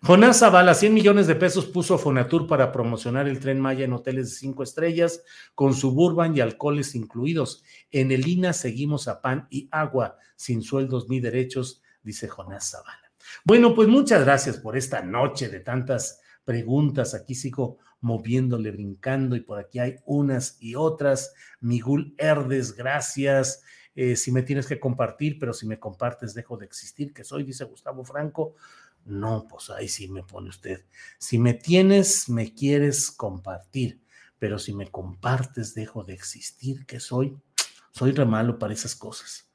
Jonás 0.00 0.38
Zavala, 0.38 0.72
100 0.72 0.94
millones 0.94 1.26
de 1.26 1.34
pesos 1.34 1.66
puso 1.66 1.98
Fonatur 1.98 2.46
para 2.46 2.72
promocionar 2.72 3.28
el 3.28 3.38
tren 3.38 3.60
Maya 3.60 3.84
en 3.84 3.92
hoteles 3.92 4.30
de 4.30 4.36
cinco 4.36 4.62
estrellas, 4.62 5.24
con 5.54 5.74
suburban 5.74 6.34
y 6.34 6.40
alcoholes 6.40 6.94
incluidos. 6.94 7.64
En 7.90 8.12
el 8.12 8.26
INA 8.26 8.54
seguimos 8.54 9.08
a 9.08 9.20
pan 9.20 9.46
y 9.50 9.68
agua, 9.70 10.16
sin 10.36 10.62
sueldos 10.62 11.10
ni 11.10 11.20
derechos, 11.20 11.82
dice 12.02 12.28
Jonás 12.28 12.70
Zavala. 12.70 13.12
Bueno, 13.44 13.74
pues 13.74 13.88
muchas 13.88 14.24
gracias 14.24 14.56
por 14.56 14.74
esta 14.74 15.02
noche 15.02 15.50
de 15.50 15.60
tantas 15.60 16.22
preguntas. 16.46 17.12
Aquí 17.12 17.34
sigo 17.34 17.76
moviéndole, 18.00 18.70
brincando 18.70 19.36
y 19.36 19.40
por 19.40 19.58
aquí 19.58 19.78
hay 19.78 19.96
unas 20.04 20.56
y 20.60 20.74
otras. 20.74 21.34
Miguel 21.60 22.14
Herdes, 22.18 22.74
gracias. 22.74 23.62
Eh, 23.94 24.16
si 24.16 24.32
me 24.32 24.42
tienes 24.42 24.66
que 24.66 24.80
compartir, 24.80 25.38
pero 25.38 25.52
si 25.52 25.66
me 25.66 25.78
compartes 25.78 26.34
dejo 26.34 26.56
de 26.56 26.64
existir, 26.64 27.12
que 27.12 27.24
soy, 27.24 27.44
dice 27.44 27.64
Gustavo 27.64 28.04
Franco. 28.04 28.54
No, 29.04 29.46
pues 29.48 29.70
ahí 29.70 29.88
sí 29.88 30.08
me 30.08 30.22
pone 30.22 30.48
usted. 30.48 30.84
Si 31.18 31.38
me 31.38 31.54
tienes, 31.54 32.28
me 32.28 32.54
quieres 32.54 33.10
compartir, 33.10 34.00
pero 34.38 34.58
si 34.58 34.72
me 34.72 34.88
compartes, 34.88 35.74
dejo 35.74 36.04
de 36.04 36.14
existir, 36.14 36.86
que 36.86 37.00
soy. 37.00 37.36
Soy 37.90 38.12
re 38.12 38.24
malo 38.24 38.58
para 38.58 38.72
esas 38.72 38.94
cosas. 38.94 39.50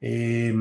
Eh, 0.00 0.54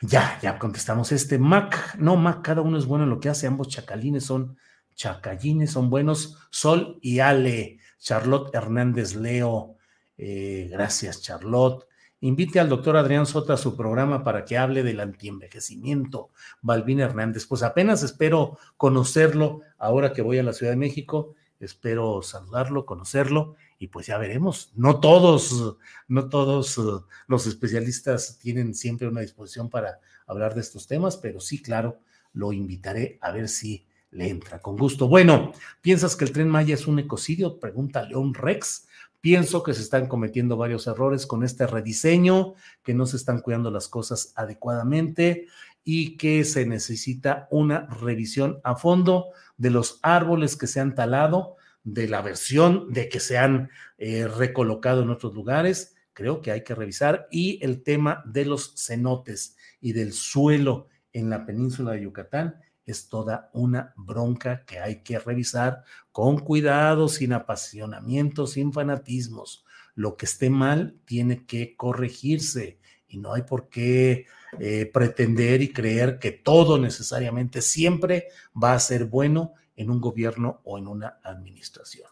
ya, 0.00 0.38
ya 0.42 0.58
contestamos 0.58 1.12
este. 1.12 1.38
Mac, 1.38 1.96
no, 1.98 2.16
Mac, 2.16 2.42
cada 2.42 2.60
uno 2.60 2.78
es 2.78 2.86
bueno 2.86 3.04
en 3.04 3.10
lo 3.10 3.20
que 3.20 3.28
hace. 3.30 3.46
Ambos 3.46 3.68
chacalines 3.68 4.24
son 4.24 4.58
chacallines, 4.94 5.72
son 5.72 5.88
buenos. 5.88 6.38
Sol 6.50 6.98
y 7.00 7.20
Ale. 7.20 7.78
Charlotte 7.98 8.54
Hernández 8.54 9.14
Leo. 9.14 9.76
Eh, 10.16 10.68
gracias, 10.70 11.22
Charlotte. 11.22 11.86
Invite 12.20 12.58
al 12.58 12.70
doctor 12.70 12.96
Adrián 12.96 13.26
Sota 13.26 13.54
a 13.54 13.58
su 13.58 13.76
programa 13.76 14.24
para 14.24 14.44
que 14.44 14.56
hable 14.56 14.82
del 14.82 15.00
antienvejecimiento. 15.00 16.30
Balvin 16.62 17.00
Hernández, 17.00 17.46
pues 17.46 17.62
apenas 17.62 18.02
espero 18.02 18.58
conocerlo 18.78 19.60
ahora 19.76 20.12
que 20.12 20.22
voy 20.22 20.38
a 20.38 20.42
la 20.42 20.54
Ciudad 20.54 20.72
de 20.72 20.76
México. 20.76 21.34
Espero 21.60 22.22
saludarlo, 22.22 22.86
conocerlo 22.86 23.56
y 23.78 23.88
pues 23.88 24.06
ya 24.06 24.16
veremos. 24.16 24.72
No 24.74 25.00
todos, 25.00 25.76
no 26.08 26.28
todos 26.28 26.78
uh, 26.78 27.04
los 27.26 27.46
especialistas 27.46 28.38
tienen 28.38 28.74
siempre 28.74 29.06
una 29.06 29.20
disposición 29.20 29.68
para 29.68 30.00
hablar 30.26 30.54
de 30.54 30.62
estos 30.62 30.86
temas, 30.86 31.18
pero 31.18 31.40
sí, 31.40 31.60
claro, 31.60 32.00
lo 32.32 32.52
invitaré 32.52 33.18
a 33.20 33.32
ver 33.32 33.48
si 33.48 33.86
le 34.10 34.28
entra 34.28 34.60
con 34.60 34.76
gusto. 34.76 35.08
Bueno, 35.08 35.52
¿piensas 35.82 36.16
que 36.16 36.24
el 36.24 36.32
tren 36.32 36.48
Maya 36.48 36.74
es 36.74 36.86
un 36.86 36.98
ecocidio? 36.98 37.58
Pregunta 37.58 38.02
León 38.02 38.32
Rex. 38.32 38.86
Pienso 39.24 39.62
que 39.62 39.72
se 39.72 39.80
están 39.80 40.06
cometiendo 40.06 40.58
varios 40.58 40.86
errores 40.86 41.24
con 41.24 41.44
este 41.44 41.66
rediseño, 41.66 42.56
que 42.82 42.92
no 42.92 43.06
se 43.06 43.16
están 43.16 43.40
cuidando 43.40 43.70
las 43.70 43.88
cosas 43.88 44.34
adecuadamente 44.36 45.46
y 45.82 46.18
que 46.18 46.44
se 46.44 46.66
necesita 46.66 47.48
una 47.50 47.86
revisión 47.86 48.60
a 48.64 48.76
fondo 48.76 49.28
de 49.56 49.70
los 49.70 49.98
árboles 50.02 50.56
que 50.56 50.66
se 50.66 50.78
han 50.78 50.94
talado 50.94 51.56
de 51.84 52.06
la 52.06 52.20
versión 52.20 52.92
de 52.92 53.08
que 53.08 53.18
se 53.18 53.38
han 53.38 53.70
eh, 53.96 54.28
recolocado 54.28 55.02
en 55.02 55.08
otros 55.08 55.32
lugares, 55.32 55.96
creo 56.12 56.42
que 56.42 56.50
hay 56.50 56.62
que 56.62 56.74
revisar, 56.74 57.26
y 57.30 57.58
el 57.64 57.82
tema 57.82 58.22
de 58.26 58.44
los 58.44 58.74
cenotes 58.76 59.56
y 59.80 59.94
del 59.94 60.12
suelo 60.12 60.88
en 61.14 61.30
la 61.30 61.46
península 61.46 61.92
de 61.92 62.02
Yucatán 62.02 62.56
es 62.86 63.08
toda 63.08 63.50
una 63.52 63.94
bronca 63.96 64.64
que 64.64 64.78
hay 64.78 65.02
que 65.02 65.18
revisar 65.18 65.84
con 66.12 66.38
cuidado, 66.38 67.08
sin 67.08 67.32
apasionamiento, 67.32 68.46
sin 68.46 68.72
fanatismos. 68.72 69.64
Lo 69.94 70.16
que 70.16 70.26
esté 70.26 70.50
mal 70.50 70.96
tiene 71.04 71.46
que 71.46 71.76
corregirse 71.76 72.78
y 73.08 73.18
no 73.18 73.32
hay 73.32 73.42
por 73.42 73.68
qué 73.68 74.26
eh, 74.58 74.90
pretender 74.92 75.62
y 75.62 75.72
creer 75.72 76.18
que 76.18 76.32
todo 76.32 76.78
necesariamente 76.78 77.62
siempre 77.62 78.28
va 78.60 78.74
a 78.74 78.80
ser 78.80 79.04
bueno 79.06 79.54
en 79.76 79.90
un 79.90 80.00
gobierno 80.00 80.60
o 80.64 80.78
en 80.78 80.88
una 80.88 81.20
administración. 81.22 82.08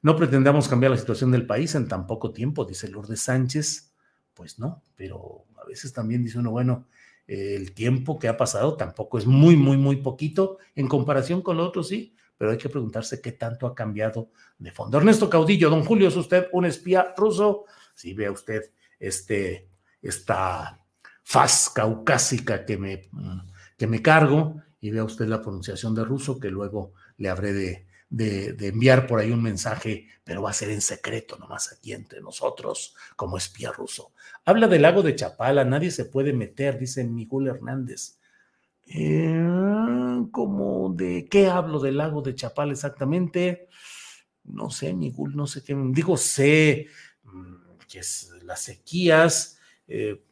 No 0.00 0.16
pretendamos 0.16 0.68
cambiar 0.68 0.92
la 0.92 0.98
situación 0.98 1.32
del 1.32 1.46
país 1.46 1.74
en 1.74 1.88
tan 1.88 2.06
poco 2.06 2.32
tiempo, 2.32 2.64
dice 2.64 2.88
Lourdes 2.88 3.20
Sánchez. 3.20 3.92
Pues 4.32 4.58
no, 4.58 4.82
pero 4.94 5.46
a 5.60 5.66
veces 5.66 5.92
también 5.92 6.22
dice 6.22 6.38
uno, 6.38 6.52
bueno, 6.52 6.86
el 7.28 7.74
tiempo 7.74 8.18
que 8.18 8.26
ha 8.26 8.36
pasado 8.36 8.74
tampoco 8.76 9.18
es 9.18 9.26
muy, 9.26 9.54
muy, 9.54 9.76
muy 9.76 9.96
poquito 9.96 10.58
en 10.74 10.88
comparación 10.88 11.42
con 11.42 11.58
lo 11.58 11.66
otro, 11.66 11.82
sí, 11.84 12.16
pero 12.38 12.50
hay 12.50 12.56
que 12.56 12.70
preguntarse 12.70 13.20
qué 13.20 13.32
tanto 13.32 13.66
ha 13.66 13.74
cambiado 13.74 14.30
de 14.58 14.72
fondo. 14.72 14.96
Ernesto 14.96 15.28
Caudillo, 15.28 15.68
don 15.68 15.84
Julio, 15.84 16.08
¿es 16.08 16.16
usted 16.16 16.46
un 16.52 16.64
espía 16.64 17.12
ruso? 17.16 17.66
Sí, 17.94 18.14
vea 18.14 18.32
usted 18.32 18.72
este, 18.98 19.68
esta 20.00 20.82
faz 21.22 21.70
caucásica 21.74 22.64
que 22.64 22.78
me, 22.78 23.10
que 23.76 23.86
me 23.86 24.00
cargo 24.00 24.62
y 24.80 24.90
vea 24.90 25.04
usted 25.04 25.26
la 25.26 25.42
pronunciación 25.42 25.94
de 25.94 26.04
ruso 26.04 26.40
que 26.40 26.48
luego 26.48 26.94
le 27.18 27.28
habré 27.28 27.52
de, 27.52 27.87
de, 28.10 28.56
enviar 28.68 29.06
por 29.06 29.20
ahí 29.20 29.30
un 29.30 29.42
mensaje, 29.42 30.08
pero 30.24 30.42
va 30.42 30.50
a 30.50 30.54
ser 30.54 30.70
en 30.70 30.80
secreto, 30.80 31.36
nomás 31.38 31.72
aquí 31.72 31.92
entre 31.92 32.20
nosotros, 32.20 32.94
como 33.16 33.36
espía 33.36 33.72
ruso. 33.72 34.12
Habla 34.44 34.68
del 34.68 34.82
lago 34.82 35.02
de 35.02 35.14
Chapala, 35.14 35.64
nadie 35.64 35.90
se 35.90 36.06
puede 36.06 36.32
meter, 36.32 36.78
dice 36.78 37.04
Miguel 37.04 37.48
Hernández. 37.48 38.18
Eh, 38.86 40.24
¿Cómo 40.32 40.92
de 40.94 41.26
qué 41.30 41.48
hablo 41.48 41.78
del 41.78 41.98
lago 41.98 42.22
de 42.22 42.34
Chapala 42.34 42.72
exactamente? 42.72 43.68
No 44.44 44.70
sé, 44.70 44.94
Miguel, 44.94 45.36
no 45.36 45.46
sé 45.46 45.62
qué. 45.62 45.76
Digo, 45.90 46.16
sé 46.16 46.86
mm, 47.24 47.54
que 47.88 47.98
es 47.98 48.30
las 48.42 48.60
sequías, 48.60 49.58
eh, 49.86 50.22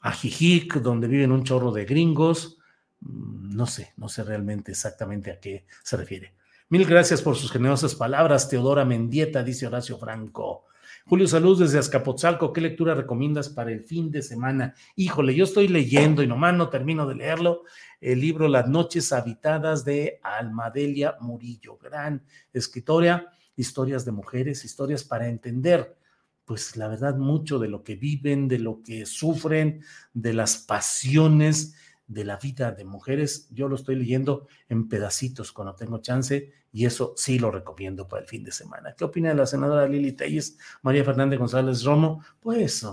Ajijic, 0.00 0.74
donde 0.74 1.08
viven 1.08 1.32
un 1.32 1.42
chorro 1.42 1.72
de 1.72 1.84
gringos. 1.84 2.58
Mm, 3.00 3.56
no 3.56 3.66
sé, 3.66 3.92
no 3.96 4.08
sé 4.08 4.22
realmente 4.22 4.70
exactamente 4.70 5.32
a 5.32 5.40
qué 5.40 5.66
se 5.82 5.96
refiere. 5.96 6.34
Mil 6.74 6.86
gracias 6.86 7.22
por 7.22 7.36
sus 7.36 7.52
generosas 7.52 7.94
palabras, 7.94 8.48
Teodora 8.48 8.84
Mendieta, 8.84 9.44
dice 9.44 9.64
Horacio 9.64 9.96
Franco. 9.96 10.64
Julio 11.06 11.28
Salud 11.28 11.56
desde 11.56 11.78
Azcapotzalco, 11.78 12.52
¿qué 12.52 12.60
lectura 12.60 12.96
recomiendas 12.96 13.48
para 13.48 13.70
el 13.70 13.84
fin 13.84 14.10
de 14.10 14.22
semana? 14.22 14.74
Híjole, 14.96 15.36
yo 15.36 15.44
estoy 15.44 15.68
leyendo 15.68 16.20
y 16.20 16.26
nomás 16.26 16.52
no 16.54 16.70
termino 16.70 17.06
de 17.06 17.14
leerlo, 17.14 17.62
el 18.00 18.20
libro 18.20 18.48
Las 18.48 18.66
noches 18.66 19.12
habitadas 19.12 19.84
de 19.84 20.18
Almadelia 20.24 21.14
Murillo, 21.20 21.78
gran 21.78 22.24
escritora, 22.52 23.30
historias 23.54 24.04
de 24.04 24.10
mujeres, 24.10 24.64
historias 24.64 25.04
para 25.04 25.28
entender, 25.28 25.96
pues 26.44 26.76
la 26.76 26.88
verdad, 26.88 27.14
mucho 27.14 27.60
de 27.60 27.68
lo 27.68 27.84
que 27.84 27.94
viven, 27.94 28.48
de 28.48 28.58
lo 28.58 28.82
que 28.82 29.06
sufren, 29.06 29.80
de 30.12 30.34
las 30.34 30.56
pasiones 30.56 31.76
de 32.06 32.24
la 32.24 32.36
vida 32.36 32.72
de 32.72 32.84
mujeres. 32.84 33.48
Yo 33.50 33.68
lo 33.68 33.76
estoy 33.76 33.96
leyendo 33.96 34.46
en 34.68 34.88
pedacitos 34.88 35.52
cuando 35.52 35.74
tengo 35.74 35.98
chance 35.98 36.52
y 36.72 36.86
eso 36.86 37.14
sí 37.16 37.38
lo 37.38 37.50
recomiendo 37.50 38.08
para 38.08 38.22
el 38.22 38.28
fin 38.28 38.44
de 38.44 38.52
semana. 38.52 38.94
¿Qué 38.96 39.04
opina 39.04 39.30
de 39.30 39.36
la 39.36 39.46
senadora 39.46 39.88
Lili 39.88 40.12
Telles, 40.12 40.58
María 40.82 41.04
Fernández 41.04 41.38
González 41.38 41.82
Romo? 41.84 42.22
Pues 42.40 42.86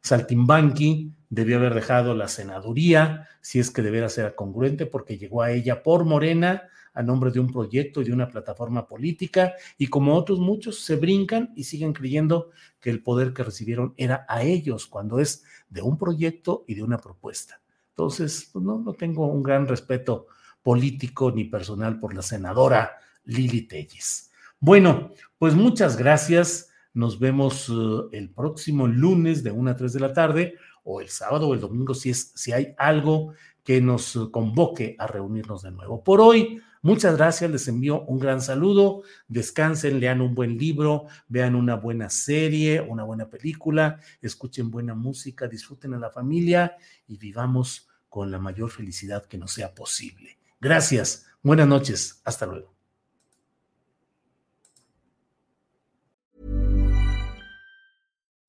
Saltimbanqui 0.00 1.12
debió 1.30 1.58
haber 1.58 1.74
dejado 1.74 2.14
la 2.14 2.28
senaduría, 2.28 3.28
si 3.40 3.60
es 3.60 3.70
que 3.70 3.82
debiera 3.82 4.08
ser 4.08 4.34
congruente, 4.34 4.86
porque 4.86 5.18
llegó 5.18 5.42
a 5.42 5.52
ella 5.52 5.82
por 5.82 6.04
Morena 6.04 6.68
a 6.94 7.02
nombre 7.02 7.30
de 7.30 7.40
un 7.40 7.50
proyecto 7.50 8.02
y 8.02 8.04
de 8.04 8.12
una 8.12 8.28
plataforma 8.28 8.86
política, 8.86 9.54
y 9.78 9.86
como 9.86 10.14
otros 10.14 10.40
muchos 10.40 10.80
se 10.80 10.96
brincan 10.96 11.52
y 11.56 11.64
siguen 11.64 11.94
creyendo 11.94 12.50
que 12.80 12.90
el 12.90 13.02
poder 13.02 13.32
que 13.32 13.44
recibieron 13.44 13.94
era 13.96 14.26
a 14.28 14.42
ellos, 14.42 14.86
cuando 14.86 15.18
es 15.18 15.44
de 15.70 15.80
un 15.80 15.96
proyecto 15.96 16.64
y 16.68 16.74
de 16.74 16.82
una 16.82 16.98
propuesta. 16.98 17.61
Entonces, 17.92 18.48
pues, 18.52 18.64
no, 18.64 18.78
no 18.78 18.94
tengo 18.94 19.26
un 19.26 19.42
gran 19.42 19.68
respeto 19.68 20.26
político 20.62 21.30
ni 21.30 21.44
personal 21.44 21.98
por 22.00 22.14
la 22.14 22.22
senadora 22.22 22.98
Lili 23.24 23.62
Telles. 23.62 24.30
Bueno, 24.58 25.10
pues 25.38 25.54
muchas 25.54 25.96
gracias. 25.96 26.70
Nos 26.94 27.18
vemos 27.18 27.68
uh, 27.68 28.08
el 28.12 28.30
próximo 28.30 28.86
lunes 28.86 29.42
de 29.42 29.50
1 29.50 29.70
a 29.70 29.76
3 29.76 29.92
de 29.92 30.00
la 30.00 30.12
tarde 30.12 30.54
o 30.84 31.00
el 31.00 31.08
sábado 31.08 31.48
o 31.48 31.54
el 31.54 31.60
domingo 31.60 31.94
si, 31.94 32.10
es, 32.10 32.32
si 32.34 32.52
hay 32.52 32.74
algo 32.78 33.34
que 33.64 33.80
nos 33.80 34.14
uh, 34.16 34.30
convoque 34.30 34.96
a 34.98 35.06
reunirnos 35.06 35.62
de 35.62 35.70
nuevo. 35.70 36.02
Por 36.04 36.20
hoy, 36.20 36.60
muchas 36.82 37.16
gracias, 37.16 37.50
les 37.50 37.66
envío 37.68 38.02
un 38.02 38.18
gran 38.18 38.40
saludo, 38.40 39.02
descansen, 39.28 40.00
lean 40.00 40.20
un 40.20 40.34
buen 40.34 40.58
libro, 40.58 41.06
vean 41.28 41.54
una 41.54 41.76
buena 41.76 42.10
serie, 42.10 42.80
una 42.80 43.04
buena 43.04 43.30
película, 43.30 44.00
escuchen 44.20 44.70
buena 44.70 44.94
música, 44.94 45.48
disfruten 45.48 45.94
a 45.94 45.98
la 45.98 46.10
familia 46.10 46.76
y 47.06 47.16
vivamos 47.16 47.88
con 48.08 48.30
la 48.30 48.38
mayor 48.38 48.70
felicidad 48.70 49.24
que 49.24 49.38
nos 49.38 49.52
sea 49.52 49.74
posible. 49.74 50.38
Gracias, 50.60 51.26
buenas 51.42 51.66
noches, 51.66 52.20
hasta 52.24 52.44
luego. 52.46 52.81